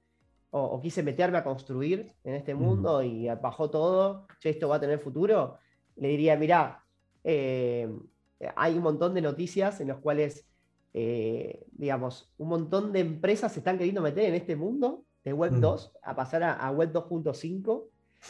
o, 0.50 0.80
quise 0.80 1.04
meterme 1.04 1.38
a 1.38 1.44
construir 1.44 2.12
en 2.24 2.34
este 2.34 2.56
mundo 2.56 3.04
y 3.04 3.28
bajó 3.40 3.70
todo, 3.70 4.26
che, 4.40 4.50
esto 4.50 4.66
va 4.66 4.76
a 4.76 4.80
tener 4.80 4.98
futuro, 4.98 5.58
le 5.94 6.08
diría, 6.08 6.36
mira, 6.36 6.82
hay 7.24 8.74
un 8.74 8.82
montón 8.82 9.14
de 9.14 9.20
noticias 9.20 9.80
en 9.80 9.86
las 9.88 9.98
cuales 9.98 10.44
eh, 10.98 11.66
digamos, 11.72 12.32
un 12.38 12.48
montón 12.48 12.90
de 12.90 13.00
empresas 13.00 13.52
se 13.52 13.60
están 13.60 13.76
queriendo 13.76 14.00
meter 14.00 14.24
en 14.24 14.34
este 14.34 14.56
mundo 14.56 15.04
de 15.22 15.34
Web 15.34 15.60
2 15.60 15.92
mm. 15.92 15.98
a 16.08 16.16
pasar 16.16 16.42
a, 16.42 16.70
Web 16.70 16.90
2.5 16.90 17.84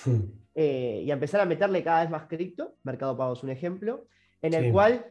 hmm. 0.04 0.22
eh, 0.56 1.02
y 1.06 1.10
a 1.12 1.14
empezar 1.14 1.40
a 1.40 1.44
meterle 1.44 1.84
cada 1.84 2.00
vez 2.00 2.10
más 2.10 2.26
cripto. 2.26 2.74
Mercado 2.82 3.16
Pago 3.16 3.34
es 3.34 3.44
un 3.44 3.50
ejemplo, 3.50 4.08
en 4.42 4.54
el 4.54 4.72
cual, 4.72 5.06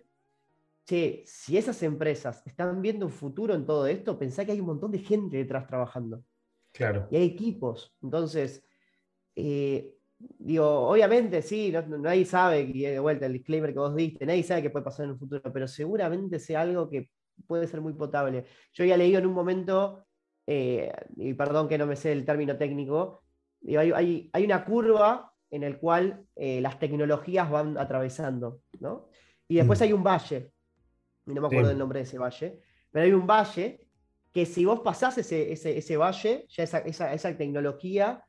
che, 0.84 1.24
si 1.26 1.58
esas 1.58 1.82
empresas 1.84 2.45
están 2.45 2.82
viendo 2.82 3.06
un 3.06 3.12
futuro 3.14 3.53
en 3.53 3.66
todo 3.66 3.88
esto, 3.88 4.20
pensá 4.20 4.43
que 4.43 4.51
hay 4.51 4.60
un 4.60 4.66
montón 4.66 4.91
de 4.91 4.99
gente 4.99 5.38
detrás 5.38 5.66
trabajando. 5.66 6.26
Claro. 6.74 7.08
Y 7.10 7.16
hay 7.16 7.24
equipos. 7.24 7.95
Entonces, 8.03 8.66
eh, 9.34 9.95
digo, 10.20 10.89
obviamente 10.89 11.41
sí, 11.41 11.72
nadie 11.72 12.26
sabe, 12.26 12.64
y 12.64 12.82
de 12.82 12.99
vuelta 12.99 13.28
el 13.28 13.32
disclaimer 13.32 13.72
que 13.72 13.80
vos 13.80 13.95
diste, 13.95 14.26
nadie 14.26 14.43
sabe 14.43 14.64
qué 14.64 14.70
puede 14.70 14.84
pasar 14.84 15.06
en 15.06 15.12
el 15.12 15.18
futuro, 15.18 15.41
pero 15.53 15.70
seguramente 15.70 16.38
sea 16.38 16.60
algo 16.60 16.89
que 16.89 17.10
puede 17.47 17.67
ser 17.67 17.81
muy 17.81 17.93
potable. 17.93 18.45
Yo 18.73 18.86
ya 18.86 18.97
leí 18.97 19.15
en 19.15 19.25
un 19.25 19.33
momento, 19.33 20.05
eh, 20.47 20.91
y 21.15 21.33
perdón 21.33 21.67
que 21.67 21.77
no 21.77 21.86
me 21.86 21.95
sé 21.95 22.11
el 22.11 22.25
término 22.25 22.57
técnico, 22.57 23.23
hay, 23.67 24.29
hay, 24.31 24.45
una 24.45 24.63
curva 24.63 25.33
en 25.49 25.63
el 25.63 25.77
cual 25.79 26.25
eh, 26.36 26.61
las 26.61 26.79
tecnologías 26.79 27.49
van 27.49 27.77
atravesando, 27.77 28.61
¿no? 28.79 29.07
Y 29.47 29.55
después 29.55 29.79
mm. 29.79 29.83
hay 29.83 29.93
un 29.93 30.03
valle, 30.03 30.51
no 31.25 31.41
me 31.41 31.47
acuerdo 31.47 31.71
el 31.71 31.77
nombre 31.77 31.99
de 31.99 32.03
ese 32.03 32.17
valle, 32.17 32.59
pero 32.91 33.05
hay 33.05 33.13
un 33.13 33.27
valle 33.27 33.86
que 34.31 34.45
si 34.45 34.65
vos 34.65 34.81
pasás 34.81 35.17
ese, 35.17 35.51
ese, 35.51 35.97
valle, 35.97 36.45
ya 36.49 36.63
esa, 36.63 36.79
esa, 36.79 37.38
tecnología 37.38 38.21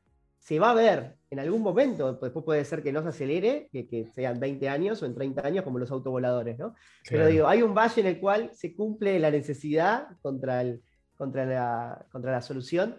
se 0.47 0.59
va 0.59 0.71
a 0.71 0.73
ver 0.73 1.17
en 1.29 1.39
algún 1.39 1.61
momento, 1.61 2.09
después 2.09 2.45
puede 2.45 2.63
ser 2.63 2.81
que 2.81 2.93
no 2.93 3.03
se 3.03 3.09
acelere, 3.09 3.67
que, 3.69 4.07
sean 4.15 4.39
20 4.39 4.69
años 4.69 5.03
o 5.03 5.05
en 5.05 5.13
30 5.13 5.45
años 5.45 5.65
como 5.65 5.77
los 5.77 5.91
autovoladores, 5.91 6.57
¿no? 6.57 6.73
Pero 7.09 7.27
digo, 7.27 7.49
hay 7.49 7.63
un 7.63 7.73
valle 7.73 7.99
en 7.99 8.07
el 8.07 8.17
cual 8.21 8.51
se 8.53 8.73
cumple 8.73 9.19
la 9.19 9.29
necesidad 9.29 10.07
contra, 10.21 10.61
el, 10.61 10.81
contra, 11.17 11.45
la, 11.45 12.05
contra 12.09 12.31
la 12.31 12.41
solución. 12.41 12.95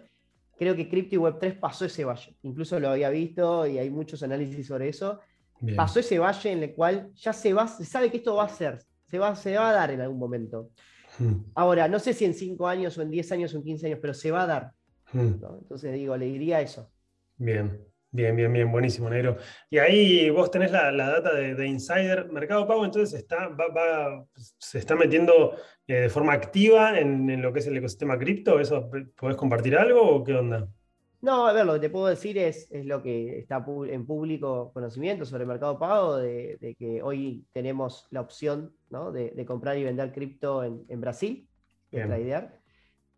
Creo 0.59 0.75
que 0.75 0.87
Crypto 0.87 1.15
y 1.15 1.17
Web3 1.17 1.59
pasó 1.59 1.85
ese 1.85 2.05
valle, 2.05 2.37
incluso 2.43 2.79
lo 2.79 2.89
había 2.89 3.09
visto 3.09 3.65
y 3.65 3.79
hay 3.79 3.89
muchos 3.89 4.21
análisis 4.21 4.67
sobre 4.67 4.89
eso. 4.89 5.19
Pasó 5.75 6.01
ese 6.01 6.19
valle 6.19 6.51
en 6.51 6.61
el 6.61 6.75
cual 6.75 7.11
ya 7.15 7.33
se, 7.33 7.51
va, 7.51 7.67
se 7.67 7.83
sabe 7.83 8.11
que 8.11 8.17
esto 8.17 8.35
va 8.35 8.43
a 8.43 8.49
ser, 8.49 8.77
se 9.07 9.17
va, 9.17 9.35
se 9.35 9.57
va 9.57 9.71
a 9.71 9.73
dar 9.73 9.89
en 9.89 10.01
algún 10.01 10.19
momento. 10.19 10.69
Hmm. 11.17 11.45
Ahora, 11.55 11.87
no 11.87 11.97
sé 11.97 12.13
si 12.13 12.25
en 12.25 12.35
5 12.35 12.67
años 12.67 12.95
o 12.99 13.01
en 13.01 13.09
10 13.09 13.31
años 13.31 13.55
o 13.55 13.57
en 13.57 13.63
15 13.63 13.87
años, 13.87 13.99
pero 13.99 14.13
se 14.13 14.29
va 14.29 14.43
a 14.43 14.45
dar. 14.45 14.71
Hmm. 15.11 15.39
Entonces 15.61 15.95
digo, 15.95 16.15
le 16.15 16.27
diría 16.27 16.61
eso. 16.61 16.91
Bien, 17.39 17.87
bien, 18.11 18.35
bien, 18.35 18.51
bien, 18.51 18.69
buenísimo, 18.69 19.09
Negro. 19.09 19.37
Y 19.69 19.77
ahí 19.77 20.29
vos 20.29 20.51
tenés 20.51 20.73
la, 20.73 20.91
data 20.91 21.33
de, 21.33 21.65
Insider. 21.65 22.29
Mercado 22.29 22.67
Pago 22.67 22.83
entonces 22.83 23.17
está, 23.17 23.55
se 24.57 24.77
está 24.77 24.95
metiendo 24.95 25.55
eh, 25.87 26.01
de 26.01 26.09
forma 26.09 26.33
activa 26.33 26.99
en, 26.99 27.41
lo 27.41 27.53
que 27.53 27.59
es 27.59 27.67
el 27.67 27.77
ecosistema 27.77 28.19
cripto. 28.19 28.59
¿Eso 28.59 28.91
podés 29.15 29.37
compartir 29.37 29.77
algo 29.77 30.01
o 30.01 30.23
qué 30.23 30.35
onda? 30.35 30.67
No, 31.21 31.47
a 31.47 31.53
ver, 31.53 31.65
lo 31.65 31.73
que 31.75 31.79
te 31.79 31.89
puedo 31.89 32.07
decir 32.07 32.37
es, 32.37 32.69
es 32.71 32.85
lo 32.85 33.01
que 33.01 33.39
está 33.39 33.65
en 33.87 34.05
público 34.05 34.71
conocimiento 34.73 35.23
sobre 35.23 35.45
Mercado 35.45 35.79
Pago, 35.79 36.17
de, 36.17 36.75
que 36.77 37.01
hoy 37.01 37.45
tenemos 37.53 38.05
la 38.11 38.19
opción 38.19 38.73
de, 39.13 39.45
comprar 39.45 39.77
y 39.77 39.85
vender 39.85 40.11
cripto 40.11 40.61
en, 40.63 40.99
Brasil, 40.99 41.47
la 41.91 42.19
idea. 42.19 42.58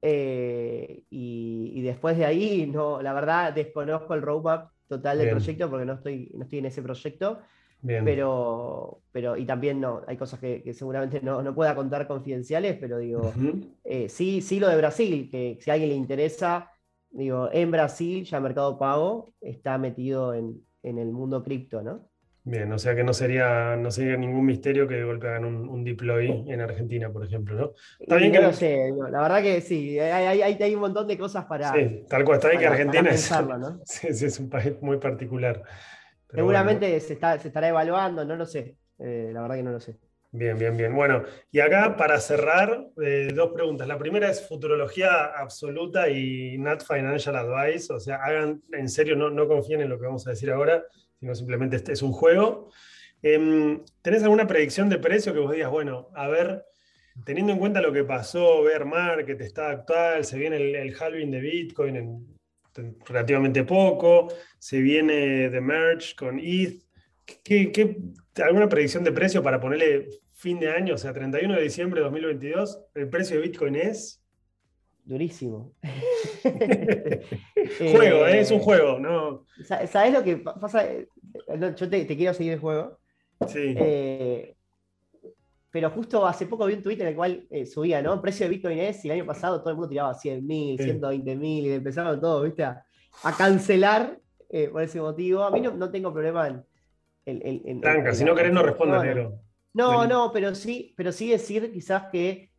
Eh, 0.01 1.03
y, 1.09 1.81
después 1.81 2.17
de 2.17 2.25
ahí, 2.25 2.65
no, 2.65 3.01
la 3.01 3.13
verdad, 3.13 3.53
desconozco 3.53 4.13
el 4.13 4.21
roadmap 4.21 4.71
total 4.87 5.19
del 5.19 5.29
proyecto 5.29 5.69
porque 5.69 5.85
no 5.85 5.93
estoy, 5.93 6.31
no 6.33 6.43
estoy 6.43 6.59
en 6.59 6.65
ese 6.65 6.81
proyecto. 6.81 7.39
Pero, 7.83 9.01
pero, 9.11 9.35
y 9.35 9.45
también 9.45 9.81
no, 9.81 10.03
hay 10.05 10.15
cosas 10.15 10.39
que, 10.39 10.71
seguramente 10.73 11.19
no, 11.21 11.41
no, 11.41 11.55
pueda 11.55 11.75
contar 11.75 12.07
confidenciales, 12.07 12.77
pero 12.79 12.99
digo, 12.99 13.33
eh, 13.83 14.07
sí, 14.07 14.41
sí 14.41 14.59
lo 14.59 14.69
de 14.69 14.77
Brasil, 14.77 15.29
que 15.31 15.57
si 15.59 15.71
a 15.71 15.73
alguien 15.73 15.89
le 15.89 15.95
interesa, 15.95 16.71
digo, 17.09 17.49
en 17.51 17.71
Brasil 17.71 18.23
ya 18.23 18.39
Mercado 18.39 18.77
Pago 18.77 19.33
está 19.41 19.79
metido 19.79 20.35
en, 20.35 20.63
en 20.83 20.99
el 20.99 21.11
mundo 21.11 21.43
cripto, 21.43 21.81
¿no? 21.81 22.10
Bien, 22.43 22.71
o 22.71 22.79
sea 22.79 22.95
que 22.95 23.03
no 23.03 23.13
sería, 23.13 23.75
no 23.75 23.91
sería 23.91 24.17
ningún 24.17 24.43
misterio 24.45 24.87
que 24.87 24.95
de 24.95 25.03
golpe 25.03 25.27
hagan 25.27 25.45
un, 25.45 25.83
deploy 25.83 26.45
en 26.47 26.59
Argentina, 26.59 27.11
por 27.11 27.23
ejemplo, 27.23 27.55
¿no? 27.55 27.73
Está 27.99 28.15
bien 28.15 28.31
que... 28.31 28.53
sé, 28.53 28.91
la 29.11 29.21
verdad 29.21 29.43
que 29.43 29.61
sí, 29.61 29.99
hay, 29.99 30.41
hay, 30.41 30.57
hay, 30.59 30.75
un 30.75 30.81
montón 30.81 31.07
de 31.07 31.19
cosas 31.19 31.45
para... 31.45 31.71
Sí, 31.71 32.03
tal 32.09 32.25
cual, 32.25 32.37
está 32.37 32.49
bien 32.49 32.61
que 32.61 32.67
Argentina 32.67 33.11
es, 33.11 33.31
sí, 33.85 34.13
sí, 34.13 34.25
es 34.25 34.39
un 34.39 34.49
país 34.49 34.73
muy 34.81 34.97
particular. 34.97 35.61
Seguramente 36.33 36.99
se, 36.99 37.13
está, 37.13 37.37
se, 37.37 37.49
estará 37.49 37.67
evaluando, 37.67 38.25
no 38.25 38.35
lo 38.35 38.47
sé, 38.47 38.75
eh, 38.97 39.29
la 39.31 39.41
verdad 39.43 39.57
que 39.57 39.63
no 39.63 39.71
lo 39.73 39.79
sé. 39.79 39.99
Bien, 40.31 40.57
bien, 40.57 40.75
bien. 40.75 40.95
Bueno, 40.95 41.23
y 41.51 41.59
acá 41.59 41.95
para 41.95 42.17
cerrar, 42.19 42.87
eh, 43.03 43.27
dos 43.35 43.51
preguntas. 43.51 43.85
La 43.85 43.99
primera 43.99 44.31
es 44.31 44.47
futurología 44.47 45.25
absoluta 45.25 46.09
y 46.09 46.57
not 46.57 46.83
financial 46.83 47.35
advice, 47.35 47.93
o 47.93 47.99
sea, 47.99 48.15
hagan, 48.15 48.63
en 48.71 48.89
serio, 48.89 49.15
no, 49.15 49.29
no 49.29 49.47
confíen 49.47 49.81
en 49.81 49.89
lo 49.89 49.99
que 49.99 50.05
vamos 50.05 50.25
a 50.25 50.31
decir 50.31 50.49
ahora 50.49 50.83
sino 51.21 51.35
simplemente 51.35 51.75
este 51.77 51.93
es 51.93 52.01
un 52.01 52.11
juego. 52.11 52.71
Em, 53.21 53.85
¿Tenés 54.01 54.23
alguna 54.23 54.47
predicción 54.47 54.89
de 54.89 54.97
precio 54.97 55.33
que 55.33 55.39
vos 55.39 55.53
digas, 55.53 55.69
bueno, 55.69 56.09
a 56.15 56.27
ver, 56.27 56.65
teniendo 57.23 57.53
en 57.53 57.59
cuenta 57.59 57.79
lo 57.79 57.93
que 57.93 58.03
pasó, 58.03 58.63
ver 58.63 58.85
market 58.85 59.39
está 59.39 59.69
actual, 59.69 60.25
se 60.25 60.39
viene 60.39 60.57
el, 60.57 60.95
halving 60.99 61.29
de 61.29 61.39
Bitcoin 61.39 61.95
en, 61.95 62.37
relativamente 63.05 63.63
poco, 63.63 64.33
se 64.57 64.81
viene 64.81 65.49
The 65.49 65.61
Merge 65.61 66.15
con 66.15 66.39
ETH, 66.39 66.81
¿Qué, 67.43 67.97
alguna 68.43 68.67
predicción 68.67 69.03
de 69.03 69.11
precio 69.11 69.43
para 69.43 69.61
ponerle 69.61 70.09
fin 70.33 70.59
de 70.59 70.69
año, 70.69 70.95
o 70.95 70.97
sea, 70.97 71.13
31 71.13 71.55
de 71.55 71.61
diciembre 71.61 72.01
de 72.01 72.05
2022, 72.05 72.85
el 72.95 73.09
precio 73.09 73.37
de 73.37 73.43
Bitcoin 73.43 73.75
es? 73.75 74.20
Durísimo. 75.03 75.73
juego, 77.79 78.27
¿eh? 78.27 78.39
es 78.39 78.51
un 78.51 78.59
juego, 78.59 78.99
¿no? 78.99 79.45
¿Sabes 79.63 80.13
lo 80.13 80.23
que 80.23 80.37
pasa? 80.37 80.85
Yo 81.75 81.89
te, 81.89 82.07
quiero 82.07 82.33
seguir 82.33 82.53
el 82.53 82.59
juego. 82.59 82.99
Sí. 83.47 83.75
Eh, 83.77 84.55
pero 85.69 85.89
justo 85.89 86.25
hace 86.25 86.45
poco 86.47 86.65
vi 86.65 86.73
un 86.73 86.83
tweet 86.83 86.99
en 86.99 87.07
el 87.07 87.15
cual 87.15 87.47
eh, 87.49 87.65
subía, 87.65 88.01
¿no? 88.01 88.13
El 88.13 88.21
precio 88.21 88.45
de 88.45 88.51
Bitcoin 88.51 88.79
es, 88.79 89.03
y 89.05 89.07
el 89.07 89.15
año 89.15 89.25
pasado 89.25 89.59
todo 89.59 89.69
el 89.69 89.75
mundo 89.75 89.89
tiraba 89.89 90.13
100 90.13 90.45
mil, 90.45 90.77
120 90.77 91.35
mil, 91.35 91.65
y 91.65 91.71
empezaron 91.71 92.19
todos, 92.19 92.43
¿viste? 92.43 92.63
A, 92.63 92.83
cancelar 93.37 94.19
por 94.71 94.81
ese 94.81 94.99
motivo. 94.99 95.43
A 95.43 95.51
mí 95.51 95.61
no, 95.61 95.89
tengo 95.89 96.11
problema 96.11 96.47
en. 96.47 96.65
en, 97.25 98.13
si 98.13 98.23
no 98.25 98.35
querés, 98.35 98.53
no 98.53 98.63
respondas, 98.63 99.03
negro. 99.03 99.39
No, 99.73 100.05
no, 100.05 100.31
pero 100.33 100.53
sí, 100.53 100.93
pero 100.97 101.11
sí 101.11 101.29
decir 101.29 101.71
quizás 101.71 102.03
que 102.11 102.51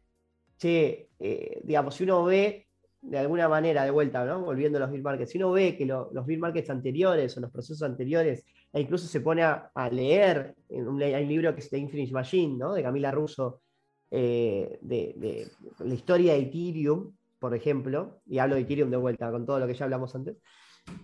che, 0.57 1.11
eh, 1.23 1.61
digamos, 1.63 1.95
si 1.95 2.03
uno 2.05 2.25
ve 2.25 2.67
de 3.01 3.19
alguna 3.19 3.49
manera, 3.49 3.85
de 3.85 3.91
vuelta, 3.91 4.25
¿no? 4.25 4.41
volviendo 4.41 4.79
a 4.79 4.83
los 4.83 4.91
bill 4.91 5.03
markets, 5.03 5.31
si 5.31 5.39
uno 5.39 5.53
ve 5.53 5.77
que 5.77 5.85
los 5.87 6.27
bill 6.27 6.39
markets 6.39 6.71
anteriores 6.71 7.37
o 7.37 7.41
los 7.41 7.51
procesos 7.51 7.83
anteriores, 7.83 8.45
e 8.73 8.81
incluso 8.81 9.07
se 9.07 9.21
pone 9.21 9.43
a, 9.43 9.71
leer, 9.91 10.55
hay 10.71 10.79
un 10.81 11.29
libro 11.29 11.55
que 11.55 11.61
es 11.61 11.69
The 11.69 11.79
Infinite 11.79 12.13
Machine, 12.13 12.57
¿no? 12.57 12.75
de 12.75 12.83
Camila 12.83 13.11
Russo, 13.11 13.63
eh, 14.11 14.79
de, 14.83 15.51
la 15.81 15.95
historia 15.95 16.35
de 16.35 16.41
Ethereum, 16.41 17.13
por 17.41 17.55
ejemplo, 17.55 18.21
y 18.27 18.39
hablo 18.39 18.55
de 18.55 18.63
Ethereum 18.63 18.91
de 18.91 18.97
vuelta 18.97 19.31
con 19.31 19.47
todo 19.47 19.59
lo 19.59 19.67
que 19.67 19.75
ya 19.75 19.85
hablamos 19.85 20.15
antes, 20.15 20.37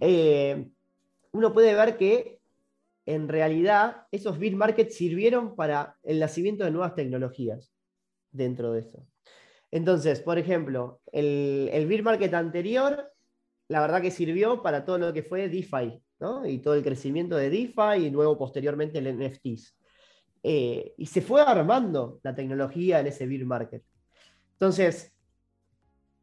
eh, 0.00 0.68
uno 1.32 1.52
puede 1.52 1.74
ver 1.74 1.96
que 1.96 2.38
en 3.06 3.28
realidad 3.28 4.06
esos 4.12 4.38
bill 4.38 4.56
markets 4.56 4.96
sirvieron 4.96 5.56
para 5.56 5.96
el 6.02 6.20
nacimiento 6.20 6.64
de 6.64 6.70
nuevas 6.70 6.94
tecnologías 6.94 7.72
dentro 8.30 8.72
de 8.72 8.80
eso. 8.80 9.04
Entonces, 9.70 10.20
por 10.20 10.38
ejemplo, 10.38 11.00
el, 11.12 11.68
el 11.72 12.02
market 12.02 12.32
anterior, 12.34 13.12
la 13.68 13.80
verdad 13.80 14.00
que 14.00 14.10
sirvió 14.10 14.62
para 14.62 14.84
todo 14.84 14.98
lo 14.98 15.12
que 15.12 15.22
fue 15.22 15.48
DeFi, 15.48 16.02
¿no? 16.20 16.46
Y 16.46 16.58
todo 16.58 16.74
el 16.74 16.82
crecimiento 16.82 17.36
de 17.36 17.50
DeFi 17.50 18.06
y 18.06 18.10
luego 18.10 18.38
posteriormente 18.38 18.98
el 18.98 19.18
NFTs. 19.18 19.76
Eh, 20.42 20.94
y 20.96 21.06
se 21.06 21.20
fue 21.20 21.42
armando 21.42 22.20
la 22.22 22.34
tecnología 22.34 23.00
en 23.00 23.08
ese 23.08 23.26
beer 23.26 23.44
market. 23.44 23.82
Entonces, 24.52 25.12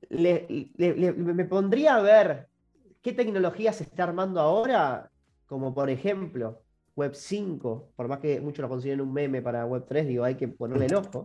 me 0.10 1.46
pondría 1.46 1.96
a 1.96 2.02
ver 2.02 2.48
qué 3.02 3.14
tecnología 3.14 3.72
se 3.74 3.84
está 3.84 4.04
armando 4.04 4.40
ahora, 4.40 5.12
como 5.46 5.74
por 5.74 5.90
ejemplo 5.90 6.64
Web 6.96 7.14
5, 7.14 7.92
por 7.96 8.08
más 8.08 8.20
que 8.20 8.40
muchos 8.40 8.64
lo 8.64 8.70
consideren 8.70 9.02
un 9.02 9.14
meme 9.14 9.42
para 9.42 9.66
Web 9.66 9.86
3, 9.88 10.08
digo, 10.08 10.24
hay 10.24 10.36
que 10.36 10.48
ponerle 10.48 10.86
el 10.88 10.96
ojo. 10.96 11.24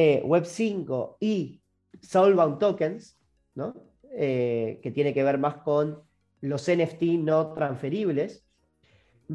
Eh, 0.00 0.22
Web 0.24 0.44
5 0.44 1.16
y 1.18 1.60
Soulbound 2.00 2.60
Tokens, 2.60 3.18
¿no? 3.56 3.74
Eh, 4.12 4.78
que 4.80 4.92
tiene 4.92 5.12
que 5.12 5.24
ver 5.24 5.38
más 5.38 5.56
con 5.56 6.04
los 6.40 6.68
NFT 6.68 7.02
no 7.18 7.52
transferibles, 7.52 8.46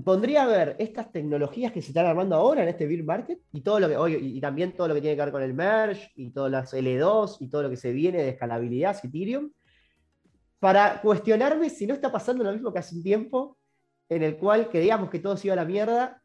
pondría 0.06 0.44
a 0.44 0.48
ver 0.48 0.78
estas 0.80 1.12
tecnologías 1.12 1.74
que 1.74 1.82
se 1.82 1.90
están 1.90 2.06
armando 2.06 2.38
ahora 2.38 2.64
en 2.64 2.70
este 2.70 2.88
bear 2.88 3.04
market 3.04 3.40
y 3.52 3.60
todo 3.60 3.82
lo 3.82 3.90
que 3.90 4.20
y 4.22 4.40
también 4.40 4.72
todo 4.72 4.88
lo 4.88 4.94
que 4.94 5.02
tiene 5.02 5.18
que 5.18 5.24
ver 5.24 5.34
con 5.34 5.44
el 5.44 5.54
merge 5.54 6.10
y 6.16 6.32
todas 6.32 6.50
las 6.50 6.74
L2 6.74 7.40
y 7.42 7.50
todo 7.50 7.64
lo 7.64 7.70
que 7.70 7.76
se 7.76 7.92
viene 7.92 8.24
de 8.24 8.30
escalabilidad 8.30 8.96
Ethereum 9.04 9.52
para 10.60 11.02
cuestionarme 11.02 11.70
si 11.70 11.88
no 11.88 11.94
está 11.94 12.10
pasando 12.10 12.42
lo 12.42 12.54
mismo 12.54 12.72
que 12.72 12.80
hace 12.80 12.96
un 12.96 13.04
tiempo 13.04 13.58
en 14.08 14.24
el 14.24 14.38
cual 14.38 14.70
creíamos 14.70 15.10
que 15.10 15.20
todo 15.20 15.36
se 15.36 15.48
iba 15.48 15.56
a 15.56 15.58
la 15.58 15.66
mierda 15.66 16.23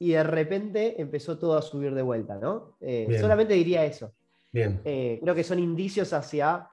y 0.00 0.12
de 0.12 0.22
repente 0.22 1.00
empezó 1.00 1.38
todo 1.38 1.58
a 1.58 1.62
subir 1.62 1.94
de 1.94 2.00
vuelta, 2.00 2.36
¿no? 2.36 2.76
Eh, 2.80 3.06
solamente 3.20 3.52
diría 3.52 3.84
eso. 3.84 4.14
Bien. 4.50 4.80
Eh, 4.84 5.20
creo 5.22 5.34
que 5.34 5.44
son 5.44 5.58
indicios 5.58 6.14
hacia 6.14 6.68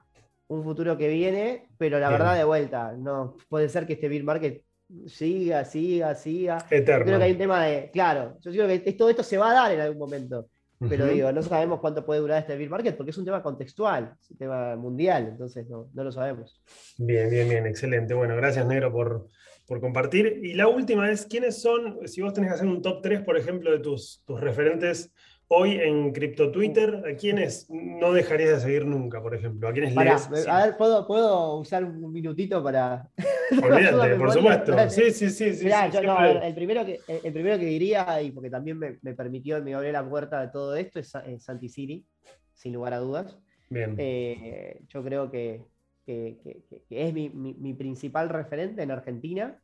un 0.48 0.64
futuro 0.64 0.96
que 0.96 1.08
viene, 1.08 1.68
pero 1.76 2.00
la 2.00 2.08
verdad 2.08 2.34
de 2.34 2.44
vuelta, 2.44 2.94
no 2.96 3.36
puede 3.50 3.68
ser 3.68 3.86
que 3.86 3.92
este 3.92 4.08
bear 4.08 4.24
market 4.24 4.64
siga, 5.06 5.62
siga, 5.66 6.14
siga. 6.14 6.56
Eterno. 6.70 7.04
Creo 7.04 7.18
que 7.18 7.24
hay 7.24 7.32
un 7.32 7.38
tema 7.38 7.64
de, 7.64 7.90
claro, 7.92 8.38
yo 8.40 8.50
creo 8.50 8.82
que 8.82 8.92
todo 8.94 9.10
esto 9.10 9.22
se 9.22 9.36
va 9.36 9.50
a 9.50 9.54
dar 9.54 9.72
en 9.72 9.80
algún 9.80 9.98
momento, 9.98 10.48
pero 10.88 11.04
digo, 11.06 11.30
no 11.30 11.42
sabemos 11.42 11.80
cuánto 11.80 12.06
puede 12.06 12.20
durar 12.20 12.40
este 12.40 12.56
bear 12.56 12.70
market 12.70 12.96
porque 12.96 13.10
es 13.10 13.18
un 13.18 13.26
tema 13.26 13.42
contextual, 13.42 14.14
es 14.18 14.30
un 14.30 14.38
tema 14.38 14.74
mundial, 14.76 15.28
entonces 15.28 15.68
no, 15.68 15.90
no 15.92 16.02
lo 16.02 16.10
sabemos. 16.10 16.62
Bien, 16.96 17.28
bien, 17.28 17.46
bien, 17.46 17.66
excelente. 17.66 18.14
Bueno, 18.14 18.36
gracias 18.36 18.66
Negro 18.66 18.90
por, 18.90 19.26
por 19.68 19.80
compartir. 19.80 20.40
Y 20.42 20.54
la 20.54 20.66
última 20.66 21.10
es, 21.10 21.26
¿quiénes 21.26 21.60
son, 21.60 21.98
si 22.08 22.22
vos 22.22 22.32
tenés 22.32 22.50
que 22.50 22.54
hacer 22.54 22.66
un 22.66 22.80
top 22.80 23.02
3, 23.02 23.20
por 23.20 23.36
ejemplo, 23.36 23.70
de 23.70 23.78
tus, 23.78 24.22
tus 24.24 24.40
referentes 24.40 25.12
hoy 25.46 25.74
en 25.74 26.12
Crypto 26.12 26.50
Twitter, 26.50 27.02
¿a 27.06 27.14
quiénes 27.16 27.66
no 27.68 28.12
dejarías 28.12 28.50
de 28.50 28.60
seguir 28.60 28.86
nunca, 28.86 29.22
por 29.22 29.34
ejemplo? 29.34 29.68
¿A 29.68 29.72
quiénes 29.72 29.94
lees? 29.94 30.48
A 30.48 30.64
ver, 30.64 30.76
¿puedo, 30.78 31.06
¿puedo, 31.06 31.58
usar 31.58 31.84
un 31.84 32.12
minutito 32.12 32.62
para... 32.64 33.10
Olvídate, 33.62 34.14
por 34.16 34.32
supuesto. 34.32 34.90
Sí, 34.90 35.10
sí, 35.10 35.28
sí. 35.28 35.54
sí, 35.54 35.68
el, 35.68 36.54
primero 36.54 36.84
que, 36.86 37.00
el 37.06 37.32
primero 37.32 37.58
que 37.58 37.66
diría, 37.66 38.22
y 38.22 38.30
porque 38.30 38.50
también 38.50 38.78
me, 38.78 38.98
me 39.02 39.14
permitió, 39.14 39.62
me 39.62 39.74
abrió 39.74 39.92
la 39.92 40.08
puerta 40.08 40.40
de 40.40 40.48
todo 40.48 40.76
esto, 40.76 40.98
es, 40.98 41.12
Santi 41.38 41.68
Siri, 41.68 42.06
sin 42.54 42.72
lugar 42.72 42.94
a 42.94 42.98
dudas. 42.98 43.38
Bien. 43.68 43.94
Eh, 43.98 44.80
yo 44.88 45.04
creo 45.04 45.30
que 45.30 45.62
que, 46.08 46.64
es 46.88 47.14
mi, 47.14 47.74
principal 47.74 48.28
referente 48.30 48.82
en 48.82 48.90
Argentina. 48.90 49.60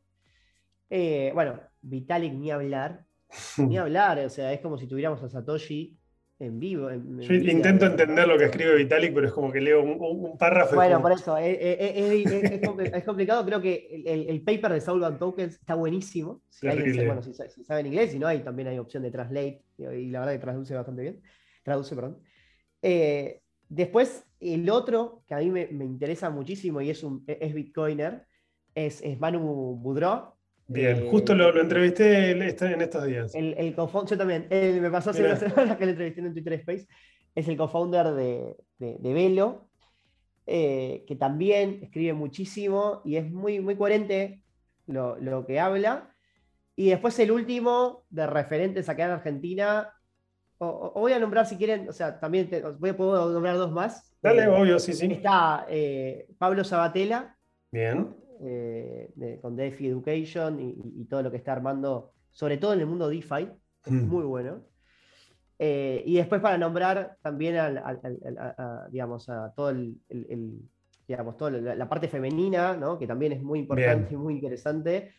Eh, 0.89 1.31
bueno, 1.33 1.59
Vitalik 1.81 2.33
ni 2.33 2.51
hablar, 2.51 3.03
ni 3.57 3.77
hablar, 3.77 4.19
o 4.19 4.29
sea, 4.29 4.53
es 4.53 4.59
como 4.59 4.77
si 4.77 4.85
tuviéramos 4.85 5.23
a 5.23 5.29
Satoshi 5.29 5.97
en 6.37 6.59
vivo. 6.59 6.89
Yo 6.91 7.33
intento 7.33 7.87
entender 7.87 8.27
lo 8.27 8.37
que 8.37 8.45
escribe 8.45 8.75
Vitalik, 8.75 9.13
pero 9.13 9.27
es 9.27 9.33
como 9.33 9.51
que 9.51 9.59
leo 9.59 9.81
un, 9.81 10.37
párrafo. 10.37 10.75
Bueno, 10.75 11.01
por 11.01 11.13
eso, 11.13 11.35
es, 11.37 13.03
complicado. 13.05 13.43
Creo 13.43 13.61
que 13.61 14.03
el, 14.05 14.41
paper 14.43 14.73
de 14.73 14.81
Soul 14.81 15.17
Tokens 15.17 15.55
está 15.55 15.73
buenísimo. 15.73 16.43
Si, 16.49 16.67
bueno, 16.67 17.23
si, 17.23 17.33
saben 17.63 17.87
inglés, 17.87 18.11
si 18.11 18.19
no, 18.19 18.27
hay, 18.27 18.41
también 18.41 18.67
hay 18.67 18.77
opción 18.77 19.01
de 19.01 19.09
translate, 19.09 19.63
y 19.77 20.11
la 20.11 20.19
verdad 20.19 20.33
que 20.33 20.39
traduce 20.39 20.75
bastante 20.75 21.01
bien. 21.01 21.21
Traduce, 21.63 21.95
perdón. 21.95 22.19
Eh, 22.83 23.41
después, 23.69 24.25
el 24.39 24.69
otro 24.69 25.23
que 25.27 25.33
a 25.33 25.39
mí 25.39 25.49
me, 25.49 25.85
interesa 25.85 26.29
muchísimo 26.29 26.81
y 26.81 26.89
es, 26.89 27.03
un, 27.03 27.23
es 27.27 27.53
Bitcoiner 27.53 28.25
es, 28.75 29.01
Manu 29.19 29.77
Boudreau. 29.77 30.33
Bien, 30.67 30.97
eh, 30.97 31.07
justo 31.09 31.35
lo, 31.35 31.59
entrevisté 31.59 32.31
en 32.31 32.41
estos 32.41 33.05
días. 33.05 33.33
El, 33.35 33.53
el 33.57 33.75
yo 33.75 34.17
también, 34.17 34.47
me 34.49 34.89
pasó 34.89 35.11
hace 35.11 35.23
unas 35.23 35.39
semanas 35.39 35.77
que 35.77 35.85
lo 35.85 35.91
entrevisté 35.91 36.21
en 36.21 36.33
Twitter 36.33 36.53
Space. 36.53 36.87
Es 37.33 37.47
el 37.47 37.57
co-founder 37.57 38.11
de, 38.13 38.55
de, 38.79 39.13
Velo, 39.13 39.69
eh, 40.45 41.03
que 41.07 41.15
también 41.15 41.79
escribe 41.83 42.13
muchísimo 42.13 43.01
y 43.03 43.17
es 43.17 43.29
muy, 43.29 43.59
muy 43.59 43.75
coherente 43.75 44.41
lo, 44.87 45.17
lo, 45.17 45.45
que 45.45 45.59
habla. 45.59 46.15
Y 46.75 46.89
después 46.89 47.17
el 47.19 47.31
último 47.31 48.05
de 48.09 48.27
referentes 48.27 48.89
acá 48.89 49.05
en 49.05 49.11
Argentina, 49.11 49.94
voy 50.59 51.13
a 51.13 51.19
nombrar 51.19 51.45
si 51.45 51.57
quieren, 51.57 51.89
o 51.89 51.91
sea, 51.91 52.19
también 52.19 52.49
voy 52.79 52.89
a 52.89 52.97
poder 52.97 53.33
nombrar 53.33 53.57
dos 53.57 53.71
más. 53.71 54.15
Dale, 54.21 54.43
eh, 54.43 54.47
obvio, 54.47 54.79
sí, 54.79 54.93
sí. 54.93 55.07
Está 55.11 55.67
Pablo 56.37 56.63
Sabatella. 56.63 57.35
Bien. 57.71 58.15
con 59.41 59.55
DeFi 59.55 59.87
Education 59.87 60.59
y, 60.59 61.05
todo 61.05 61.23
lo 61.23 61.31
que 61.31 61.37
está 61.37 61.53
armando, 61.53 62.13
sobre 62.31 62.57
todo 62.57 62.73
en 62.73 62.79
el 62.79 62.85
mundo 62.85 63.09
DeFi. 63.09 63.49
Mm. 63.85 64.07
Muy 64.07 64.23
bueno. 64.23 64.63
y 65.59 66.15
después 66.15 66.41
para 66.41 66.57
nombrar 66.57 67.17
también 67.21 67.57
a, 67.57 68.87
digamos, 68.89 69.29
a 69.29 69.53
todo 69.53 69.69
el, 69.69 69.99
digamos, 71.07 71.37
toda 71.37 71.51
la, 71.51 71.89
parte 71.89 72.07
femenina, 72.07 72.75
¿no? 72.75 72.97
que 72.97 73.07
también 73.07 73.31
es 73.33 73.41
muy 73.41 73.59
importante 73.59 74.13
y 74.13 74.17
muy 74.17 74.35
interesante, 74.35 75.11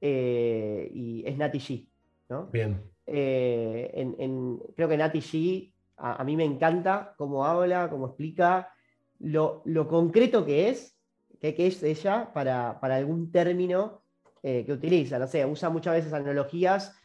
eh, 0.00 0.90
y 0.92 1.26
es 1.26 1.36
Nati 1.36 1.58
G. 1.58 1.88
¿no? 2.28 2.46
Bien. 2.46 2.80
Eh, 3.06 4.06
creo 4.76 4.88
que 4.88 4.96
Nati 4.96 5.20
G, 5.20 5.72
a, 5.96 6.24
mí 6.24 6.36
me 6.36 6.44
encanta 6.44 7.14
cómo 7.16 7.44
habla, 7.44 7.88
cómo 7.90 8.06
explica, 8.06 8.72
lo, 9.20 9.62
concreto 9.88 10.44
que 10.44 10.68
es, 10.70 10.98
que, 11.40 11.54
es 11.58 11.82
ella 11.82 12.32
para, 12.32 12.70
algún 12.80 13.30
término 13.30 14.02
eh, 14.42 14.64
que 14.64 14.72
utiliza. 14.72 15.18
No 15.18 15.26
sé, 15.26 15.44
usa 15.44 15.70
muchas 15.70 15.94
veces 15.94 16.12
analogías 16.12 16.96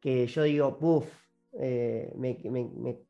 que 0.00 0.26
yo 0.26 0.42
digo, 0.42 0.78
puff, 0.78 1.06
me, 1.52 2.38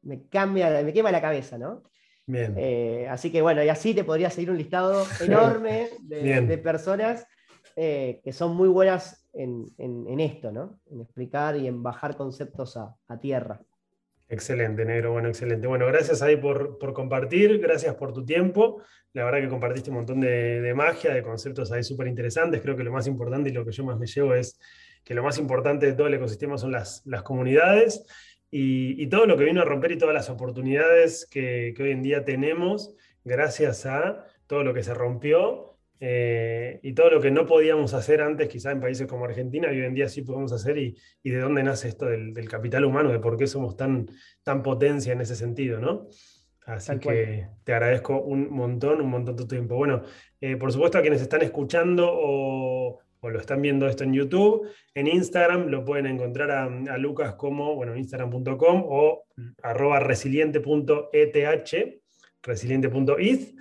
me, 0.03 0.29
cambia, 0.29 0.83
me 0.83 0.93
quema 0.93 1.11
la 1.11 1.21
cabeza, 1.21 1.59
¿no? 1.59 1.83
Bien. 2.27 2.55
Eh, 2.57 3.07
así 3.09 3.31
que 3.31 3.41
bueno, 3.41 3.63
y 3.63 3.69
así 3.69 3.95
te 3.95 4.03
podría 4.03 4.31
seguir 4.31 4.51
un 4.51 4.59
listado 4.59 5.07
enorme 5.21 5.91
de, 6.01 6.59
personas 6.59 7.27
eh, 7.77 8.21
que 8.25 8.33
son 8.33 8.57
muy 8.57 8.69
buenas 8.69 9.26
en, 9.37 10.21
esto, 10.21 10.53
¿no? 10.53 10.81
En 10.91 11.01
explicar 11.01 11.57
y 11.57 11.67
en 11.67 11.83
bajar 11.83 12.17
conceptos 12.17 12.77
a, 12.77 13.21
tierra. 13.21 13.61
Excelente, 14.29 14.85
negro, 14.85 15.13
bueno, 15.13 15.29
excelente. 15.29 15.67
Bueno, 15.67 15.87
gracias 15.87 16.21
ahí 16.23 16.37
por, 16.37 16.79
compartir, 16.93 17.59
gracias 17.61 17.95
por 17.95 18.13
tu 18.13 18.25
tiempo. 18.25 18.83
La 19.13 19.25
verdad 19.25 19.41
que 19.41 19.49
compartiste 19.49 19.91
un 19.91 19.97
montón 19.97 20.21
de, 20.21 20.73
magia, 20.75 21.15
de 21.15 21.23
conceptos 21.23 21.71
ahí 21.71 21.85
súper 21.85 22.09
interesantes. 22.09 22.61
Creo 22.61 22.77
que 22.77 22.85
lo 22.85 22.93
más 22.93 23.07
importante 23.07 23.51
y 23.51 23.53
lo 23.53 23.65
que 23.65 23.73
yo 23.73 23.85
más 23.85 23.99
me 23.99 24.07
llevo 24.07 24.35
es 24.35 24.59
que 25.05 25.15
lo 25.15 25.23
más 25.23 25.39
importante 25.39 25.87
de 25.87 25.93
todo 25.93 26.09
el 26.09 26.15
ecosistema 26.15 26.59
son 26.59 26.73
las, 26.73 27.03
las 27.07 27.23
comunidades 27.23 28.05
y, 28.51 29.07
todo 29.09 29.27
lo 29.27 29.37
que 29.37 29.45
vino 29.45 29.61
a 29.61 29.65
romper 29.65 29.93
y 29.93 29.99
todas 29.99 30.15
las 30.15 30.31
oportunidades 30.31 31.27
que, 31.27 31.75
hoy 31.79 31.91
en 31.91 32.03
día 32.03 32.25
tenemos 32.25 32.95
gracias 33.25 33.87
a 33.87 34.25
todo 34.47 34.63
lo 34.63 34.73
que 34.73 34.83
se 34.83 34.95
rompió 34.95 35.76
eh, 36.01 36.81
y 36.83 36.93
todo 36.93 37.11
lo 37.11 37.21
que 37.21 37.31
no 37.31 37.47
podíamos 37.47 37.95
hacer 37.95 38.21
antes, 38.21 38.49
quizá 38.49 38.73
en 38.73 38.81
países 38.81 39.07
como 39.07 39.25
Argentina, 39.25 39.73
y 39.73 39.81
hoy 39.81 39.87
en 39.87 39.95
día 39.95 40.09
sí 40.09 40.23
podemos 40.23 40.53
hacer, 40.53 40.79
y, 40.79 40.97
de 41.23 41.39
dónde 41.39 41.63
nace 41.63 41.89
esto 41.89 42.07
del, 42.07 42.49
capital 42.49 42.85
humano, 42.85 43.11
de 43.11 43.19
por 43.19 43.37
qué 43.37 43.47
somos 43.47 43.77
tan, 43.77 44.11
tan 44.43 44.63
potencia 44.63 45.13
en 45.13 45.21
ese 45.21 45.37
sentido, 45.37 45.81
¿no? 45.81 46.09
Así 46.67 46.99
que 46.99 47.47
te 47.63 47.73
agradezco 47.73 48.21
un 48.21 48.51
montón, 48.51 49.01
un 49.01 49.11
montón 49.11 49.37
de 49.37 49.43
tu 49.45 49.49
tiempo. 49.49 49.77
Bueno, 49.77 50.03
eh, 50.41 50.57
por 50.57 50.73
supuesto 50.73 50.99
a 50.99 51.01
quienes 51.01 51.23
están 51.23 51.43
escuchando 51.43 52.11
o, 52.13 52.99
o 53.21 53.31
lo 53.31 53.41
están 53.41 53.63
viendo 53.63 53.89
esto 53.89 54.05
en 54.05 54.13
YouTube. 54.13 54.69
En 54.95 55.07
Instagram 55.07 55.69
lo 55.69 55.85
pueden 55.85 56.07
encontrar 56.07 56.51
a, 56.51 56.99
Lucas 56.99 57.35
como, 57.35 57.75
bueno, 57.75 57.97
instagram.com 57.97 58.85
o 58.87 59.25
arroba 59.63 60.01
resiliente.eth, 60.01 62.01
resiliente.eth. 62.43 63.55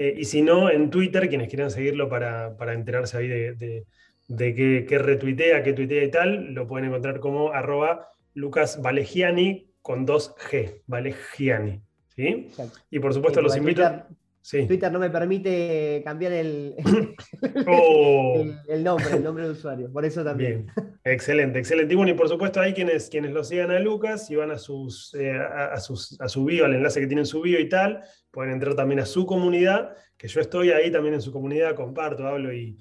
Eh, 0.00 0.14
y 0.16 0.24
si 0.24 0.40
no, 0.40 0.70
en 0.70 0.88
Twitter, 0.88 1.28
quienes 1.28 1.50
quieran 1.50 1.70
seguirlo 1.70 2.08
para, 2.08 2.56
enterarse 2.72 3.18
ahí 3.18 3.28
de, 3.28 3.84
de, 4.28 4.86
qué, 4.88 4.98
retuitea, 4.98 5.62
qué 5.62 5.74
tuitea 5.74 6.04
y 6.04 6.10
tal, 6.10 6.54
lo 6.54 6.66
pueden 6.66 6.88
encontrar 6.88 7.20
como 7.20 7.52
arroba 7.52 8.08
Lucas 8.32 8.80
Valegiani 8.80 9.70
con 9.82 10.06
dos 10.06 10.34
G, 10.36 10.80
Valegiani. 10.86 11.82
¿sí? 12.16 12.48
Y 12.90 12.98
por 12.98 13.12
supuesto 13.12 13.42
los 13.42 13.54
invito... 13.58 13.82
Twitter 14.42 14.90
no 14.90 14.98
me 14.98 15.10
permite 15.10 16.02
cambiar 16.04 16.32
oh. 17.66 18.34
el, 18.36 18.58
el, 18.68 18.84
nombre, 18.84 19.12
el 19.12 19.22
nombre 19.22 19.44
de 19.44 19.50
usuario, 19.50 19.92
por 19.92 20.04
eso 20.04 20.24
también. 20.24 20.66
Excelente, 21.04 21.58
excelente. 21.58 21.92
Y 21.92 21.96
bueno, 21.96 22.12
y 22.12 22.14
por 22.14 22.28
supuesto 22.28 22.60
hay 22.60 22.72
quienes, 22.72 23.10
quienes 23.10 23.32
lo 23.32 23.44
sigan 23.44 23.70
a 23.70 23.78
Lucas 23.78 24.30
y 24.30 24.36
van 24.36 24.50
a, 24.50 24.58
sus, 24.58 25.14
eh, 25.14 25.32
a, 25.32 25.78
sus, 25.78 26.18
a 26.20 26.28
su 26.28 26.44
bio, 26.44 26.64
al 26.64 26.74
enlace 26.74 27.00
que 27.00 27.06
tiene 27.06 27.22
en 27.22 27.26
su 27.26 27.42
bio 27.42 27.60
y 27.60 27.68
tal, 27.68 28.02
pueden 28.30 28.52
entrar 28.52 28.74
también 28.74 29.00
a 29.00 29.06
su 29.06 29.26
comunidad, 29.26 29.94
que 30.16 30.28
yo 30.28 30.40
estoy 30.40 30.70
ahí 30.70 30.90
también 30.90 31.14
en 31.14 31.22
su 31.22 31.32
comunidad, 31.32 31.74
comparto, 31.74 32.26
hablo 32.26 32.52
y, 32.52 32.78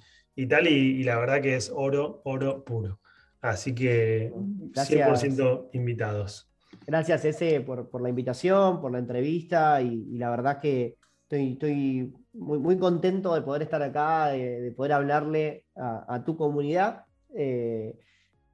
tal, 0.47 0.67
y, 0.67 1.03
la 1.03 1.19
verdad 1.19 1.41
que 1.41 1.55
es 1.55 1.71
oro, 1.73 2.21
oro 2.23 2.63
puro. 2.63 3.01
Así 3.41 3.75
que 3.75 4.31
100% 4.31 5.69
invitados. 5.73 6.49
Gracias, 6.87 7.25
ese, 7.25 7.61
por, 7.61 7.89
por, 7.89 8.01
la 8.01 8.09
invitación, 8.09 8.79
por 8.79 8.91
la 8.91 8.99
entrevista 8.99 9.81
y 9.81 10.17
la 10.17 10.29
verdad 10.29 10.59
que 10.59 10.98
Estoy, 11.29 12.13
muy, 12.33 12.57
muy, 12.57 12.77
contento 12.77 13.35
de 13.35 13.41
poder 13.41 13.61
estar 13.61 13.81
acá, 13.83 14.27
de, 14.29 14.73
poder 14.75 14.93
hablarle 14.93 15.65
a, 15.75 16.23
tu 16.25 16.35
comunidad. 16.35 17.05
Eh, 17.35 17.95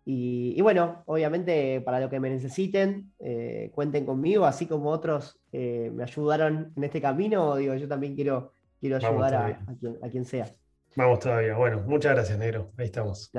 y, 0.04 0.62
bueno, 0.62 1.04
obviamente 1.06 1.82
para 1.82 2.00
lo 2.00 2.10
que 2.10 2.20
me 2.20 2.30
necesiten, 2.30 3.12
eh, 3.20 3.72
cuenten 3.74 4.06
conmigo, 4.06 4.46
así 4.46 4.68
como 4.68 4.90
otros 4.90 5.40
eh, 5.52 5.90
me 5.94 6.04
ayudaron 6.04 6.74
en 6.76 6.84
este 6.84 7.02
camino, 7.02 7.56
digo, 7.56 7.74
yo 7.76 7.88
también 7.88 8.14
quiero, 8.14 8.52
quiero 8.80 8.98
ayudar 8.98 9.36
a, 9.36 9.76
quien, 9.80 9.98
a 10.02 10.10
quien 10.10 10.26
sea. 10.26 10.48
Vamos 10.96 11.20
todavía. 11.20 11.56
Bueno, 11.56 11.84
muchas 11.88 12.14
gracias, 12.14 12.38
negro. 12.38 12.72
Ahí 12.78 12.86
estamos. 12.86 13.32